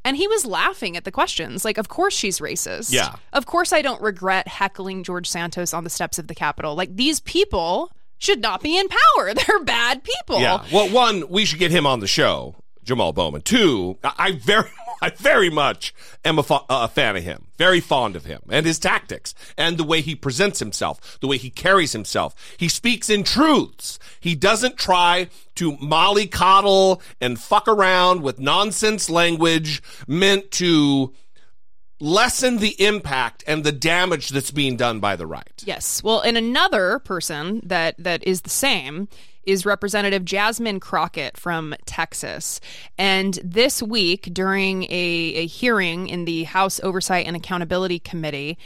And 0.05 0.15
he 0.15 0.30
was 0.30 0.45
laughing 0.45 0.95
at 0.95 1.03
the 1.03 1.11
questions. 1.11 1.65
Like, 1.65 1.78
of 1.78 1.89
course 1.89 2.13
she's 2.13 2.39
racist. 2.39 2.93
Yeah. 2.93 3.15
Of 3.34 3.47
course 3.47 3.73
I 3.73 3.82
don't 3.82 4.01
regret 4.01 4.47
heckling 4.47 5.03
George 5.03 5.30
Santos 5.30 5.73
on 5.73 5.84
the 5.84 5.89
steps 5.89 6.17
of 6.17 6.28
the 6.28 6.36
Capitol. 6.36 6.73
Like, 6.73 6.95
these 6.95 7.19
people 7.19 7.91
should 8.17 8.39
not 8.39 8.63
be 8.63 8.78
in 8.78 8.88
power. 8.88 9.34
They're 9.45 9.63
bad 9.65 10.05
people. 10.05 10.39
Yeah. 10.39 10.63
Well, 10.71 10.89
one, 10.89 11.28
we 11.28 11.43
should 11.43 11.59
get 11.59 11.71
him 11.71 11.86
on 11.86 11.99
the 11.99 12.07
show, 12.07 12.55
Jamal 12.86 13.11
Bowman. 13.11 13.41
Two, 13.41 13.97
I 14.05 14.39
very 14.41 14.69
I 15.02 15.10
very 15.10 15.50
much 15.50 15.93
am 16.24 16.39
a, 16.39 16.43
fa- 16.43 16.64
uh, 16.70 16.86
a, 16.86 16.88
fan 16.88 17.16
of 17.16 17.24
him, 17.24 17.48
very 17.58 17.80
fond 17.80 18.16
of 18.16 18.26
him 18.26 18.41
and 18.50 18.66
his 18.66 18.80
tactics 18.80 19.34
and 19.58 19.78
the 19.78 19.84
way 19.84 20.02
he 20.02 20.16
presents 20.16 20.60
himself, 20.60 21.20
the 21.20 21.28
way 21.28 21.38
he 21.38 21.50
carries 21.50 21.91
himself. 21.91 22.36
He 22.58 22.68
speaks 22.68 23.10
in 23.10 23.24
truths. 23.24 24.00
He 24.20 24.36
doesn't 24.36 24.78
try 24.78 25.30
to 25.56 25.74
mollycoddle 25.74 27.02
and 27.22 27.39
fuck 27.39 27.68
around 27.68 28.22
with 28.22 28.39
nonsense 28.39 29.10
language 29.10 29.82
meant 30.08 30.52
to 30.52 31.14
lessen 32.00 32.58
the 32.58 32.76
impact 32.84 33.43
and 33.48 33.64
the 33.64 33.72
damage 33.72 34.30
that's 34.30 34.52
being 34.52 34.76
done 34.76 35.00
by 35.00 35.16
the 35.16 35.28
right. 35.28 35.64
Yes. 35.66 36.04
Well, 36.04 36.22
and 36.22 36.38
another 36.38 37.00
person 37.00 37.62
that 37.64 37.96
that 37.98 38.24
is 38.26 38.41
the 38.41 38.50
same 38.50 39.08
is 39.46 39.66
Representative 39.66 40.26
Jasmine 40.26 40.80
Crockett 40.80 41.38
from 41.38 41.76
Texas. 41.86 42.60
And 42.98 43.39
this 43.43 43.82
week, 43.82 44.30
during 44.34 44.84
a, 44.84 44.88
a 44.89 45.46
hearing 45.46 46.08
in 46.08 46.26
the 46.26 46.43
House 46.43 46.80
Oversight 46.84 47.28
and 47.28 47.36
Accountability 47.36 48.00
Committee, 48.00 48.58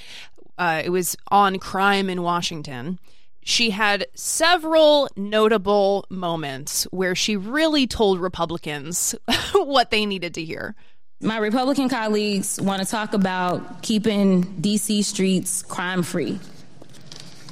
uh, 0.57 0.81
it 0.83 0.89
was 0.89 1.15
on 1.29 1.57
crime 1.59 2.09
in 2.09 2.21
Washington. 2.21 2.99
She 3.41 3.69
had 3.69 4.05
several 4.13 5.09
notable 5.15 6.05
moments 6.09 6.83
where 6.91 7.15
she 7.15 7.37
really 7.37 7.87
told 7.87 8.19
Republicans 8.19 9.15
what 9.53 9.91
they 9.91 10.05
needed 10.05 10.33
to 10.35 10.43
hear. 10.43 10.75
My 11.21 11.37
Republican 11.37 11.89
colleagues 11.89 12.61
want 12.61 12.81
to 12.81 12.87
talk 12.87 13.13
about 13.13 13.81
keeping 13.81 14.43
DC 14.61 15.03
streets 15.03 15.63
crime 15.63 16.03
free. 16.03 16.39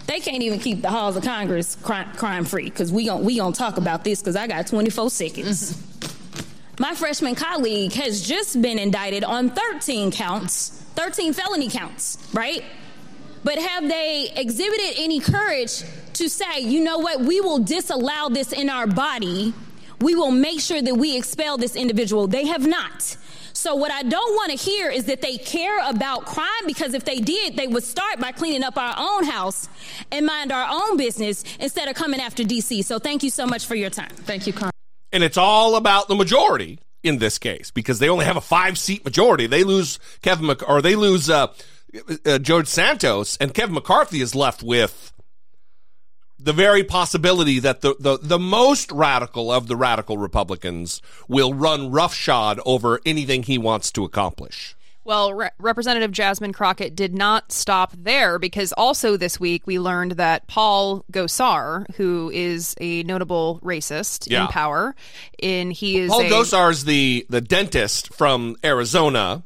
They 0.07 0.21
can't 0.21 0.41
even 0.41 0.59
keep 0.59 0.81
the 0.81 0.89
halls 0.89 1.17
of 1.17 1.23
Congress 1.23 1.75
crime, 1.75 2.11
crime 2.15 2.45
free 2.45 2.65
because 2.65 2.91
we 2.91 3.05
gon' 3.05 3.23
we 3.23 3.37
gonna 3.37 3.53
talk 3.53 3.77
about 3.77 4.03
this 4.03 4.21
because 4.21 4.35
I 4.35 4.47
got 4.47 4.65
24 4.67 5.09
seconds. 5.09 5.73
Mm-hmm. 5.73 6.81
My 6.81 6.93
freshman 6.93 7.35
colleague 7.35 7.93
has 7.93 8.25
just 8.25 8.61
been 8.61 8.79
indicted 8.79 9.23
on 9.23 9.49
13 9.49 10.11
counts, 10.11 10.69
13 10.95 11.33
felony 11.33 11.69
counts, 11.69 12.17
right? 12.33 12.63
But 13.43 13.57
have 13.57 13.87
they 13.87 14.31
exhibited 14.35 14.95
any 14.97 15.19
courage 15.19 15.83
to 16.13 16.29
say, 16.29 16.59
you 16.61 16.83
know 16.83 16.99
what, 16.99 17.21
we 17.21 17.41
will 17.41 17.59
disallow 17.59 18.29
this 18.29 18.51
in 18.51 18.69
our 18.69 18.87
body. 18.87 19.53
We 20.01 20.15
will 20.15 20.31
make 20.31 20.59
sure 20.59 20.81
that 20.81 20.95
we 20.95 21.17
expel 21.17 21.57
this 21.57 21.75
individual. 21.75 22.27
They 22.27 22.45
have 22.45 22.67
not. 22.67 23.17
So 23.57 23.73
what 23.73 23.91
I 23.91 24.03
don't 24.03 24.35
want 24.35 24.51
to 24.51 24.55
hear 24.55 24.91
is 24.91 25.05
that 25.05 25.21
they 25.21 25.37
care 25.37 25.79
about 25.89 26.25
crime 26.25 26.45
because 26.67 26.93
if 26.93 27.05
they 27.05 27.19
did, 27.19 27.57
they 27.57 27.65
would 27.65 27.83
start 27.83 28.19
by 28.19 28.31
cleaning 28.31 28.63
up 28.63 28.77
our 28.77 28.93
own 28.95 29.23
house 29.23 29.67
and 30.11 30.27
mind 30.27 30.51
our 30.51 30.67
own 30.69 30.95
business 30.95 31.43
instead 31.59 31.87
of 31.87 31.95
coming 31.95 32.21
after 32.21 32.43
DC. 32.43 32.85
So 32.85 32.99
thank 32.99 33.23
you 33.23 33.31
so 33.31 33.47
much 33.47 33.65
for 33.65 33.73
your 33.73 33.89
time. 33.89 34.11
Thank 34.11 34.45
you, 34.45 34.53
Carl. 34.53 34.69
And 35.11 35.23
it's 35.23 35.37
all 35.37 35.75
about 35.75 36.07
the 36.07 36.13
majority 36.13 36.77
in 37.01 37.17
this 37.17 37.39
case 37.39 37.71
because 37.71 37.97
they 37.97 38.09
only 38.09 38.25
have 38.25 38.37
a 38.37 38.41
five 38.41 38.77
seat 38.77 39.03
majority. 39.03 39.47
They 39.47 39.63
lose 39.63 39.97
Kevin 40.21 40.45
Mc- 40.45 40.69
or 40.69 40.83
they 40.83 40.95
lose 40.95 41.27
uh, 41.27 41.47
uh, 42.27 42.37
George 42.37 42.67
Santos, 42.67 43.37
and 43.37 43.55
Kevin 43.55 43.73
McCarthy 43.73 44.21
is 44.21 44.35
left 44.35 44.61
with 44.61 45.11
the 46.39 46.53
very 46.53 46.83
possibility 46.83 47.59
that 47.59 47.81
the, 47.81 47.95
the, 47.99 48.17
the 48.21 48.39
most 48.39 48.91
radical 48.91 49.51
of 49.51 49.67
the 49.67 49.75
radical 49.75 50.17
Republicans 50.17 51.01
will 51.27 51.53
run 51.53 51.91
roughshod 51.91 52.59
over 52.65 52.99
anything 53.05 53.43
he 53.43 53.57
wants 53.57 53.91
to 53.93 54.03
accomplish. 54.03 54.75
Well, 55.03 55.33
Re- 55.33 55.49
Representative 55.57 56.11
Jasmine 56.11 56.51
Crockett 56.51 56.93
did 56.93 57.15
not 57.15 57.53
stop 57.53 57.93
there 57.97 58.37
because 58.39 58.73
also 58.73 59.15
this 59.15 59.39
week 59.39 59.65
we 59.65 59.79
learned 59.79 60.11
that 60.13 60.47
Paul 60.47 61.05
Gosar, 61.13 61.85
who 61.95 62.29
is 62.33 62.75
a 62.81 63.03
notable 63.03 63.61
racist 63.63 64.29
Yeah. 64.29 64.41
in 64.41 64.47
power, 64.49 64.95
in 65.39 65.71
he 65.71 65.97
is 65.99 66.09
Paul 66.11 66.21
a, 66.21 66.29
Gosar 66.29 66.71
is 66.71 66.83
the, 66.83 67.25
the 67.29 67.39
dentist 67.39 68.13
from 68.13 68.57
Arizona 68.65 69.43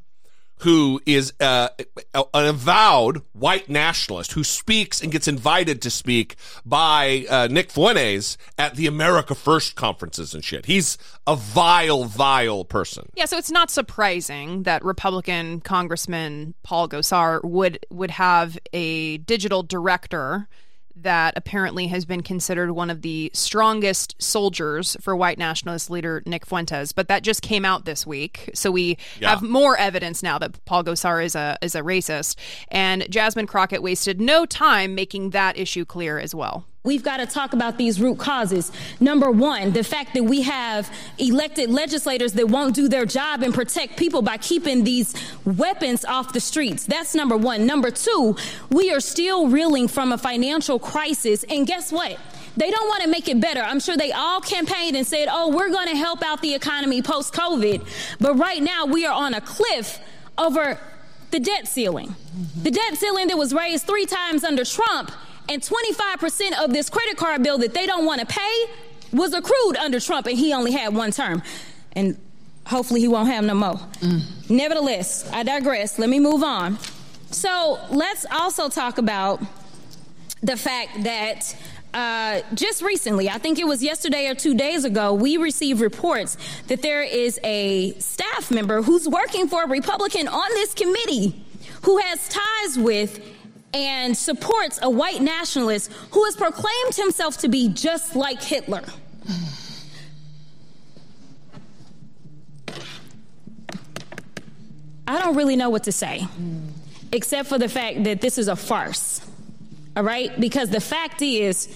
who 0.61 1.01
is 1.05 1.33
uh, 1.39 1.69
an 2.13 2.45
avowed 2.45 3.21
white 3.33 3.69
nationalist 3.69 4.33
who 4.33 4.43
speaks 4.43 5.01
and 5.01 5.11
gets 5.11 5.27
invited 5.27 5.81
to 5.81 5.89
speak 5.89 6.35
by 6.65 7.25
uh, 7.29 7.47
Nick 7.49 7.71
Fuentes 7.71 8.37
at 8.57 8.75
the 8.75 8.85
America 8.85 9.33
First 9.33 9.75
conferences 9.75 10.33
and 10.33 10.43
shit. 10.43 10.67
He's 10.67 10.97
a 11.25 11.35
vile, 11.35 12.03
vile 12.03 12.63
person. 12.63 13.09
Yeah, 13.15 13.25
so 13.25 13.37
it's 13.37 13.51
not 13.51 13.71
surprising 13.71 14.63
that 14.63 14.83
Republican 14.83 15.61
Congressman 15.61 16.53
Paul 16.63 16.87
Gosar 16.87 17.43
would 17.43 17.85
would 17.89 18.11
have 18.11 18.57
a 18.71 19.17
digital 19.17 19.63
director 19.63 20.47
that 20.95 21.33
apparently 21.35 21.87
has 21.87 22.05
been 22.05 22.21
considered 22.21 22.71
one 22.71 22.89
of 22.89 23.01
the 23.01 23.31
strongest 23.33 24.15
soldiers 24.21 24.97
for 25.01 25.15
white 25.15 25.37
nationalist 25.37 25.89
leader 25.89 26.21
Nick 26.25 26.45
Fuentes. 26.45 26.91
But 26.91 27.07
that 27.07 27.23
just 27.23 27.41
came 27.41 27.65
out 27.65 27.85
this 27.85 28.05
week, 28.05 28.49
so 28.53 28.71
we 28.71 28.97
Yeah. 29.19 29.29
have 29.31 29.41
more 29.41 29.77
evidence 29.77 30.21
now 30.23 30.37
that 30.39 30.63
Paul 30.65 30.83
Gosar 30.83 31.23
is 31.23 31.35
a 31.35 31.57
is 31.61 31.75
a 31.75 31.81
racist. 31.81 32.35
And 32.69 33.07
Jasmine 33.09 33.47
Crockett 33.47 33.81
wasted 33.81 34.19
no 34.21 34.45
time 34.45 34.95
making 34.95 35.31
that 35.31 35.57
issue 35.57 35.85
clear 35.85 36.19
as 36.19 36.33
well. 36.35 36.65
We've 36.83 37.03
got 37.03 37.17
to 37.17 37.27
talk 37.27 37.53
about 37.53 37.77
these 37.77 38.01
root 38.01 38.17
causes. 38.17 38.71
Number 38.99 39.29
one, 39.29 39.71
the 39.71 39.83
fact 39.83 40.15
that 40.15 40.23
we 40.23 40.41
have 40.41 40.91
elected 41.19 41.69
legislators 41.69 42.33
that 42.33 42.47
won't 42.47 42.73
do 42.73 42.89
their 42.89 43.05
job 43.05 43.43
and 43.43 43.53
protect 43.53 43.97
people 43.97 44.23
by 44.23 44.37
keeping 44.37 44.83
these 44.83 45.13
weapons 45.45 46.03
off 46.03 46.33
the 46.33 46.39
streets. 46.39 46.87
That's 46.87 47.13
number 47.13 47.37
one. 47.37 47.67
Number 47.67 47.91
two, 47.91 48.35
we 48.71 48.91
are 48.91 48.99
still 48.99 49.47
reeling 49.47 49.87
from 49.87 50.11
a 50.11 50.17
financial 50.17 50.79
crisis. 50.79 51.43
And 51.43 51.67
guess 51.67 51.91
what? 51.91 52.17
They 52.57 52.71
don't 52.71 52.87
want 52.87 53.03
to 53.03 53.09
make 53.09 53.27
it 53.27 53.39
better. 53.39 53.61
I'm 53.61 53.79
sure 53.79 53.95
they 53.95 54.11
all 54.11 54.41
campaigned 54.41 54.97
and 54.97 55.05
said, 55.05 55.27
oh, 55.29 55.55
we're 55.55 55.69
going 55.69 55.87
to 55.87 55.95
help 55.95 56.23
out 56.23 56.41
the 56.41 56.55
economy 56.55 57.03
post 57.03 57.31
COVID. 57.31 57.87
But 58.19 58.39
right 58.39 58.61
now, 58.61 58.87
we 58.87 59.05
are 59.05 59.13
on 59.13 59.35
a 59.35 59.41
cliff 59.41 59.99
over 60.35 60.79
the 61.29 61.39
debt 61.39 61.67
ceiling. 61.67 62.15
The 62.63 62.71
debt 62.71 62.95
ceiling 62.95 63.27
that 63.27 63.37
was 63.37 63.53
raised 63.53 63.85
three 63.85 64.07
times 64.07 64.43
under 64.43 64.65
Trump, 64.65 65.11
and 65.49 65.61
25% 65.61 66.63
of 66.63 66.71
this 66.73 66.89
credit 66.89 67.17
card 67.17 67.43
bill 67.43 67.57
that 67.59 67.73
they 67.73 67.85
don't 67.85 68.05
want 68.05 68.21
to 68.21 68.27
pay 68.27 68.65
was 69.11 69.33
accrued 69.33 69.77
under 69.77 69.99
Trump, 69.99 70.27
and 70.27 70.37
he 70.37 70.53
only 70.53 70.71
had 70.71 70.93
one 70.93 71.11
term. 71.11 71.41
And 71.93 72.17
hopefully 72.65 73.01
he 73.01 73.07
won't 73.07 73.29
have 73.29 73.43
no 73.43 73.53
more. 73.53 73.79
Nevertheless, 74.49 75.29
I 75.31 75.43
digress. 75.43 75.99
Let 75.99 76.09
me 76.09 76.19
move 76.19 76.43
on. 76.43 76.77
So 77.31 77.79
let's 77.89 78.25
also 78.31 78.69
talk 78.69 78.97
about 78.97 79.41
the 80.41 80.57
fact 80.57 81.03
that 81.03 81.55
uh, 81.93 82.41
just 82.53 82.81
recently, 82.81 83.29
I 83.29 83.37
think 83.37 83.59
it 83.59 83.67
was 83.67 83.83
yesterday 83.83 84.27
or 84.27 84.35
two 84.35 84.53
days 84.53 84.85
ago, 84.85 85.13
we 85.13 85.37
received 85.37 85.81
reports 85.81 86.37
that 86.67 86.81
there 86.81 87.03
is 87.03 87.39
a 87.43 87.93
staff 87.99 88.49
member 88.49 88.81
who's 88.81 89.07
working 89.07 89.47
for 89.47 89.63
a 89.63 89.67
Republican 89.67 90.27
on 90.27 90.49
this 90.51 90.73
committee 90.73 91.43
who 91.83 91.97
has 91.97 92.29
ties 92.29 92.77
with 92.77 93.19
and 93.73 94.15
supports 94.15 94.79
a 94.81 94.89
white 94.89 95.21
nationalist 95.21 95.91
who 96.11 96.23
has 96.25 96.35
proclaimed 96.35 96.95
himself 96.95 97.37
to 97.37 97.47
be 97.47 97.69
just 97.69 98.15
like 98.15 98.41
Hitler. 98.41 98.83
I 105.07 105.19
don't 105.19 105.35
really 105.35 105.55
know 105.55 105.69
what 105.69 105.83
to 105.85 105.91
say, 105.91 106.27
except 107.11 107.49
for 107.49 107.57
the 107.57 107.67
fact 107.67 108.03
that 108.05 108.21
this 108.21 108.37
is 108.37 108.47
a 108.47 108.55
farce. 108.55 109.21
All 109.97 110.03
right? 110.03 110.37
Because 110.39 110.69
the 110.69 110.79
fact 110.79 111.21
is, 111.21 111.67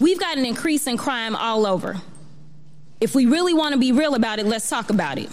we've 0.00 0.20
got 0.20 0.38
an 0.38 0.46
increase 0.46 0.86
in 0.86 0.96
crime 0.96 1.34
all 1.34 1.66
over. 1.66 1.96
If 3.00 3.14
we 3.14 3.26
really 3.26 3.52
want 3.52 3.72
to 3.72 3.80
be 3.80 3.92
real 3.92 4.14
about 4.14 4.38
it, 4.38 4.46
let's 4.46 4.68
talk 4.68 4.90
about 4.90 5.18
it. 5.18 5.28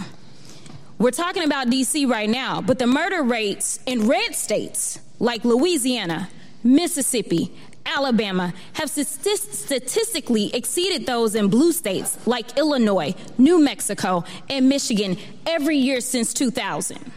We're 0.98 1.12
talking 1.12 1.44
about 1.44 1.68
DC 1.68 2.10
right 2.10 2.30
now, 2.30 2.62
but 2.62 2.80
the 2.80 2.88
murder 2.88 3.22
rates 3.24 3.80
in 3.86 4.08
red 4.08 4.34
states 4.34 5.00
like 5.24 5.46
Louisiana, 5.46 6.30
Mississippi, 6.64 7.56
Alabama 7.86 8.54
have 8.74 8.90
statistically 8.90 10.54
exceeded 10.54 11.06
those 11.06 11.34
in 11.34 11.48
blue 11.48 11.72
states 11.72 12.18
like 12.28 12.58
Illinois, 12.58 13.16
New 13.38 13.60
Mexico, 13.60 14.26
and 14.50 14.68
Michigan 14.68 15.18
every 15.46 15.78
year 15.78 16.02
since 16.02 16.34
2000. 16.34 17.12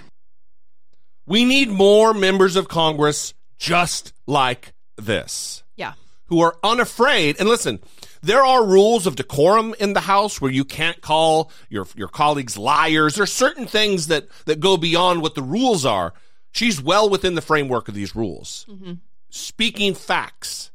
We 1.27 1.45
need 1.45 1.69
more 1.69 2.15
members 2.15 2.55
of 2.55 2.69
Congress 2.69 3.35
just 3.59 4.13
like 4.27 4.73
this. 4.97 5.65
Yeah. 5.75 5.95
Who 6.27 6.41
are 6.41 6.57
unafraid. 6.63 7.37
And 7.41 7.49
listen, 7.49 7.81
there 8.23 8.45
are 8.45 8.65
rules 8.65 9.07
of 9.09 9.17
decorum 9.17 9.75
in 9.81 9.95
the 9.95 10.01
House 10.01 10.41
where 10.41 10.51
you 10.51 10.65
can't 10.65 11.01
call 11.01 11.51
your 11.69 11.87
your 11.97 12.09
colleagues 12.09 12.57
liars. 12.57 13.17
There 13.17 13.25
are 13.25 13.27
certain 13.27 13.67
things 13.67 14.07
that 14.09 14.29
that 14.45 14.61
go 14.61 14.77
beyond 14.77 15.23
what 15.23 15.35
the 15.35 15.43
rules 15.43 15.85
are. 15.85 16.13
She's 16.57 16.81
well 16.81 17.11
within 17.11 17.35
the 17.35 17.43
framework 17.43 17.87
of 17.87 17.95
these 17.95 18.17
rules. 18.17 18.65
Mm-hmm. 18.67 18.95
Speaking 19.29 19.95
facts, 19.95 20.71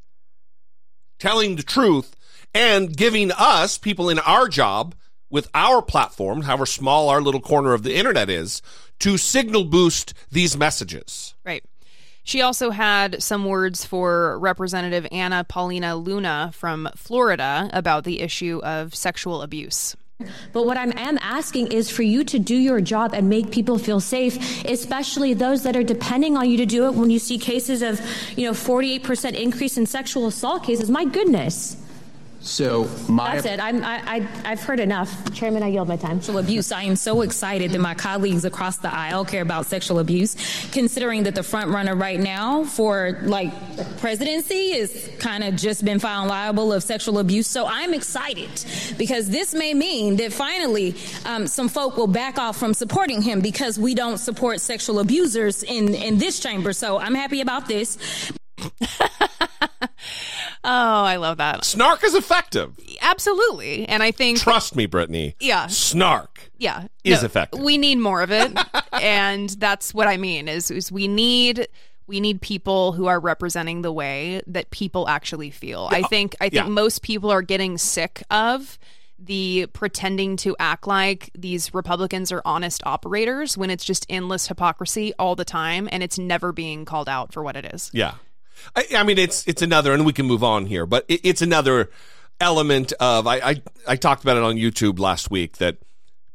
telling 1.18 1.56
the 1.56 1.64
truth, 1.64 2.16
and 2.54 2.96
giving 2.96 3.32
us, 3.32 3.80
people 3.80 4.08
in 4.08 4.20
our 4.20 4.48
job, 4.48 4.94
with 5.32 5.50
our 5.56 5.82
platform, 5.82 6.44
however 6.44 6.68
small 6.68 7.10
our 7.10 7.20
little 7.20 7.42
corner 7.42 7.74
of 7.74 7.82
the 7.82 7.96
internet 7.96 8.30
is, 8.30 8.62
to 9.00 9.18
signal 9.18 9.64
boost 9.64 10.14
these 10.30 10.56
messages. 10.56 11.34
Right. 11.44 11.64
She 12.22 12.42
also 12.42 12.70
had 12.70 13.24
some 13.24 13.46
words 13.46 13.84
for 13.84 14.38
Representative 14.38 15.08
Anna 15.12 15.44
Paulina 15.44 15.96
Luna 15.96 16.52
from 16.54 16.90
Florida 16.96 17.72
about 17.74 18.04
the 18.04 18.22
issue 18.22 18.62
of 18.64 18.94
sexual 18.94 19.42
abuse. 19.42 19.96
But 20.54 20.66
what 20.66 20.78
I 20.78 20.84
am 20.84 21.18
asking 21.22 21.72
is 21.72 21.90
for 21.90 22.04
you 22.04 22.24
to 22.26 22.40
do 22.40 22.56
your 22.56 22.82
job 22.82 23.14
and 23.14 23.30
make 23.30 23.52
people 23.52 23.78
feel 23.78 24.00
safe, 24.00 24.66
especially 24.66 25.34
those 25.34 25.64
that 25.64 25.76
are 25.76 25.84
depending 25.84 26.38
on 26.38 26.50
you 26.50 26.58
to 26.58 26.66
do 26.66 26.86
it 26.86 26.94
when 26.94 27.10
you 27.10 27.20
see 27.20 27.38
cases 27.38 27.82
of, 27.82 28.00
you 28.38 28.46
know, 28.46 28.54
48% 28.54 29.34
increase 29.34 29.78
in 29.78 29.86
sexual 29.86 30.28
assault 30.28 30.64
cases. 30.64 30.90
My 30.90 31.06
goodness. 31.06 31.78
So 32.42 32.90
my 33.08 33.36
That's 33.36 33.46
it. 33.46 33.60
I'm, 33.60 33.84
I, 33.84 34.28
I, 34.44 34.50
have 34.50 34.64
heard 34.64 34.80
enough. 34.80 35.32
Chairman, 35.34 35.62
I 35.62 35.68
yield 35.68 35.88
my 35.88 35.96
time. 35.96 36.20
Sexual 36.22 36.40
abuse. 36.40 36.72
I 36.72 36.84
am 36.84 36.96
so 36.96 37.22
excited 37.22 37.72
that 37.72 37.80
my 37.80 37.94
colleagues 37.94 38.46
across 38.46 38.78
the 38.78 38.94
aisle 38.94 39.26
care 39.26 39.44
about 39.44 39.68
sexual 39.68 40.00
abuse, 40.00 40.36
considering 40.72 41.24
that 41.24 41.36
the 41.36 41.44
front 41.44 41.70
runner 41.70 41.96
right 41.96 42.20
now 42.20 42.64
for 42.64 43.20
like 43.24 43.52
presidency 44.00 44.74
is 44.74 45.12
kind 45.20 45.44
of 45.44 45.56
just 45.56 45.86
been 45.86 46.00
found 46.00 46.30
liable 46.30 46.74
of 46.74 46.82
sexual 46.82 47.20
abuse. 47.20 47.46
So 47.46 47.68
I'm 47.68 47.94
excited 47.94 48.50
because 48.98 49.30
this 49.30 49.54
may 49.54 49.76
mean 49.76 50.16
that 50.16 50.34
finally 50.34 50.96
um, 51.26 51.46
some 51.46 51.70
folk 51.70 51.96
will 51.96 52.08
back 52.08 52.40
off 52.40 52.58
from 52.58 52.74
supporting 52.74 53.22
him 53.22 53.42
because 53.42 53.78
we 53.78 53.94
don't 53.94 54.18
support 54.18 54.62
sexual 54.62 55.00
abusers 55.00 55.62
in, 55.62 55.94
in 55.94 56.18
this 56.18 56.40
chamber. 56.40 56.74
So 56.74 56.98
I'm 56.98 57.14
happy 57.14 57.42
about 57.42 57.68
this. 57.68 58.00
Oh, 60.64 61.04
I 61.04 61.16
love 61.16 61.38
that. 61.38 61.66
Snark 61.66 62.04
is 62.04 62.14
effective. 62.14 62.78
Absolutely. 63.02 63.88
And 63.88 64.04
I 64.04 64.12
think 64.12 64.40
Trust 64.40 64.76
me, 64.76 64.86
Brittany. 64.86 65.36
Yeah. 65.40 65.68
Snark 65.68 66.52
yeah 66.60 66.88
is 67.04 67.22
no, 67.22 67.26
effective. 67.26 67.62
We 67.62 67.78
need 67.80 67.98
more 67.98 68.22
of 68.22 68.32
it. 68.32 68.56
and 68.94 69.50
that's 69.50 69.92
what 69.94 70.08
I 70.08 70.18
mean 70.18 70.48
is, 70.48 70.70
is 70.70 70.92
we 70.92 71.08
need 71.08 71.68
we 72.06 72.20
need 72.20 72.42
people 72.42 72.92
who 72.92 73.08
are 73.08 73.20
representing 73.20 73.82
the 73.82 73.92
way 73.92 74.42
that 74.46 74.70
people 74.70 75.08
actually 75.08 75.50
feel. 75.50 75.88
I 75.92 76.04
think 76.04 76.36
I 76.40 76.46
think 76.50 76.54
Yeah. 76.54 76.68
most 76.68 77.02
people 77.02 77.32
are 77.32 77.42
getting 77.42 77.80
sick 77.80 78.22
of 78.30 78.78
the 79.18 79.66
pretending 79.74 80.36
to 80.36 80.56
act 80.60 80.86
like 80.86 81.32
these 81.36 81.74
Republicans 81.74 82.32
are 82.32 82.42
honest 82.46 82.82
operators 82.86 83.58
when 83.58 83.70
it's 83.72 83.86
just 83.86 84.06
endless 84.10 84.48
hypocrisy 84.48 85.12
all 85.18 85.36
the 85.36 85.46
time 85.46 85.88
and 85.92 86.04
it's 86.04 86.20
never 86.20 86.52
being 86.52 86.86
called 86.86 87.10
out 87.10 87.34
for 87.34 87.42
what 87.42 87.56
it 87.56 87.66
is. 87.74 87.90
Yeah. 87.94 88.16
I, 88.76 88.86
I 88.98 89.04
mean, 89.04 89.18
it's 89.18 89.48
it's 89.48 89.62
another, 89.62 89.94
and 89.94 90.06
we 90.06 90.14
can 90.14 90.26
move 90.26 90.44
on 90.44 90.66
here, 90.66 90.86
but 90.86 91.06
it, 91.08 91.22
it's 91.24 91.42
another 91.42 91.90
element 92.40 92.94
of. 93.00 93.28
I, 93.28 93.36
I 93.38 93.62
I 93.88 93.96
talked 93.96 94.24
about 94.24 94.38
it 94.38 94.44
on 94.44 94.56
YouTube 94.56 95.00
last 95.00 95.30
week 95.32 95.58
that 95.58 95.78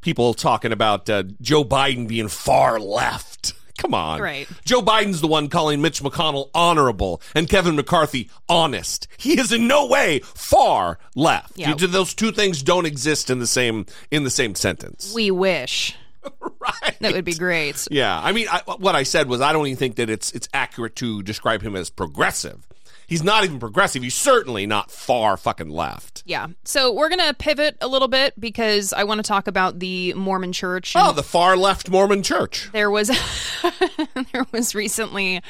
people 0.00 0.34
talking 0.34 0.72
about 0.72 1.08
uh, 1.10 1.24
Joe 1.40 1.64
Biden 1.64 2.06
being 2.08 2.28
far 2.28 2.78
left. 2.78 3.52
Come 3.78 3.92
on, 3.92 4.22
Right. 4.22 4.48
Joe 4.64 4.80
Biden's 4.80 5.20
the 5.20 5.26
one 5.26 5.48
calling 5.48 5.82
Mitch 5.82 6.00
McConnell 6.02 6.48
honorable 6.54 7.20
and 7.34 7.46
Kevin 7.46 7.76
McCarthy 7.76 8.30
honest. 8.48 9.06
He 9.18 9.38
is 9.38 9.52
in 9.52 9.68
no 9.68 9.86
way 9.86 10.20
far 10.20 10.98
left. 11.14 11.58
Yeah. 11.58 11.74
You- 11.78 11.86
those 11.86 12.14
two 12.14 12.32
things 12.32 12.62
don't 12.62 12.86
exist 12.86 13.28
in 13.28 13.38
the 13.38 13.46
same 13.46 13.84
in 14.10 14.24
the 14.24 14.30
same 14.30 14.54
sentence. 14.54 15.12
We 15.14 15.30
wish. 15.30 15.94
right. 16.60 16.98
That 17.00 17.12
would 17.12 17.24
be 17.24 17.34
great. 17.34 17.86
Yeah, 17.90 18.18
I 18.18 18.32
mean, 18.32 18.46
I, 18.50 18.62
what 18.78 18.94
I 18.94 19.02
said 19.02 19.28
was 19.28 19.40
I 19.40 19.52
don't 19.52 19.66
even 19.66 19.78
think 19.78 19.96
that 19.96 20.10
it's 20.10 20.32
it's 20.32 20.48
accurate 20.54 20.96
to 20.96 21.22
describe 21.22 21.62
him 21.62 21.76
as 21.76 21.90
progressive. 21.90 22.66
He's 23.06 23.22
not 23.22 23.44
even 23.44 23.60
progressive. 23.60 24.02
He's 24.02 24.14
certainly 24.14 24.66
not 24.66 24.90
far 24.90 25.36
fucking 25.36 25.70
left. 25.70 26.22
Yeah. 26.26 26.48
So 26.64 26.92
we're 26.92 27.08
going 27.08 27.20
to 27.20 27.34
pivot 27.34 27.76
a 27.80 27.86
little 27.86 28.08
bit 28.08 28.38
because 28.38 28.92
I 28.92 29.04
want 29.04 29.18
to 29.18 29.22
talk 29.22 29.46
about 29.46 29.78
the 29.78 30.12
Mormon 30.14 30.52
church. 30.52 30.94
Oh, 30.96 31.12
the 31.12 31.22
far 31.22 31.56
left 31.56 31.88
Mormon 31.88 32.22
church. 32.22 32.68
There 32.72 32.90
was 32.90 33.08
there 34.32 34.46
was 34.52 34.74
recently 34.74 35.40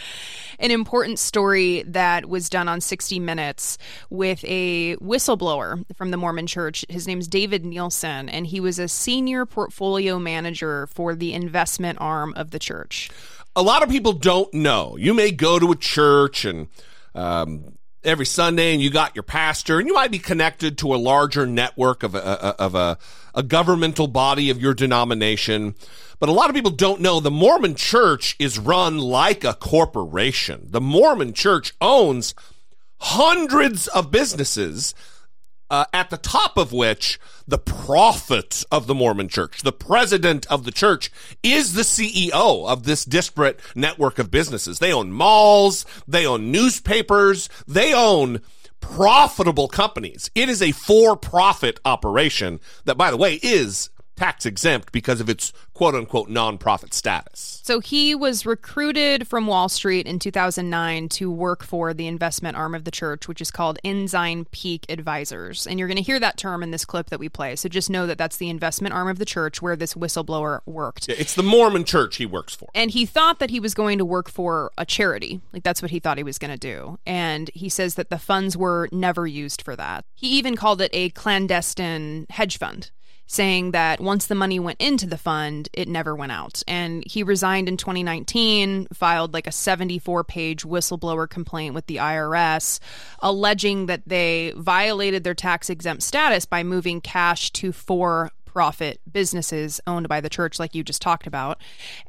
an 0.59 0.71
important 0.71 1.19
story 1.19 1.83
that 1.85 2.27
was 2.27 2.49
done 2.49 2.69
on 2.69 2.81
60 2.81 3.21
Minutes 3.21 3.79
with 4.11 4.45
a 4.45 4.97
whistleblower 4.97 5.85
from 5.95 6.11
the 6.11 6.17
Mormon 6.17 6.47
Church. 6.47 6.85
His 6.89 7.07
name's 7.07 7.29
David 7.29 7.65
Nielsen, 7.65 8.29
and 8.29 8.47
he 8.47 8.61
was 8.61 8.79
a 8.79 8.89
senior 8.89 9.47
portfolio 9.47 10.19
manager 10.19 10.87
for 10.89 11.15
the 11.15 11.33
investment 11.35 11.99
arm 12.01 12.33
of 12.37 12.51
the 12.51 12.59
church. 12.59 13.11
A 13.55 13.63
lot 13.63 13.83
of 13.83 13.89
people 13.89 14.13
don't 14.13 14.53
know. 14.53 14.97
You 14.99 15.15
may 15.15 15.31
go 15.31 15.59
to 15.59 15.73
a 15.73 15.77
church 15.77 16.45
and 16.45 16.69
um, 17.17 17.77
every 18.05 18.27
Sunday, 18.27 18.73
and 18.73 18.81
you 18.81 18.91
got 18.91 19.17
your 19.17 19.23
pastor, 19.25 19.79
and 19.79 19.89
you 19.89 19.95
might 19.95 20.11
be 20.11 20.19
connected 20.19 20.79
to 20.79 20.95
a 20.95 20.97
larger 20.97 21.47
network 21.47 22.03
of 22.03 22.15
a, 22.15 22.21
of 22.61 22.75
a, 22.75 22.99
a 23.35 23.43
governmental 23.43 24.07
body 24.07 24.51
of 24.51 24.61
your 24.61 24.75
denomination. 24.75 25.75
But 26.19 26.29
a 26.29 26.33
lot 26.33 26.49
of 26.49 26.55
people 26.55 26.71
don't 26.71 27.01
know 27.01 27.21
the 27.21 27.31
Mormon 27.31 27.75
church 27.75 28.37
is 28.39 28.59
run 28.59 28.99
like 28.99 29.45
a 29.45 29.55
corporation. 29.55 30.69
The 30.71 30.81
Mormon 30.81 31.33
church 31.33 31.75
owns 31.81 32.35
hundreds 32.99 33.89
of 33.89 34.11
businesses, 34.11 34.95
uh, 35.71 35.85
at 35.93 36.11
the 36.11 36.17
top 36.17 36.57
of 36.57 36.73
which 36.73 37.19
the 37.47 37.59
prophet 37.59 38.65
of 38.71 38.87
the 38.87 38.95
Mormon 38.95 39.29
church, 39.29 39.63
the 39.63 39.73
president 39.73 40.47
of 40.47 40.65
the 40.65 40.71
church, 40.71 41.11
is 41.43 41.75
the 41.75 41.83
CEO 41.83 42.69
of 42.69 42.85
this 42.85 43.05
disparate 43.05 43.61
network 43.75 44.19
of 44.19 44.31
businesses. 44.31 44.79
They 44.79 44.93
own 44.93 45.13
malls, 45.13 45.85
they 46.07 46.27
own 46.27 46.51
newspapers, 46.51 47.49
they 47.67 47.95
own 47.95 48.41
profitable 48.81 49.69
companies. 49.69 50.31
It 50.35 50.49
is 50.49 50.63
a 50.63 50.73
for 50.73 51.17
profit 51.17 51.81
operation 51.85 52.61
that, 52.85 52.97
by 52.97 53.11
the 53.11 53.17
way, 53.17 53.41
is 53.43 53.91
tax 54.17 54.47
exempt 54.47 54.93
because 54.93 55.21
of 55.21 55.29
its 55.29 55.53
quote 55.75 55.95
unquote 55.95 56.29
nonprofit 56.29 56.93
status. 56.93 57.61
So 57.63 57.81
he 57.81 58.15
was 58.15 58.47
recruited 58.47 59.29
from 59.29 59.47
Wall 59.47 59.69
Street 59.69 60.07
in 60.07 60.19
2009 60.19 61.09
to 61.11 61.31
work 61.31 61.63
for 61.63 61.93
the 61.93 62.07
investment 62.07 62.57
arm 62.57 62.75
of 62.75 62.85
the 62.85 62.91
church, 62.91 63.29
which 63.29 63.41
is 63.41 63.51
called 63.51 63.79
Ensign 63.85 64.47
Peak 64.47 64.87
Advisors. 64.89 65.67
And 65.67 65.79
you're 65.79 65.89
going 65.89 65.97
to 65.97 66.03
hear 66.03 66.19
that 66.19 66.39
term 66.39 66.63
in 66.63 66.71
this 66.71 66.85
clip 66.85 67.11
that 67.11 67.21
we 67.21 67.29
play. 67.29 67.57
So 67.57 67.69
just 67.69 67.91
know 67.91 68.07
that 68.07 68.19
that's 68.19 68.39
the 68.39 68.49
investment 68.49 68.95
arm 68.95 69.09
of 69.09 69.19
the 69.19 69.25
church 69.25 69.61
where 69.61 69.77
this 69.77 69.95
whistleblower 69.95 70.61
worked. 70.65 71.09
Yeah, 71.09 71.17
It's 71.19 71.35
the 71.35 71.43
Mormon 71.43 71.85
church 71.85 72.17
he 72.17 72.27
works 72.27 72.55
for. 72.55 72.69
And 72.75 72.91
he 72.91 73.05
thought 73.05 73.39
that 73.39 73.51
he 73.51 73.61
was 73.61 73.75
going 73.75 73.99
to 73.99 74.05
work 74.05 74.31
for 74.31 74.73
a 74.79 74.87
charity. 74.87 75.41
Like 75.53 75.63
that's 75.63 75.83
what 75.83 75.91
he 75.91 76.01
thought 76.01 76.17
he 76.17 76.25
was 76.25 76.39
going 76.39 76.53
to 76.53 76.57
do. 76.57 76.99
And 77.07 77.51
he 77.53 77.69
says 77.69 77.97
that 77.97 78.09
the 78.09 78.19
funds 78.19 78.57
were 78.57 78.89
never 78.91 79.27
used 79.27 79.61
for 79.61 79.77
that. 79.77 80.07
He 80.15 80.29
even 80.39 80.57
called 80.57 80.81
it 80.81 80.91
a 80.95 81.11
clandestine 81.11 82.27
hedge 82.31 82.59
fund. 82.59 82.91
Saying 83.27 83.73
that 83.73 84.01
once 84.01 84.27
the 84.27 84.35
money 84.35 84.61
went 84.61 84.81
into 84.81 85.07
the 85.07 85.19
fund, 85.19 85.69
it 85.73 85.89
never 85.89 86.15
went 86.15 86.33
out. 86.33 86.63
And 86.69 87.03
he 87.07 87.23
resigned 87.23 87.69
in 87.69 87.77
2019, 87.77 88.89
filed 88.93 89.35
like 89.35 89.47
a 89.47 89.53
74 89.53 90.25
page 90.25 90.63
whistleblower 90.63 91.29
complaint 91.29 91.75
with 91.75 91.87
the 91.87 91.97
IRS, 91.97 92.79
alleging 93.21 93.87
that 93.87 94.03
they 94.07 94.53
violated 94.57 95.25
their 95.25 95.35
tax 95.35 95.69
exempt 95.69 96.03
status 96.03 96.47
by 96.47 96.63
moving 96.63 97.01
cash 97.01 97.51
to 97.53 97.73
for 97.73 98.31
profit 98.57 99.03
businesses 99.13 99.83
owned 99.87 100.09
by 100.09 100.19
the 100.19 100.31
church, 100.31 100.59
like 100.59 100.75
you 100.75 100.83
just 100.83 101.03
talked 101.03 101.27
about. 101.27 101.61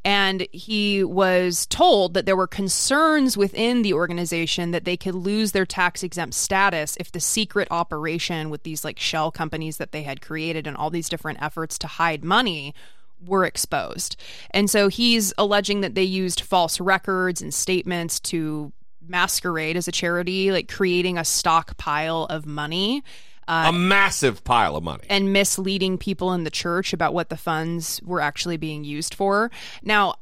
And 0.06 0.48
he 0.54 1.04
was 1.04 1.66
told 1.66 2.14
that 2.14 2.26
there 2.26 2.38
were 2.38 2.48
concerns 2.48 3.36
within 3.36 3.82
the 3.82 3.92
organization 3.92 4.72
that 4.72 4.86
they 4.86 4.96
could 4.96 5.14
lose 5.14 5.52
their 5.52 5.66
tax 5.66 6.04
exempt 6.04 6.36
status 6.36 6.96
if 7.02 7.12
the 7.12 7.20
secret 7.20 7.68
operation 7.70 8.50
with 8.50 8.64
these 8.64 8.86
like 8.86 8.98
shell 8.98 9.30
companies 9.30 9.76
that 9.76 9.92
they 9.92 10.04
had 10.04 10.22
created 10.22 10.68
and 10.68 10.78
all 10.78 10.90
these 10.90 11.10
different 11.10 11.42
efforts 11.42 11.78
to 11.80 11.88
hide 11.88 12.24
money 12.24 12.74
were 13.26 13.44
exposed. 13.44 14.16
And 14.52 14.70
so 14.70 14.88
he's 14.88 15.34
alleging 15.38 15.82
that 15.82 15.96
they 15.96 16.04
used 16.04 16.40
false 16.40 16.80
records 16.80 17.42
and 17.42 17.54
statements 17.54 18.22
to 18.22 18.72
masquerade 19.06 19.76
as 19.76 19.90
a 19.90 19.92
charity, 19.92 20.50
like 20.54 20.72
creating 20.74 21.18
a 21.18 21.26
stockpile 21.26 22.24
of 22.30 22.46
money 22.46 23.04
a 23.48 23.68
uh, 23.68 23.72
massive 23.72 24.44
pile 24.44 24.76
of 24.76 24.84
money. 24.84 25.04
and 25.10 25.32
misleading 25.32 25.98
people 25.98 26.34
in 26.34 26.44
the 26.44 26.52
church 26.52 26.94
about 26.94 27.14
what 27.14 27.30
the 27.30 27.38
funds 27.38 28.02
were 28.04 28.22
actually 28.22 28.58
being 28.58 28.84
used 28.84 29.14
for. 29.14 29.52
Now, 29.82 30.16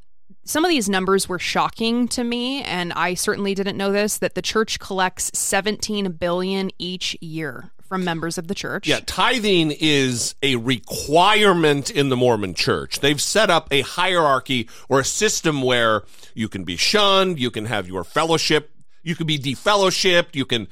some 0.44 0.64
of 0.64 0.70
these 0.70 0.88
numbers 0.88 1.28
were 1.28 1.40
shocking 1.40 2.08
to 2.10 2.24
me 2.24 2.62
and 2.64 2.94
I 2.94 3.16
certainly 3.16 3.56
didn't 3.56 3.78
know 3.78 3.92
this 3.92 4.20
that 4.20 4.36
the 4.36 4.42
church 4.42 4.80
collects 4.80 5.32
17 5.38 6.12
billion 6.14 6.72
each 6.78 7.18
year 7.20 7.72
from 7.88 8.04
members 8.04 8.38
of 8.38 8.48
the 8.48 8.56
church. 8.56 8.88
Yeah, 8.88 9.00
tithing 9.06 9.72
is 9.72 10.36
a 10.42 10.56
requirement 10.56 11.90
in 11.90 12.10
the 12.10 12.16
Mormon 12.16 12.54
church. 12.54 13.00
They've 13.00 13.22
set 13.22 13.50
up 13.50 13.68
a 13.72 13.82
hierarchy 13.82 14.70
or 14.90 15.00
a 15.00 15.06
system 15.06 15.62
where 15.62 16.04
you 16.34 16.50
can 16.50 16.64
be 16.64 16.78
shunned, 16.78 17.40
you 17.40 17.52
can 17.52 17.66
have 17.66 17.88
your 17.88 18.04
fellowship, 18.04 18.72
you 19.04 19.16
can 19.16 19.28
be 19.28 19.38
defellowshipped, 19.38 20.36
you 20.36 20.46
can 20.46 20.68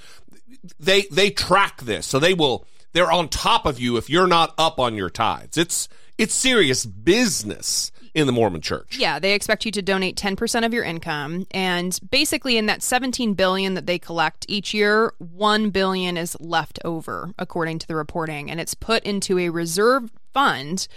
they 0.79 1.03
they 1.03 1.29
track 1.29 1.81
this. 1.81 2.05
So 2.05 2.19
they 2.19 2.33
will 2.33 2.67
they're 2.93 3.11
on 3.11 3.29
top 3.29 3.65
of 3.65 3.79
you 3.79 3.97
if 3.97 4.09
you're 4.09 4.27
not 4.27 4.53
up 4.57 4.79
on 4.79 4.95
your 4.95 5.09
tithes. 5.09 5.57
It's 5.57 5.89
it's 6.17 6.33
serious 6.33 6.85
business 6.85 7.91
in 8.13 8.27
the 8.27 8.33
Mormon 8.33 8.61
church. 8.61 8.97
Yeah, 8.97 9.17
they 9.17 9.33
expect 9.33 9.65
you 9.65 9.71
to 9.71 9.81
donate 9.81 10.15
10% 10.15 10.65
of 10.65 10.73
your 10.73 10.83
income 10.83 11.47
and 11.51 11.99
basically 12.11 12.57
in 12.57 12.67
that 12.67 12.83
17 12.83 13.33
billion 13.33 13.73
that 13.73 13.87
they 13.87 13.97
collect 13.97 14.45
each 14.47 14.73
year, 14.73 15.13
1 15.17 15.71
billion 15.71 16.15
is 16.15 16.37
left 16.39 16.79
over 16.85 17.33
according 17.39 17.79
to 17.79 17.87
the 17.87 17.95
reporting 17.95 18.51
and 18.51 18.59
it's 18.59 18.75
put 18.75 19.03
into 19.03 19.39
a 19.39 19.49
reserve 19.49 20.11
fund 20.33 20.87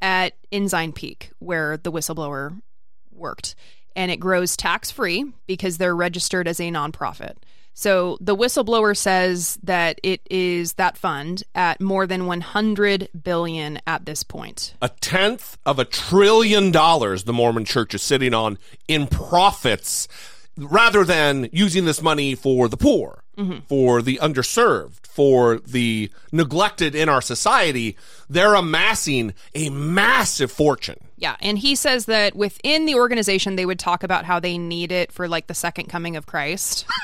at 0.00 0.34
Ensign 0.52 0.92
Peak 0.92 1.32
where 1.40 1.76
the 1.76 1.90
whistleblower 1.90 2.60
worked 3.10 3.56
and 3.96 4.10
it 4.10 4.18
grows 4.18 4.56
tax-free 4.56 5.32
because 5.46 5.78
they're 5.78 5.96
registered 5.96 6.46
as 6.48 6.60
a 6.60 6.70
nonprofit. 6.70 7.34
So 7.74 8.18
the 8.20 8.36
whistleblower 8.36 8.96
says 8.96 9.58
that 9.62 9.98
it 10.02 10.20
is 10.30 10.74
that 10.74 10.96
fund 10.98 11.42
at 11.54 11.80
more 11.80 12.06
than 12.06 12.26
100 12.26 13.08
billion 13.24 13.80
at 13.86 14.04
this 14.04 14.22
point. 14.22 14.74
A 14.82 14.88
tenth 14.88 15.56
of 15.64 15.78
a 15.78 15.84
trillion 15.84 16.70
dollars 16.70 17.24
the 17.24 17.32
Mormon 17.32 17.64
church 17.64 17.94
is 17.94 18.02
sitting 18.02 18.34
on 18.34 18.58
in 18.88 19.06
profits 19.06 20.06
rather 20.58 21.02
than 21.02 21.48
using 21.50 21.86
this 21.86 22.02
money 22.02 22.34
for 22.34 22.68
the 22.68 22.76
poor, 22.76 23.24
Mhm. 23.38 23.62
for 23.66 24.02
the 24.02 24.18
underserved, 24.22 25.06
for 25.06 25.58
the 25.66 26.10
neglected 26.30 26.94
in 26.94 27.08
our 27.08 27.22
society. 27.22 27.96
They're 28.28 28.54
amassing 28.54 29.32
a 29.54 29.70
massive 29.70 30.52
fortune. 30.52 30.98
Yeah, 31.16 31.36
and 31.40 31.58
he 31.58 31.74
says 31.74 32.04
that 32.04 32.36
within 32.36 32.84
the 32.84 32.96
organization 32.96 33.56
they 33.56 33.64
would 33.64 33.78
talk 33.78 34.02
about 34.02 34.26
how 34.26 34.38
they 34.40 34.58
need 34.58 34.92
it 34.92 35.10
for 35.10 35.26
like 35.26 35.46
the 35.46 35.54
second 35.54 35.86
coming 35.88 36.16
of 36.16 36.26
Christ. 36.26 36.84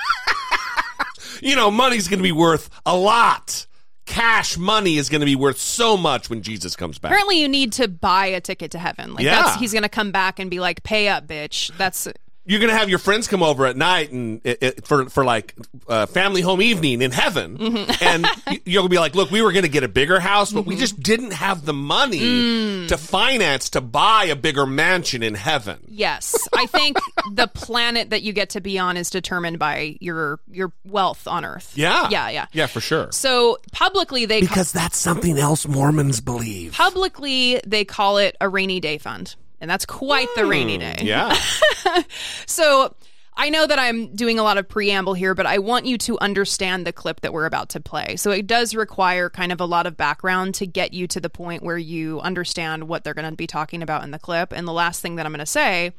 You 1.42 1.56
know, 1.56 1.70
money's 1.70 2.08
going 2.08 2.18
to 2.18 2.22
be 2.24 2.32
worth 2.32 2.70
a 2.86 2.96
lot. 2.96 3.66
Cash 4.06 4.56
money 4.56 4.96
is 4.96 5.10
going 5.10 5.20
to 5.20 5.26
be 5.26 5.36
worth 5.36 5.58
so 5.58 5.96
much 5.96 6.30
when 6.30 6.40
Jesus 6.42 6.74
comes 6.76 6.98
back. 6.98 7.10
Apparently 7.10 7.40
you 7.40 7.48
need 7.48 7.72
to 7.74 7.88
buy 7.88 8.26
a 8.26 8.40
ticket 8.40 8.70
to 8.70 8.78
heaven. 8.78 9.12
Like 9.14 9.24
Yeah. 9.24 9.42
that's 9.42 9.60
he's 9.60 9.72
going 9.72 9.82
to 9.82 9.88
come 9.90 10.12
back 10.12 10.38
and 10.38 10.50
be 10.50 10.60
like 10.60 10.82
pay 10.82 11.08
up 11.08 11.26
bitch. 11.26 11.76
That's 11.76 12.08
You're 12.48 12.60
going 12.60 12.70
to 12.72 12.76
have 12.78 12.88
your 12.88 12.98
friends 12.98 13.28
come 13.28 13.42
over 13.42 13.66
at 13.66 13.76
night 13.76 14.10
and 14.10 14.40
it, 14.42 14.58
it, 14.62 14.86
for 14.86 15.08
for 15.10 15.22
like 15.24 15.54
uh, 15.86 16.06
family 16.06 16.40
home 16.40 16.62
evening 16.62 17.02
in 17.02 17.10
heaven, 17.12 17.58
Mhm. 17.58 18.02
and 18.02 18.26
y- 18.46 18.60
you'll 18.64 18.88
be 18.88 18.98
like, 18.98 19.14
"Look, 19.14 19.30
we 19.30 19.42
were 19.42 19.52
going 19.52 19.64
to 19.64 19.68
get 19.68 19.84
a 19.84 19.88
bigger 19.88 20.18
house, 20.18 20.50
but 20.50 20.64
we 20.64 20.74
Mm-hmm. 20.74 20.80
just 20.80 21.00
didn't 21.02 21.32
have 21.34 21.66
the 21.66 21.74
money 21.74 22.20
Mm. 22.20 22.88
to 22.88 22.96
finance 22.96 23.68
to 23.70 23.80
buy 23.82 24.24
a 24.24 24.34
bigger 24.36 24.64
mansion 24.64 25.22
in 25.22 25.34
heaven." 25.34 25.78
Yes, 25.88 26.34
I 26.56 26.64
think 26.66 26.96
the 27.34 27.48
planet 27.48 28.10
that 28.10 28.22
you 28.22 28.32
get 28.32 28.48
to 28.50 28.60
be 28.62 28.78
on 28.78 28.96
is 28.96 29.10
determined 29.10 29.58
by 29.58 29.96
your 30.00 30.40
your 30.50 30.72
wealth 30.86 31.26
on 31.28 31.44
Earth. 31.44 31.72
Yeah, 31.74 32.08
yeah, 32.10 32.30
yeah. 32.30 32.46
yeah, 32.52 32.66
for 32.66 32.80
sure. 32.80 33.08
So 33.12 33.58
publicly 33.72 34.24
they 34.24 34.40
Because 34.40 34.72
that's 34.72 34.96
something 34.96 35.38
else 35.38 35.66
Mormons 35.68 36.20
believe. 36.22 36.72
publicly 36.72 37.60
they 37.66 37.84
call 37.84 38.16
it 38.16 38.36
a 38.40 38.48
rainy 38.48 38.80
day 38.80 38.96
fund, 38.96 39.34
and 39.60 39.70
that's 39.70 39.86
quite 39.86 40.28
the 40.36 40.46
rainy 40.46 40.78
day. 40.78 40.96
Hmm, 41.00 41.06
Yeah. 41.06 42.02
so 42.46 42.94
I 43.36 43.50
know 43.50 43.66
that 43.66 43.78
I'm 43.78 44.14
doing 44.16 44.38
a 44.38 44.42
lot 44.42 44.58
of 44.58 44.68
preamble 44.68 45.14
here, 45.14 45.34
but 45.34 45.46
I 45.46 45.58
want 45.58 45.86
you 45.86 45.96
to 45.98 46.18
understand 46.18 46.84
the 46.86 46.92
clip 46.92 47.20
that 47.20 47.32
we're 47.32 47.46
about 47.46 47.68
to 47.70 47.80
play. 47.80 48.16
So 48.16 48.32
it 48.32 48.46
does 48.48 48.74
require 48.74 49.30
kind 49.30 49.52
of 49.52 49.60
a 49.60 49.64
lot 49.64 49.86
of 49.86 49.96
background 49.96 50.56
to 50.56 50.66
get 50.66 50.92
you 50.92 51.06
to 51.06 51.20
the 51.20 51.30
point 51.30 51.62
where 51.62 51.78
you 51.78 52.20
understand 52.20 52.88
what 52.88 53.04
they're 53.04 53.14
going 53.14 53.30
to 53.30 53.36
be 53.36 53.46
talking 53.46 53.80
about 53.80 54.02
in 54.02 54.10
the 54.10 54.18
clip. 54.18 54.52
And 54.52 54.66
the 54.66 54.72
last 54.72 55.00
thing 55.00 55.16
that 55.16 55.26
I'm 55.26 55.32
going 55.32 55.38
to 55.38 55.46
say 55.46 55.92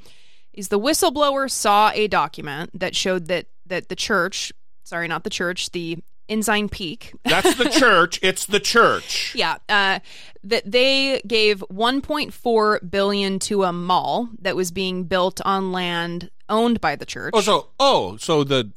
is 0.53 0.67
the 0.67 0.79
whistleblower 0.79 1.49
saw 1.49 1.91
a 1.93 2.07
document 2.07 2.77
that 2.77 2.95
showed 2.95 3.27
that 3.27 3.45
that 3.67 3.87
the 3.87 3.95
church, 3.95 4.51
sorry, 4.83 5.07
not 5.07 5.23
the 5.23 5.29
church, 5.29 5.69
the 5.71 5.99
Ensign 6.29 6.69
Peak. 6.69 7.13
That's 7.25 7.55
the 7.55 7.69
church. 7.69 8.19
It's 8.21 8.45
the 8.45 8.59
church. 8.59 9.33
Yeah, 9.35 9.57
uh, 9.67 9.99
that 10.43 10.69
they 10.69 11.21
gave 11.27 11.59
1.4 11.71 12.89
billion 12.89 13.39
to 13.39 13.63
a 13.63 13.73
mall 13.73 14.29
that 14.41 14.55
was 14.55 14.71
being 14.71 15.03
built 15.03 15.41
on 15.43 15.71
land 15.71 16.29
owned 16.47 16.79
by 16.81 16.95
the 16.95 17.05
church. 17.05 17.33
Oh, 17.35 17.41
so 17.41 17.67
oh, 17.79 18.17
so 18.17 18.43
the 18.43 18.71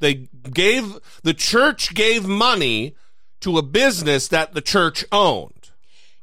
they 0.00 0.28
gave 0.52 0.98
the 1.22 1.34
church 1.34 1.94
gave 1.94 2.26
money 2.26 2.94
to 3.40 3.58
a 3.58 3.62
business 3.62 4.28
that 4.28 4.54
the 4.54 4.60
church 4.60 5.04
owned. 5.10 5.52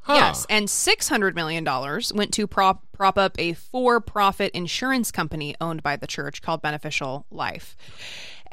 Huh. 0.00 0.14
Yes, 0.16 0.46
and 0.50 0.68
six 0.68 1.08
hundred 1.08 1.34
million 1.34 1.64
dollars 1.64 2.12
went 2.12 2.32
to 2.34 2.46
prop 2.46 2.84
prop 2.92 3.16
up 3.18 3.34
a 3.38 3.54
for-profit 3.54 4.52
insurance 4.52 5.10
company 5.10 5.54
owned 5.60 5.82
by 5.82 5.96
the 5.96 6.06
church 6.06 6.42
called 6.42 6.62
Beneficial 6.62 7.26
Life. 7.30 7.76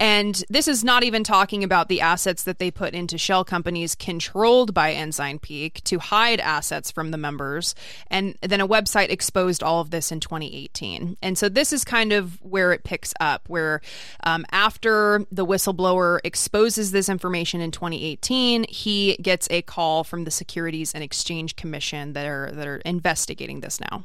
And 0.01 0.43
this 0.49 0.67
is 0.67 0.83
not 0.83 1.03
even 1.03 1.23
talking 1.23 1.63
about 1.63 1.87
the 1.87 2.01
assets 2.01 2.45
that 2.45 2.57
they 2.57 2.71
put 2.71 2.95
into 2.95 3.19
shell 3.19 3.45
companies 3.45 3.93
controlled 3.93 4.73
by 4.73 4.93
Ensign 4.93 5.37
Peak 5.37 5.79
to 5.83 5.99
hide 5.99 6.39
assets 6.39 6.89
from 6.89 7.11
the 7.11 7.19
members. 7.19 7.75
And 8.07 8.35
then 8.41 8.61
a 8.61 8.67
website 8.67 9.11
exposed 9.11 9.61
all 9.61 9.79
of 9.79 9.91
this 9.91 10.11
in 10.11 10.19
2018. 10.19 11.17
And 11.21 11.37
so 11.37 11.49
this 11.49 11.71
is 11.71 11.85
kind 11.85 12.13
of 12.13 12.41
where 12.41 12.73
it 12.73 12.83
picks 12.83 13.13
up, 13.19 13.47
where 13.47 13.79
um, 14.23 14.43
after 14.49 15.23
the 15.31 15.45
whistleblower 15.45 16.19
exposes 16.23 16.89
this 16.89 17.07
information 17.07 17.61
in 17.61 17.69
2018, 17.69 18.65
he 18.69 19.17
gets 19.21 19.47
a 19.51 19.61
call 19.61 20.03
from 20.03 20.23
the 20.23 20.31
Securities 20.31 20.95
and 20.95 21.03
Exchange 21.03 21.55
Commission 21.55 22.13
that 22.13 22.25
are 22.25 22.49
that 22.51 22.67
are 22.67 22.77
investigating 22.77 23.59
this 23.59 23.79
now. 23.79 24.03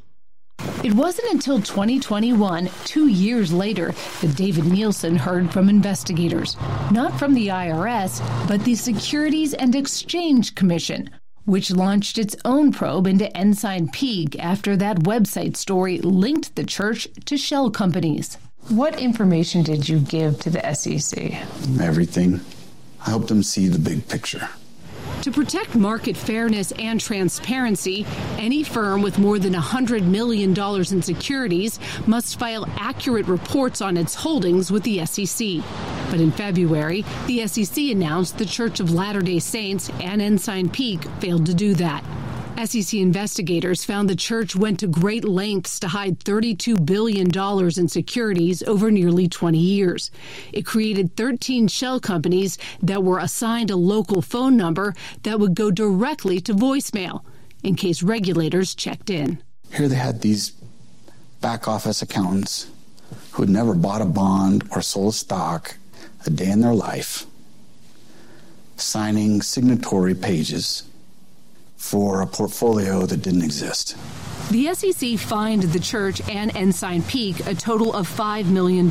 It 0.83 0.93
wasn't 0.93 1.33
until 1.33 1.59
2021, 1.61 2.69
two 2.85 3.07
years 3.07 3.51
later, 3.51 3.93
that 4.21 4.35
David 4.35 4.65
Nielsen 4.65 5.15
heard 5.15 5.51
from 5.51 5.69
investigators. 5.69 6.55
Not 6.91 7.17
from 7.19 7.33
the 7.33 7.47
IRS, 7.47 8.21
but 8.47 8.63
the 8.63 8.75
Securities 8.75 9.53
and 9.53 9.75
Exchange 9.75 10.55
Commission, 10.55 11.09
which 11.45 11.71
launched 11.71 12.17
its 12.17 12.35
own 12.45 12.71
probe 12.71 13.05
into 13.05 13.35
Ensign 13.35 13.89
Peak 13.89 14.37
after 14.39 14.77
that 14.77 14.99
website 14.99 15.57
story 15.57 15.99
linked 15.99 16.55
the 16.55 16.63
church 16.63 17.07
to 17.25 17.37
shell 17.37 17.69
companies. 17.69 18.37
What 18.69 18.99
information 18.99 19.63
did 19.63 19.89
you 19.89 19.99
give 19.99 20.39
to 20.39 20.49
the 20.49 20.73
SEC? 20.73 21.33
Everything. 21.81 22.39
I 23.05 23.09
helped 23.09 23.27
them 23.27 23.43
see 23.43 23.67
the 23.67 23.79
big 23.79 24.07
picture. 24.07 24.47
To 25.23 25.31
protect 25.31 25.75
market 25.75 26.15
fairness 26.15 26.71
and 26.73 27.01
transparency, 27.01 28.05
any 28.37 28.63
firm 28.63 29.01
with 29.01 29.17
more 29.17 29.39
than 29.39 29.53
$100 29.53 30.03
million 30.03 30.57
in 30.57 31.01
securities 31.01 31.79
must 32.05 32.39
file 32.39 32.65
accurate 32.77 33.27
reports 33.27 33.81
on 33.81 33.97
its 33.97 34.15
holdings 34.15 34.71
with 34.71 34.83
the 34.83 35.05
SEC. 35.05 35.63
But 36.09 36.21
in 36.21 36.31
February, 36.31 37.03
the 37.25 37.45
SEC 37.47 37.77
announced 37.85 38.37
the 38.37 38.45
Church 38.45 38.79
of 38.79 38.93
Latter 38.93 39.21
day 39.21 39.39
Saints 39.39 39.89
and 39.99 40.21
Ensign 40.21 40.69
Peak 40.69 41.03
failed 41.19 41.45
to 41.47 41.53
do 41.53 41.73
that. 41.75 42.03
SEC 42.65 42.95
investigators 42.95 43.85
found 43.85 44.09
the 44.09 44.15
church 44.15 44.55
went 44.55 44.79
to 44.79 44.87
great 44.87 45.23
lengths 45.23 45.79
to 45.79 45.87
hide 45.87 46.19
$32 46.19 46.83
billion 46.85 47.29
in 47.77 47.87
securities 47.87 48.63
over 48.63 48.89
nearly 48.89 49.27
20 49.27 49.57
years. 49.59 50.09
It 50.51 50.65
created 50.65 51.15
13 51.15 51.67
shell 51.67 51.99
companies 51.99 52.57
that 52.81 53.03
were 53.03 53.19
assigned 53.19 53.69
a 53.69 53.75
local 53.75 54.23
phone 54.23 54.57
number 54.57 54.95
that 55.21 55.39
would 55.39 55.53
go 55.53 55.69
directly 55.69 56.39
to 56.41 56.53
voicemail. 56.53 57.21
in 57.63 57.75
case 57.75 58.03
regulators 58.03 58.75
checked 58.75 59.09
in. 59.09 59.41
Here 59.73 59.87
they 59.87 59.95
had 59.95 60.21
these 60.21 60.51
back 61.41 61.67
office 61.67 62.01
accountants 62.01 62.67
who 63.31 63.41
had 63.43 63.49
never 63.49 63.73
bought 63.73 64.01
a 64.01 64.05
bond 64.05 64.63
or 64.71 64.81
sold 64.81 65.15
stock 65.15 65.75
a 66.25 66.29
day 66.29 66.49
in 66.49 66.61
their 66.61 66.73
life, 66.73 67.25
signing 68.77 69.41
signatory 69.41 70.13
pages 70.15 70.83
for 71.77 72.21
a 72.21 72.27
portfolio 72.27 73.05
that 73.05 73.21
didn't 73.21 73.43
exist. 73.43 73.95
The 74.51 74.73
SEC 74.73 75.17
fined 75.19 75.63
the 75.63 75.79
church 75.79 76.21
and 76.29 76.55
Ensign 76.55 77.03
Peak 77.03 77.45
a 77.47 77.53
total 77.53 77.93
of 77.93 78.07
$5 78.07 78.49
million. 78.49 78.89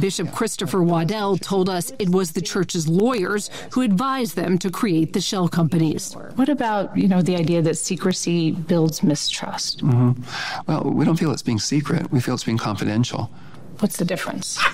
Bishop 0.00 0.32
Christopher 0.32 0.82
Waddell 0.82 1.36
told 1.36 1.68
us 1.68 1.92
it 1.98 2.08
was 2.08 2.32
the 2.32 2.40
church's 2.40 2.88
lawyers 2.88 3.50
who 3.70 3.82
advised 3.82 4.34
them 4.34 4.58
to 4.58 4.70
create 4.70 5.12
the 5.12 5.20
shell 5.20 5.48
companies. 5.48 6.14
What 6.34 6.48
about, 6.48 6.96
you 6.96 7.06
know, 7.06 7.22
the 7.22 7.36
idea 7.36 7.62
that 7.62 7.78
secrecy 7.78 8.50
builds 8.50 9.02
mistrust? 9.02 9.84
Mm-hmm. 9.84 10.22
Well, 10.66 10.90
we 10.92 11.04
don't 11.04 11.16
feel 11.16 11.30
it's 11.30 11.42
being 11.42 11.60
secret. 11.60 12.10
We 12.10 12.20
feel 12.20 12.34
it's 12.34 12.44
being 12.44 12.58
confidential. 12.58 13.30
What's 13.78 13.96
the 13.96 14.04
difference? 14.04 14.58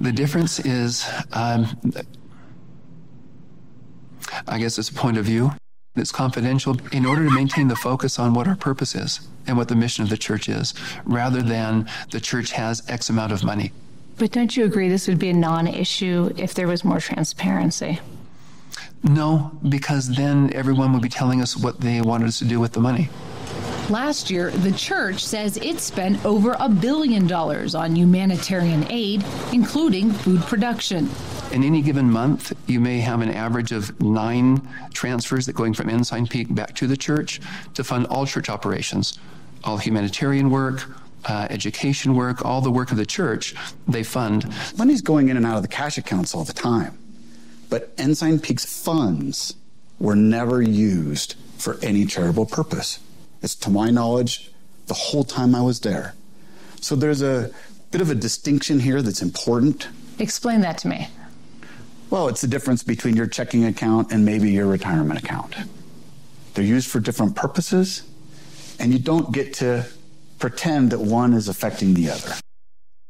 The 0.00 0.12
difference 0.12 0.60
is, 0.60 1.04
um, 1.32 1.66
I 4.46 4.58
guess 4.58 4.78
it's 4.78 4.90
a 4.90 4.94
point 4.94 5.18
of 5.18 5.24
view. 5.24 5.50
It's 5.94 6.10
confidential 6.10 6.78
in 6.90 7.04
order 7.04 7.24
to 7.26 7.30
maintain 7.30 7.68
the 7.68 7.76
focus 7.76 8.18
on 8.18 8.32
what 8.32 8.48
our 8.48 8.56
purpose 8.56 8.94
is 8.94 9.28
and 9.46 9.58
what 9.58 9.68
the 9.68 9.76
mission 9.76 10.02
of 10.02 10.08
the 10.08 10.16
church 10.16 10.48
is, 10.48 10.72
rather 11.04 11.42
than 11.42 11.86
the 12.10 12.20
church 12.20 12.52
has 12.52 12.82
X 12.88 13.10
amount 13.10 13.30
of 13.30 13.44
money. 13.44 13.72
But 14.16 14.32
don't 14.32 14.56
you 14.56 14.64
agree 14.64 14.88
this 14.88 15.06
would 15.06 15.18
be 15.18 15.28
a 15.28 15.34
non 15.34 15.66
issue 15.66 16.32
if 16.38 16.54
there 16.54 16.66
was 16.66 16.82
more 16.82 16.98
transparency? 16.98 18.00
No, 19.02 19.50
because 19.68 20.14
then 20.16 20.50
everyone 20.54 20.94
would 20.94 21.02
be 21.02 21.10
telling 21.10 21.42
us 21.42 21.56
what 21.58 21.80
they 21.80 22.00
wanted 22.00 22.28
us 22.28 22.38
to 22.38 22.46
do 22.46 22.58
with 22.58 22.72
the 22.72 22.80
money. 22.80 23.10
Last 23.90 24.30
year, 24.30 24.50
the 24.50 24.72
church 24.72 25.24
says 25.24 25.56
it 25.56 25.80
spent 25.80 26.24
over 26.24 26.56
a 26.60 26.68
billion 26.68 27.26
dollars 27.26 27.74
on 27.74 27.96
humanitarian 27.96 28.90
aid, 28.90 29.24
including 29.52 30.12
food 30.12 30.40
production. 30.42 31.10
In 31.50 31.64
any 31.64 31.82
given 31.82 32.10
month, 32.10 32.52
you 32.66 32.80
may 32.80 33.00
have 33.00 33.20
an 33.20 33.30
average 33.30 33.72
of 33.72 34.00
nine 34.00 34.66
transfers 34.94 35.46
that 35.46 35.54
going 35.54 35.74
from 35.74 35.90
Ensign 35.90 36.26
Peak 36.26 36.54
back 36.54 36.74
to 36.76 36.86
the 36.86 36.96
church 36.96 37.40
to 37.74 37.82
fund 37.82 38.06
all 38.06 38.24
church 38.24 38.48
operations, 38.48 39.18
all 39.64 39.76
humanitarian 39.76 40.48
work, 40.48 40.84
uh, 41.24 41.48
education 41.50 42.14
work, 42.14 42.44
all 42.44 42.60
the 42.60 42.70
work 42.70 42.92
of 42.92 42.96
the 42.96 43.06
church, 43.06 43.54
they 43.88 44.04
fund. 44.04 44.50
Money's 44.78 45.02
going 45.02 45.28
in 45.28 45.36
and 45.36 45.44
out 45.44 45.56
of 45.56 45.62
the 45.62 45.68
cash 45.68 45.98
accounts 45.98 46.34
all 46.34 46.44
the 46.44 46.52
time. 46.52 46.96
But 47.68 47.92
Ensign 47.98 48.38
Peak's 48.38 48.64
funds 48.64 49.54
were 49.98 50.16
never 50.16 50.62
used 50.62 51.34
for 51.58 51.78
any 51.82 52.06
charitable 52.06 52.46
purpose. 52.46 52.98
It's 53.42 53.54
to 53.56 53.70
my 53.70 53.90
knowledge 53.90 54.50
the 54.86 54.94
whole 54.94 55.24
time 55.24 55.54
I 55.54 55.62
was 55.62 55.80
there. 55.80 56.14
So 56.80 56.96
there's 56.96 57.22
a 57.22 57.50
bit 57.90 58.00
of 58.00 58.10
a 58.10 58.14
distinction 58.14 58.80
here 58.80 59.02
that's 59.02 59.22
important. 59.22 59.88
Explain 60.18 60.60
that 60.62 60.78
to 60.78 60.88
me. 60.88 61.08
Well, 62.10 62.28
it's 62.28 62.40
the 62.40 62.48
difference 62.48 62.82
between 62.82 63.16
your 63.16 63.26
checking 63.26 63.64
account 63.64 64.12
and 64.12 64.24
maybe 64.24 64.50
your 64.50 64.66
retirement 64.66 65.18
account. 65.22 65.54
They're 66.54 66.64
used 66.64 66.90
for 66.90 67.00
different 67.00 67.34
purposes, 67.34 68.02
and 68.78 68.92
you 68.92 68.98
don't 68.98 69.32
get 69.32 69.54
to 69.54 69.86
pretend 70.38 70.90
that 70.90 71.00
one 71.00 71.32
is 71.32 71.48
affecting 71.48 71.94
the 71.94 72.10
other. 72.10 72.34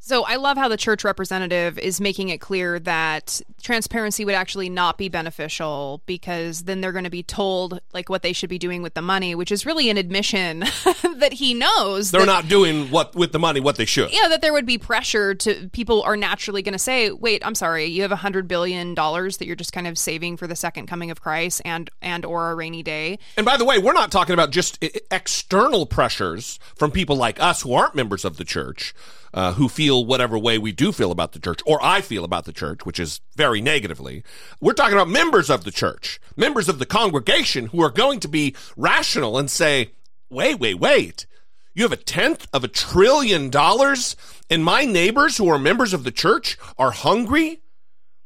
So 0.04 0.24
I 0.24 0.34
love 0.34 0.56
how 0.56 0.66
the 0.66 0.76
church 0.76 1.04
representative 1.04 1.78
is 1.78 2.00
making 2.00 2.30
it 2.30 2.40
clear 2.40 2.80
that 2.80 3.40
transparency 3.62 4.24
would 4.24 4.34
actually 4.34 4.68
not 4.68 4.98
be 4.98 5.08
beneficial 5.08 6.02
because 6.06 6.64
then 6.64 6.80
they're 6.80 6.90
going 6.90 7.04
to 7.04 7.10
be 7.10 7.22
told 7.22 7.80
like 7.92 8.08
what 8.08 8.22
they 8.22 8.32
should 8.32 8.50
be 8.50 8.58
doing 8.58 8.82
with 8.82 8.94
the 8.94 9.00
money, 9.00 9.36
which 9.36 9.52
is 9.52 9.64
really 9.64 9.88
an 9.90 9.96
admission 9.96 10.58
that 11.18 11.34
he 11.34 11.54
knows 11.54 12.10
They're 12.10 12.22
that, 12.22 12.26
not 12.26 12.48
doing 12.48 12.90
what 12.90 13.14
with 13.14 13.30
the 13.30 13.38
money 13.38 13.60
what 13.60 13.76
they 13.76 13.84
should. 13.84 14.12
Yeah, 14.12 14.26
that 14.26 14.40
there 14.40 14.52
would 14.52 14.66
be 14.66 14.76
pressure 14.76 15.36
to 15.36 15.70
people 15.72 16.02
are 16.02 16.16
naturally 16.16 16.62
going 16.62 16.72
to 16.72 16.80
say, 16.80 17.12
"Wait, 17.12 17.46
I'm 17.46 17.54
sorry, 17.54 17.84
you 17.86 18.02
have 18.02 18.10
a 18.10 18.16
hundred 18.16 18.48
billion 18.48 18.96
dollars 18.96 19.36
that 19.36 19.46
you're 19.46 19.54
just 19.54 19.72
kind 19.72 19.86
of 19.86 19.96
saving 19.96 20.36
for 20.36 20.48
the 20.48 20.56
second 20.56 20.88
coming 20.88 21.12
of 21.12 21.20
Christ 21.20 21.62
and 21.64 21.88
and 22.02 22.24
or 22.24 22.50
a 22.50 22.56
rainy 22.56 22.82
day." 22.82 23.20
And 23.36 23.46
by 23.46 23.56
the 23.56 23.64
way, 23.64 23.78
we're 23.78 23.92
not 23.92 24.10
talking 24.10 24.34
about 24.34 24.50
just 24.50 24.84
external 25.12 25.86
pressures 25.86 26.58
from 26.74 26.90
people 26.90 27.14
like 27.14 27.40
us 27.40 27.62
who 27.62 27.72
aren't 27.72 27.94
members 27.94 28.24
of 28.24 28.36
the 28.36 28.44
church, 28.44 28.92
uh, 29.32 29.52
who 29.52 29.68
feel 29.68 30.01
whatever 30.04 30.38
way 30.38 30.58
we 30.58 30.72
do 30.72 30.92
feel 30.92 31.10
about 31.10 31.32
the 31.32 31.38
church, 31.38 31.60
or 31.66 31.82
I 31.82 32.00
feel 32.00 32.24
about 32.24 32.44
the 32.44 32.52
church, 32.52 32.84
which 32.84 33.00
is 33.00 33.20
very 33.36 33.60
negatively. 33.60 34.22
We're 34.60 34.72
talking 34.72 34.94
about 34.94 35.08
members 35.08 35.50
of 35.50 35.64
the 35.64 35.70
church, 35.70 36.20
members 36.36 36.68
of 36.68 36.78
the 36.78 36.86
congregation 36.86 37.66
who 37.66 37.82
are 37.82 37.90
going 37.90 38.20
to 38.20 38.28
be 38.28 38.54
rational 38.76 39.38
and 39.38 39.50
say, 39.50 39.92
wait, 40.30 40.58
wait, 40.58 40.78
wait. 40.78 41.26
You 41.74 41.84
have 41.84 41.92
a 41.92 41.96
tenth 41.96 42.46
of 42.52 42.64
a 42.64 42.68
trillion 42.68 43.48
dollars, 43.48 44.14
and 44.50 44.64
my 44.64 44.84
neighbors 44.84 45.38
who 45.38 45.48
are 45.48 45.58
members 45.58 45.94
of 45.94 46.04
the 46.04 46.10
church 46.10 46.58
are 46.78 46.90
hungry? 46.90 47.60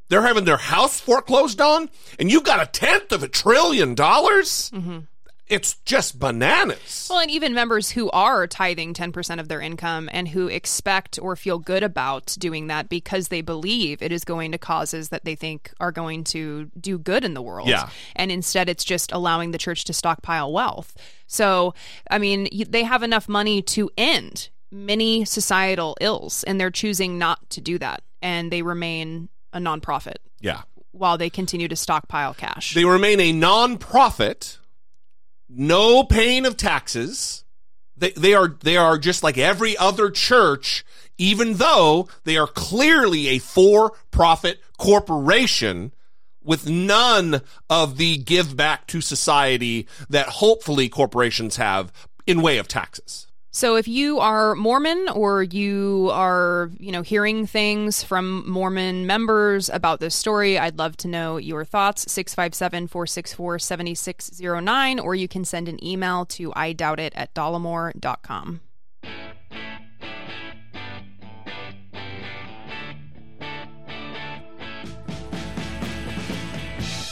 They're 0.09 0.23
having 0.23 0.45
their 0.45 0.57
house 0.57 1.01
foreclosed 1.01 1.61
on, 1.61 1.91
and 2.19 2.31
you've 2.31 2.45
got 2.45 2.63
a 2.63 2.71
tenth 2.71 3.13
of 3.13 3.23
a 3.23 3.29
trillion 3.29 3.95
dollars? 3.95 4.71
Mm-hmm. 4.75 5.01
It's 5.49 5.75
just 5.85 6.19
bananas. 6.19 7.07
Well, 7.09 7.21
and 7.21 7.31
even 7.31 7.55
members 7.55 7.91
who 7.91 8.11
are 8.11 8.47
tithing 8.49 8.95
10% 8.95 9.39
of 9.39 9.49
their 9.49 9.61
income 9.61 10.09
and 10.13 10.29
who 10.29 10.49
expect 10.49 11.19
or 11.23 11.37
feel 11.37 11.59
good 11.59 11.85
about 11.85 12.35
doing 12.39 12.67
that 12.67 12.89
because 12.89 13.29
they 13.29 13.43
believe 13.43 14.03
it 14.03 14.11
is 14.11 14.25
going 14.25 14.51
to 14.53 14.59
causes 14.59 15.11
that 15.11 15.25
they 15.25 15.37
think 15.37 15.73
are 15.79 15.93
going 15.93 16.25
to 16.25 16.71
do 16.81 16.99
good 16.99 17.25
in 17.25 17.35
the 17.35 17.43
world. 17.43 17.69
Yeah. 17.69 17.91
And 18.17 18.33
instead, 18.33 18.69
it's 18.69 18.85
just 18.85 19.13
allowing 19.13 19.53
the 19.53 19.59
church 19.59 19.85
to 19.85 19.93
stockpile 19.93 20.53
wealth. 20.53 20.97
So, 21.29 21.75
I 22.11 22.19
mean, 22.19 22.49
they 22.69 22.83
have 22.83 23.05
enough 23.05 23.29
money 23.29 23.63
to 23.63 23.89
end 23.97 24.49
many 24.73 25.25
societal 25.25 25.97
ills, 26.01 26.43
and 26.43 26.61
they're 26.61 26.71
choosing 26.73 27.19
not 27.19 27.49
to 27.51 27.61
do 27.61 27.79
that. 27.79 28.03
And 28.21 28.51
they 28.51 28.63
remain 28.63 29.29
a 29.53 29.59
nonprofit 29.59 30.17
Yeah. 30.41 30.63
while 30.91 31.17
they 31.17 31.31
continue 31.31 31.69
to 31.69 31.77
stockpile 31.77 32.35
cash. 32.35 32.75
They 32.75 32.85
remain 32.85 33.21
a 33.21 33.33
non-profit, 33.33 34.59
no 35.49 36.05
paying 36.05 36.47
of 36.47 36.57
taxes. 36.57 37.45
They, 37.97 38.11
they 38.11 38.35
are 38.35 38.49
they 38.49 38.77
are 38.77 38.99
just 38.99 39.23
like 39.23 39.39
every 39.39 39.77
other 39.77 40.11
church, 40.11 40.85
even 41.17 41.55
though 41.55 42.09
they 42.25 42.37
are 42.37 42.47
clearly 42.47 43.29
a 43.29 43.39
for-profit 43.39 44.61
corporation 44.77 45.93
with 46.43 46.69
none 46.69 47.41
of 47.69 47.97
the 47.97 48.19
give 48.19 48.57
back 48.57 48.87
to 48.87 49.01
society 49.01 49.89
that 50.09 50.29
hopefully 50.29 50.89
corporations 50.89 51.57
have 51.57 51.93
in 52.27 52.43
way 52.43 52.59
of 52.59 52.69
taxes. 52.69 53.27
So 53.57 53.77
if 53.77 53.89
you 53.89 54.21
are 54.21 54.55
Mormon 54.55 55.09
or 55.15 55.43
you 55.43 56.11
are, 56.13 56.71
you 56.79 56.93
know, 56.93 57.01
hearing 57.01 57.47
things 57.47 58.03
from 58.03 58.47
Mormon 58.47 59.07
members 59.07 59.71
about 59.71 59.99
this 59.99 60.15
story, 60.15 60.59
I'd 60.59 60.77
love 60.77 60.99
to 60.99 61.09
know 61.09 61.39
your 61.39 61.65
thoughts. 61.65 62.05
657-464-7609 62.05 65.03
or 65.03 65.15
you 65.15 65.27
can 65.27 65.47
send 65.47 65.71
an 65.71 65.83
email 65.83 66.27
to 66.27 66.53
I 66.55 66.75
doubt 66.75 67.01
it 67.01 67.15
at 67.17 67.33
dollemore.com. 67.33 68.61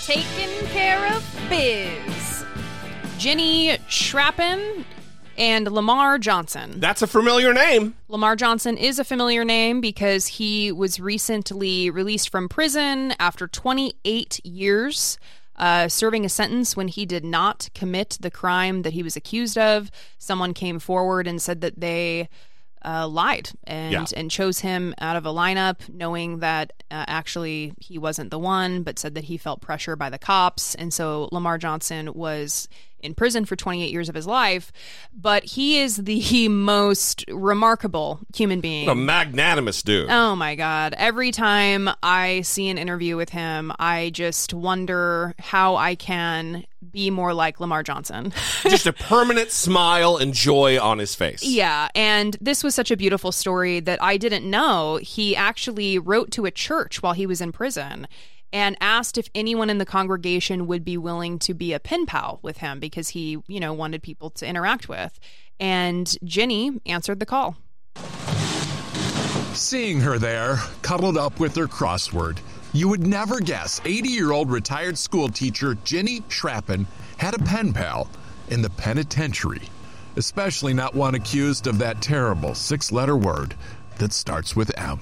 Taking 0.05 0.67
care 0.67 1.07
of 1.17 1.25
biz. 1.49 2.45
Ginny 3.17 3.79
Schrappen 3.89 4.85
and 5.39 5.71
Lamar 5.71 6.19
Johnson. 6.19 6.81
That's 6.81 7.03
a 7.03 7.07
familiar 7.07 7.53
name. 7.53 7.95
Lamar 8.09 8.37
Johnson 8.37 8.77
is 8.77 8.99
a 8.99 9.05
familiar 9.05 9.45
name 9.45 9.81
because 9.81 10.27
he 10.27 10.71
was 10.73 11.01
recently 11.01 11.91
released 11.91 12.31
from 12.31 12.49
prison 12.49 13.15
after 13.19 13.47
28 13.47 14.41
years. 14.45 15.19
Uh, 15.57 15.87
serving 15.87 16.25
a 16.25 16.29
sentence 16.29 16.77
when 16.77 16.89
he 16.89 17.07
did 17.07 17.25
not 17.25 17.69
commit 17.77 18.19
the 18.21 18.31
crime 18.31 18.83
that 18.83 18.93
he 18.93 19.05
was 19.05 19.15
accused 19.15 19.57
of. 19.57 19.89
Someone 20.19 20.53
came 20.53 20.81
forward 20.81 21.29
and 21.29 21.41
said 21.41 21.61
that 21.61 21.79
they 21.81 22.29
uh, 22.85 23.07
lied 23.07 23.51
and 23.63 23.93
Yeah. 23.93 24.05
and 24.17 24.31
chose 24.33 24.59
him 24.59 24.95
out 25.01 25.15
of 25.17 25.25
a 25.25 25.29
lineup, 25.31 25.89
knowing 25.89 26.41
that 26.41 26.73
uh, 26.91 27.05
actually 27.07 27.73
he 27.79 27.99
wasn't 27.99 28.31
the 28.33 28.39
one, 28.39 28.83
but 28.83 28.99
said 28.99 29.15
that 29.15 29.25
he 29.25 29.37
felt 29.39 29.61
pressure 29.61 29.95
by 29.95 30.11
the 30.11 30.19
cops, 30.19 30.75
and 30.75 30.93
so 30.93 31.29
Lamar 31.31 31.57
Johnson 31.57 32.13
was 32.15 32.69
in 33.05 33.15
prison 33.15 33.45
for 33.45 33.57
28 33.57 33.91
years 33.91 34.09
of 34.09 34.15
his 34.15 34.27
life. 34.27 34.73
But 35.13 35.45
he 35.45 35.81
is 35.81 35.97
the 35.97 36.49
most 36.49 37.25
remarkable 37.29 38.21
human 38.35 38.61
being. 38.61 38.87
What 38.87 38.93
a 38.93 38.97
magnanimous 38.97 39.83
dude. 39.83 40.11
Oh 40.11 40.35
my 40.35 40.55
God. 40.55 40.95
Every 40.97 41.31
time 41.31 41.89
I 42.03 42.41
see 42.43 42.69
an 42.69 42.79
interview 42.79 43.17
with 43.17 43.31
him, 43.31 43.73
I 43.79 44.11
just 44.11 44.55
wonder 44.55 45.35
how 45.39 45.77
I 45.77 45.95
can 45.95 46.65
be 46.91 47.11
more 47.11 47.35
like 47.35 47.61
Lamar 47.61 47.83
Johnson. 47.83 48.33
just 48.63 48.87
a 48.87 48.93
permanent 48.93 49.51
smile 49.51 50.17
and 50.17 50.33
joy 50.33 50.81
on 50.81 50.99
his 50.99 51.15
face. 51.15 51.43
Yeah, 51.43 51.89
and 51.95 52.37
this 52.41 52.63
was 52.63 52.75
such 52.75 52.91
a 52.91 52.97
beautiful 52.97 53.33
story 53.33 53.81
that 53.81 54.03
I 54.03 54.17
didn't 54.17 54.49
know. 54.49 54.97
He 55.03 55.35
actually 55.35 55.99
wrote 55.99 56.31
to 56.33 56.47
a 56.47 56.51
church 56.51 57.03
while 57.03 57.13
he 57.13 57.27
was 57.27 57.41
in 57.41 57.53
prison 57.53 58.07
and 58.55 58.77
asked 58.81 59.19
if 59.19 59.29
anyone 59.35 59.69
in 59.69 59.79
the 59.79 59.85
congregation 59.85 60.69
would 60.69 60.85
be 60.85 60.97
willing 60.97 61.41
to 61.41 61.53
be 61.53 61.73
a 61.73 61.81
pen 61.81 62.07
pal 62.07 62.39
with 62.41 62.59
him 62.59 62.79
because 62.79 63.09
he, 63.09 63.37
you 63.49 63.59
know, 63.59 63.73
wanted 63.73 64.01
people 64.01 64.31
to 64.31 64.47
interact 64.47 64.89
with. 64.89 65.19
And 65.59 66.17
Ginny 66.23 66.81
answered 66.87 67.19
the 67.19 67.27
call. 67.27 67.57
Seeing 69.55 70.01
her 70.01 70.21
there, 70.21 70.59
cuddled 70.83 71.19
up 71.19 71.41
with 71.41 71.57
her 71.57 71.67
crossword, 71.67 72.39
you 72.73 72.89
would 72.89 73.05
never 73.05 73.41
guess 73.41 73.81
80 73.85 74.09
year 74.09 74.31
old 74.31 74.51
retired 74.51 74.97
school 74.99 75.29
teacher 75.29 75.75
Ginny 75.85 76.21
Schrappen 76.23 76.87
had 77.17 77.35
a 77.35 77.39
pen 77.41 77.73
pal 77.73 78.09
in 78.51 78.63
the 78.63 78.71
penitentiary, 78.71 79.63
especially 80.15 80.75
not 80.75 80.95
one 80.95 81.17
accused 81.17 81.67
of 81.67 81.79
that 81.79 82.01
terrible 82.01 82.55
six 82.55 82.93
letter 82.93 83.17
word 83.17 83.57
that 83.99 84.13
starts 84.13 84.55
with 84.55 84.71
M. 84.79 85.01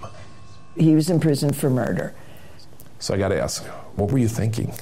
He 0.74 0.94
was 0.94 1.10
in 1.10 1.20
prison 1.20 1.52
for 1.52 1.68
murder. 1.68 2.14
So 3.02 3.14
I 3.14 3.18
got 3.18 3.30
to 3.30 3.42
ask, 3.42 3.64
what 3.96 4.12
were 4.12 4.18
you 4.18 4.28
thinking? 4.28 4.72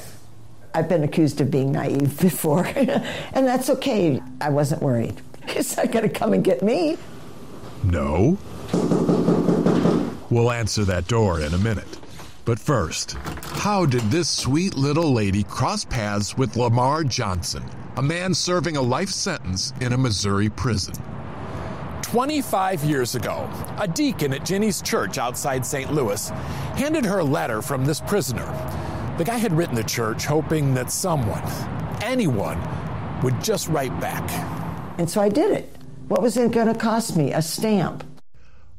I've 0.74 0.90
been 0.90 1.04
accused 1.04 1.40
of 1.40 1.50
being 1.50 1.72
naive 1.72 2.20
before, 2.20 2.66
and 2.66 3.46
that's 3.46 3.70
okay. 3.70 4.20
I 4.42 4.50
wasn't 4.50 4.82
worried. 4.82 5.18
He's 5.48 5.74
not 5.74 5.90
going 5.90 6.06
to 6.06 6.14
come 6.14 6.34
and 6.34 6.44
get 6.44 6.62
me. 6.62 6.98
No? 7.82 8.36
We'll 10.28 10.52
answer 10.52 10.84
that 10.84 11.08
door 11.08 11.40
in 11.40 11.54
a 11.54 11.58
minute. 11.58 11.98
But 12.44 12.58
first, 12.58 13.12
how 13.54 13.86
did 13.86 14.02
this 14.10 14.28
sweet 14.28 14.74
little 14.76 15.14
lady 15.14 15.42
cross 15.42 15.86
paths 15.86 16.36
with 16.36 16.56
Lamar 16.56 17.04
Johnson, 17.04 17.64
a 17.96 18.02
man 18.02 18.34
serving 18.34 18.76
a 18.76 18.82
life 18.82 19.08
sentence 19.08 19.72
in 19.80 19.94
a 19.94 19.98
Missouri 19.98 20.50
prison? 20.50 20.94
25 22.02 22.84
years 22.84 23.14
ago, 23.14 23.48
a 23.78 23.86
deacon 23.86 24.32
at 24.32 24.44
Ginny's 24.44 24.82
church 24.82 25.18
outside 25.18 25.64
St. 25.64 25.92
Louis 25.92 26.28
handed 26.76 27.04
her 27.04 27.18
a 27.20 27.24
letter 27.24 27.62
from 27.62 27.84
this 27.84 28.00
prisoner. 28.00 28.46
The 29.18 29.24
guy 29.24 29.36
had 29.36 29.52
written 29.52 29.74
the 29.74 29.84
church 29.84 30.24
hoping 30.24 30.74
that 30.74 30.90
someone, 30.90 31.42
anyone, 32.02 32.60
would 33.22 33.42
just 33.42 33.68
write 33.68 33.98
back. 34.00 34.28
And 34.98 35.08
so 35.08 35.20
I 35.20 35.28
did 35.28 35.50
it. 35.52 35.76
What 36.08 36.22
was 36.22 36.36
it 36.36 36.52
going 36.52 36.66
to 36.66 36.74
cost 36.74 37.16
me? 37.16 37.32
A 37.32 37.42
stamp. 37.42 38.04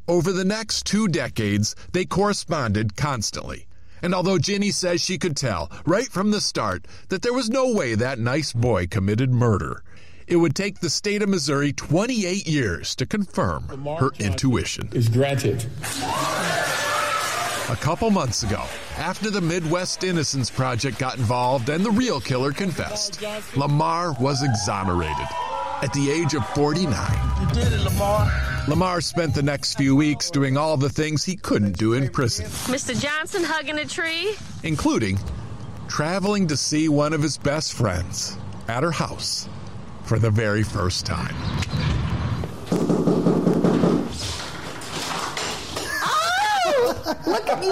Over 0.07 0.31
the 0.31 0.43
next 0.43 0.85
two 0.85 1.07
decades, 1.07 1.75
they 1.93 2.05
corresponded 2.05 2.97
constantly. 2.97 3.67
And 4.01 4.15
although 4.15 4.39
Ginny 4.39 4.71
says 4.71 4.99
she 4.99 5.17
could 5.17 5.37
tell 5.37 5.71
right 5.85 6.07
from 6.07 6.31
the 6.31 6.41
start 6.41 6.87
that 7.09 7.21
there 7.21 7.33
was 7.33 7.49
no 7.49 7.71
way 7.71 7.95
that 7.95 8.19
nice 8.19 8.51
boy 8.51 8.87
committed 8.87 9.31
murder, 9.31 9.83
it 10.31 10.37
would 10.37 10.55
take 10.55 10.79
the 10.79 10.89
state 10.89 11.21
of 11.21 11.27
Missouri 11.27 11.73
28 11.73 12.47
years 12.47 12.95
to 12.95 13.05
confirm 13.05 13.63
her 13.99 14.11
intuition. 14.17 14.87
Is 14.93 15.09
granted. 15.09 15.65
A 17.69 17.75
couple 17.75 18.09
months 18.09 18.43
ago, 18.43 18.63
after 18.97 19.29
the 19.29 19.41
Midwest 19.41 20.05
Innocence 20.05 20.49
Project 20.49 20.97
got 20.97 21.17
involved 21.17 21.67
and 21.67 21.85
the 21.85 21.91
real 21.91 22.21
killer 22.21 22.53
confessed, 22.53 23.21
Lamar 23.57 24.13
was 24.21 24.41
exonerated 24.41 25.27
at 25.81 25.91
the 25.91 26.09
age 26.09 26.33
of 26.33 26.47
49. 26.49 26.95
You 27.41 27.53
did 27.53 27.73
it, 27.73 27.81
Lamar. 27.81 28.31
Lamar 28.69 29.01
spent 29.01 29.35
the 29.35 29.43
next 29.43 29.75
few 29.75 29.97
weeks 29.97 30.31
doing 30.31 30.55
all 30.55 30.77
the 30.77 30.89
things 30.89 31.25
he 31.25 31.35
couldn't 31.35 31.77
do 31.77 31.91
in 31.93 32.07
prison, 32.07 32.45
Mr. 32.73 32.97
Johnson 32.97 33.43
hugging 33.43 33.79
a 33.79 33.85
tree. 33.85 34.33
including 34.63 35.19
traveling 35.89 36.47
to 36.47 36.55
see 36.55 36.87
one 36.87 37.11
of 37.11 37.21
his 37.21 37.37
best 37.37 37.73
friends 37.73 38.37
at 38.69 38.81
her 38.81 38.91
house 38.91 39.49
for 40.03 40.19
the 40.19 40.29
very 40.29 40.63
first 40.63 41.05
time. 41.05 41.35
Look 47.27 47.47
at 47.47 47.63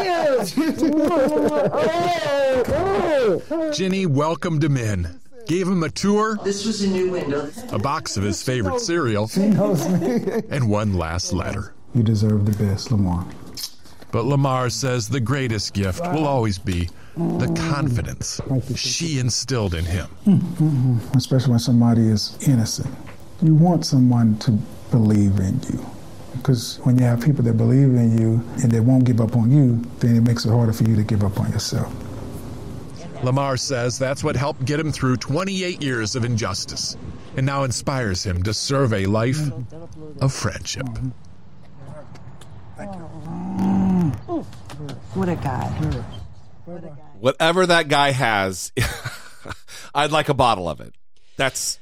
you! 3.55 3.71
Ginny 3.73 4.05
welcomed 4.05 4.63
him 4.63 4.77
in, 4.77 5.19
gave 5.47 5.67
him 5.67 5.83
a 5.83 5.89
tour, 5.89 6.37
This 6.43 6.65
was 6.65 6.81
a 6.81 6.87
new 6.87 7.11
window. 7.11 7.49
a 7.71 7.79
box 7.79 8.17
of 8.17 8.23
his 8.23 8.41
favorite 8.41 8.79
cereal, 8.79 9.29
and 9.35 10.69
one 10.69 10.93
last 10.93 11.33
letter. 11.33 11.73
You 11.93 12.03
deserve 12.03 12.45
the 12.45 12.63
best, 12.63 12.91
Lamar. 12.91 13.25
But 14.11 14.25
Lamar 14.25 14.69
says 14.69 15.07
the 15.09 15.19
greatest 15.19 15.73
gift 15.73 16.01
will 16.01 16.25
always 16.25 16.57
be 16.57 16.89
the 17.19 17.53
confidence 17.69 18.39
she 18.75 19.19
instilled 19.19 19.73
in 19.73 19.85
him. 19.85 20.07
Mhm. 20.25 21.15
Especially 21.15 21.51
when 21.51 21.59
somebody 21.59 22.07
is 22.07 22.37
innocent. 22.47 22.93
You 23.41 23.55
want 23.55 23.85
someone 23.85 24.37
to 24.37 24.51
believe 24.91 25.39
in 25.39 25.59
you. 25.69 25.85
Because 26.37 26.79
when 26.83 26.97
you 26.97 27.03
have 27.03 27.19
people 27.21 27.43
that 27.43 27.57
believe 27.57 27.93
in 27.95 28.17
you 28.17 28.41
and 28.61 28.71
they 28.71 28.79
won't 28.79 29.03
give 29.03 29.19
up 29.19 29.35
on 29.35 29.51
you, 29.51 29.81
then 29.99 30.15
it 30.15 30.21
makes 30.21 30.45
it 30.45 30.49
harder 30.49 30.71
for 30.71 30.83
you 30.83 30.95
to 30.95 31.03
give 31.03 31.23
up 31.23 31.39
on 31.39 31.51
yourself. 31.51 31.91
Lamar 33.23 33.57
says 33.57 33.99
that's 33.99 34.23
what 34.23 34.37
helped 34.37 34.63
get 34.63 34.79
him 34.79 34.91
through 34.93 35.17
28 35.17 35.81
years 35.83 36.15
of 36.15 36.23
injustice 36.23 36.95
and 37.35 37.45
now 37.45 37.63
inspires 37.63 38.23
him 38.23 38.41
to 38.43 38.53
serve 38.53 38.93
a 38.93 39.05
life 39.07 39.51
of 40.21 40.31
friendship. 40.31 40.87
What 45.13 45.27
a 45.27 45.35
guy. 45.35 47.08
Whatever 47.19 47.65
that 47.65 47.87
guy 47.87 48.11
has, 48.11 48.71
I'd 49.93 50.11
like 50.11 50.29
a 50.29 50.33
bottle 50.33 50.69
of 50.69 50.81
it. 50.81 50.93
That's 51.37 51.79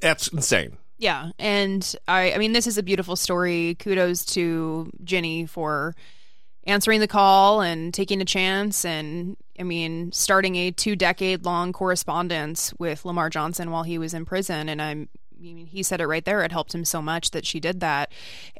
that's 0.00 0.28
insane. 0.28 0.78
Yeah, 0.98 1.30
and 1.38 1.94
I 2.08 2.32
I 2.32 2.38
mean 2.38 2.52
this 2.52 2.66
is 2.66 2.78
a 2.78 2.82
beautiful 2.82 3.16
story. 3.16 3.76
Kudos 3.78 4.24
to 4.26 4.90
Ginny 5.02 5.46
for 5.46 5.94
answering 6.66 7.00
the 7.00 7.08
call 7.08 7.60
and 7.60 7.92
taking 7.92 8.20
a 8.22 8.24
chance 8.24 8.84
and 8.84 9.36
I 9.58 9.64
mean 9.64 10.12
starting 10.12 10.56
a 10.56 10.70
two 10.70 10.96
decade 10.96 11.44
long 11.44 11.72
correspondence 11.72 12.72
with 12.78 13.04
Lamar 13.04 13.28
Johnson 13.28 13.70
while 13.70 13.82
he 13.82 13.98
was 13.98 14.14
in 14.14 14.24
prison 14.24 14.68
and 14.68 14.80
I'm 14.80 15.08
I 15.36 15.42
mean, 15.42 15.66
he 15.66 15.82
said 15.82 16.00
it 16.00 16.06
right 16.06 16.24
there. 16.24 16.42
It 16.42 16.52
helped 16.52 16.74
him 16.74 16.84
so 16.84 17.02
much 17.02 17.32
that 17.32 17.44
she 17.44 17.60
did 17.60 17.80
that. 17.80 18.12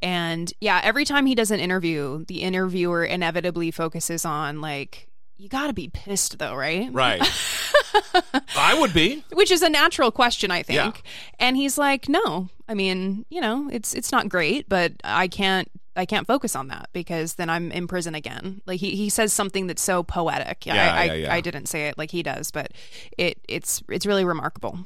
And 0.03 0.53
yeah, 0.61 0.81
every 0.83 1.05
time 1.05 1.25
he 1.25 1.35
does 1.35 1.51
an 1.51 1.61
interview, 1.61 2.25
the 2.27 2.43
interviewer 2.43 3.05
inevitably 3.05 3.71
focuses 3.71 4.27
on 4.27 4.61
like, 4.61 5.09
you 5.37 5.49
got 5.49 5.67
to 5.67 5.73
be 5.73 5.89
pissed 5.89 6.39
though, 6.39 6.55
right? 6.55 6.89
Right. 6.93 7.23
I 8.57 8.79
would 8.79 8.93
be. 8.93 9.25
Which 9.33 9.51
is 9.51 9.63
a 9.63 9.69
natural 9.69 10.11
question, 10.11 10.51
I 10.51 10.63
think. 10.63 10.77
Yeah. 10.77 11.11
And 11.39 11.57
he's 11.57 11.79
like, 11.79 12.09
"No. 12.09 12.49
I 12.69 12.75
mean, 12.75 13.25
you 13.29 13.41
know, 13.41 13.69
it's 13.71 13.95
it's 13.95 14.13
not 14.13 14.29
great, 14.29 14.69
but 14.69 14.93
I 15.03 15.29
can't 15.29 15.69
I 15.97 16.07
can't 16.07 16.27
focus 16.27 16.57
on 16.57 16.69
that 16.69 16.89
because 16.93 17.35
then 17.35 17.51
I'm 17.51 17.71
in 17.73 17.87
prison 17.87 18.15
again." 18.15 18.63
Like 18.67 18.81
he, 18.81 18.97
he 18.97 19.09
says 19.11 19.33
something 19.33 19.67
that's 19.67 19.83
so 19.83 20.03
poetic. 20.03 20.67
Yeah, 20.67 20.75
I, 20.75 20.77
yeah, 21.05 21.13
I, 21.13 21.15
yeah. 21.17 21.35
I 21.35 21.41
didn't 21.41 21.67
say 21.67 21.89
it 21.89 21.99
like 21.99 22.11
he 22.11 22.23
does, 22.23 22.51
but 22.51 22.73
it 23.19 23.39
it's 23.49 23.83
it's 23.89 24.07
really 24.07 24.25
remarkable. 24.25 24.79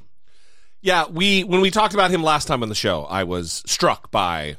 Yeah, 0.80 1.06
we 1.08 1.44
when 1.44 1.60
we 1.60 1.70
talked 1.70 1.94
about 1.94 2.10
him 2.10 2.22
last 2.22 2.46
time 2.46 2.62
on 2.62 2.68
the 2.68 2.74
show, 2.74 3.04
I 3.04 3.24
was 3.24 3.62
struck 3.66 4.10
by 4.10 4.56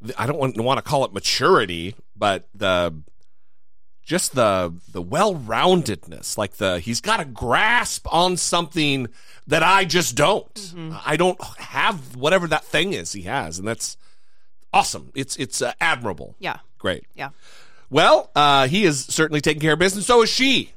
the- 0.00 0.20
I 0.20 0.26
don't 0.26 0.38
want, 0.38 0.58
want 0.60 0.78
to 0.78 0.82
call 0.82 1.04
it 1.04 1.12
maturity, 1.12 1.94
but 2.16 2.48
the 2.54 2.94
just 4.04 4.34
the 4.34 4.74
the 4.92 5.00
well-roundedness, 5.02 6.36
like 6.38 6.54
the 6.54 6.78
he's 6.80 7.00
got 7.00 7.20
a 7.20 7.24
grasp 7.24 8.06
on 8.12 8.36
something 8.36 9.08
that 9.46 9.62
I 9.62 9.84
just 9.84 10.14
don't. 10.16 10.74
I 11.04 11.16
don't 11.16 11.42
have 11.58 12.16
whatever 12.16 12.46
that 12.48 12.64
thing 12.64 12.92
is 12.92 13.12
he 13.12 13.22
has, 13.22 13.58
and 13.58 13.66
that's 13.66 13.96
awesome. 14.72 15.10
It's 15.14 15.36
it's 15.36 15.62
uh, 15.62 15.72
admirable. 15.80 16.34
Yeah. 16.38 16.58
Great. 16.78 17.04
Yeah. 17.14 17.30
Well, 17.90 18.30
uh, 18.34 18.66
he 18.68 18.84
is 18.84 19.04
certainly 19.04 19.40
taking 19.40 19.60
care 19.60 19.72
of 19.74 19.78
business. 19.78 20.06
So 20.06 20.22
is 20.22 20.28
she. 20.30 20.72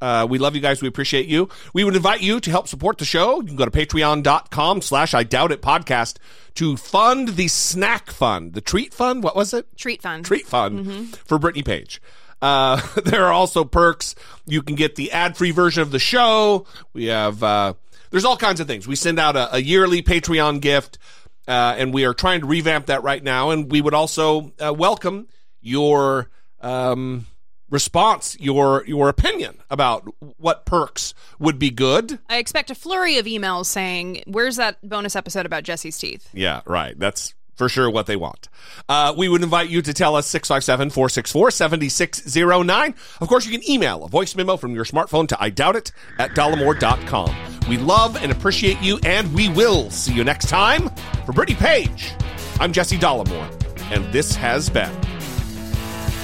Uh, 0.00 0.24
we 0.30 0.38
love 0.38 0.54
you 0.54 0.60
guys. 0.60 0.80
We 0.80 0.86
appreciate 0.86 1.26
you. 1.26 1.48
We 1.74 1.82
would 1.82 1.96
invite 1.96 2.20
you 2.20 2.38
to 2.38 2.50
help 2.52 2.68
support 2.68 2.98
the 2.98 3.04
show. 3.04 3.40
You 3.40 3.48
can 3.48 3.56
go 3.56 3.64
to 3.64 3.70
patreon.com 3.70 4.80
slash 4.80 5.12
I 5.12 5.24
doubt 5.24 5.50
it 5.50 5.60
podcast 5.60 6.18
to 6.54 6.76
fund 6.76 7.30
the 7.30 7.48
snack 7.48 8.10
fund, 8.12 8.52
the 8.52 8.60
treat 8.60 8.94
fund. 8.94 9.24
What 9.24 9.34
was 9.34 9.52
it? 9.52 9.66
Treat 9.76 10.00
fund. 10.02 10.24
Treat 10.24 10.46
fund 10.46 10.86
Mhm. 10.86 11.16
for 11.26 11.36
Brittany 11.38 11.64
Page. 11.64 12.00
Uh, 12.40 12.80
there 13.04 13.24
are 13.26 13.32
also 13.32 13.64
perks. 13.64 14.14
You 14.46 14.62
can 14.62 14.74
get 14.74 14.96
the 14.96 15.12
ad 15.12 15.36
free 15.36 15.50
version 15.50 15.82
of 15.82 15.90
the 15.90 15.98
show. 15.98 16.66
We 16.92 17.06
have, 17.06 17.42
uh, 17.42 17.74
there's 18.10 18.24
all 18.24 18.36
kinds 18.36 18.60
of 18.60 18.66
things. 18.66 18.86
We 18.86 18.96
send 18.96 19.18
out 19.18 19.36
a, 19.36 19.56
a 19.56 19.58
yearly 19.58 20.02
Patreon 20.02 20.60
gift, 20.60 20.98
uh, 21.46 21.74
and 21.78 21.92
we 21.92 22.04
are 22.04 22.14
trying 22.14 22.40
to 22.40 22.46
revamp 22.46 22.86
that 22.86 23.02
right 23.02 23.22
now. 23.22 23.50
And 23.50 23.70
we 23.70 23.80
would 23.80 23.94
also 23.94 24.52
uh, 24.58 24.72
welcome 24.72 25.28
your, 25.60 26.30
um, 26.60 27.26
response, 27.70 28.36
your, 28.40 28.84
your 28.86 29.08
opinion 29.08 29.58
about 29.70 30.08
what 30.38 30.64
perks 30.64 31.14
would 31.38 31.58
be 31.58 31.70
good. 31.70 32.18
I 32.28 32.38
expect 32.38 32.70
a 32.70 32.74
flurry 32.74 33.18
of 33.18 33.26
emails 33.26 33.66
saying, 33.66 34.22
"Where's 34.26 34.56
that 34.56 34.78
bonus 34.88 35.14
episode 35.14 35.46
about 35.46 35.64
Jesse's 35.64 35.98
teeth?" 35.98 36.28
Yeah, 36.32 36.62
right. 36.66 36.98
That's 36.98 37.34
for 37.58 37.68
sure 37.68 37.90
what 37.90 38.06
they 38.06 38.16
want. 38.16 38.48
Uh, 38.88 39.12
we 39.16 39.28
would 39.28 39.42
invite 39.42 39.68
you 39.68 39.82
to 39.82 39.92
tell 39.92 40.16
us 40.16 40.26
657 40.28 40.90
464 40.90 41.50
7609. 41.50 42.94
Of 43.20 43.28
course, 43.28 43.44
you 43.44 43.58
can 43.58 43.68
email 43.68 44.04
a 44.04 44.08
voice 44.08 44.34
memo 44.36 44.56
from 44.56 44.74
your 44.74 44.84
smartphone 44.84 45.28
to 45.28 45.42
I 45.42 45.50
doubt 45.50 45.76
it 45.76 45.92
at 46.18 46.30
dollemore.com. 46.30 47.34
We 47.68 47.76
love 47.76 48.16
and 48.16 48.32
appreciate 48.32 48.80
you, 48.80 48.98
and 49.04 49.32
we 49.34 49.48
will 49.50 49.90
see 49.90 50.14
you 50.14 50.24
next 50.24 50.48
time. 50.48 50.88
For 51.26 51.32
Brittany 51.32 51.58
Page, 51.58 52.12
I'm 52.60 52.72
Jesse 52.72 52.96
Dollemore, 52.96 53.50
and 53.92 54.10
this 54.12 54.34
has 54.36 54.70
been 54.70 54.94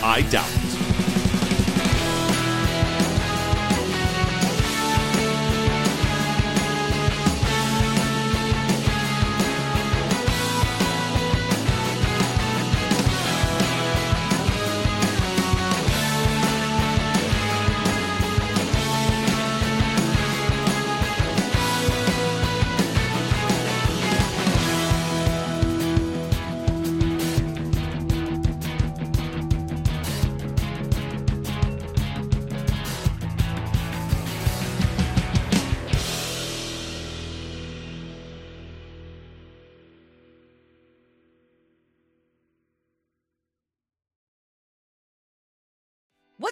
I 0.02 0.26
Doubt 0.30 0.48
It. 0.48 0.73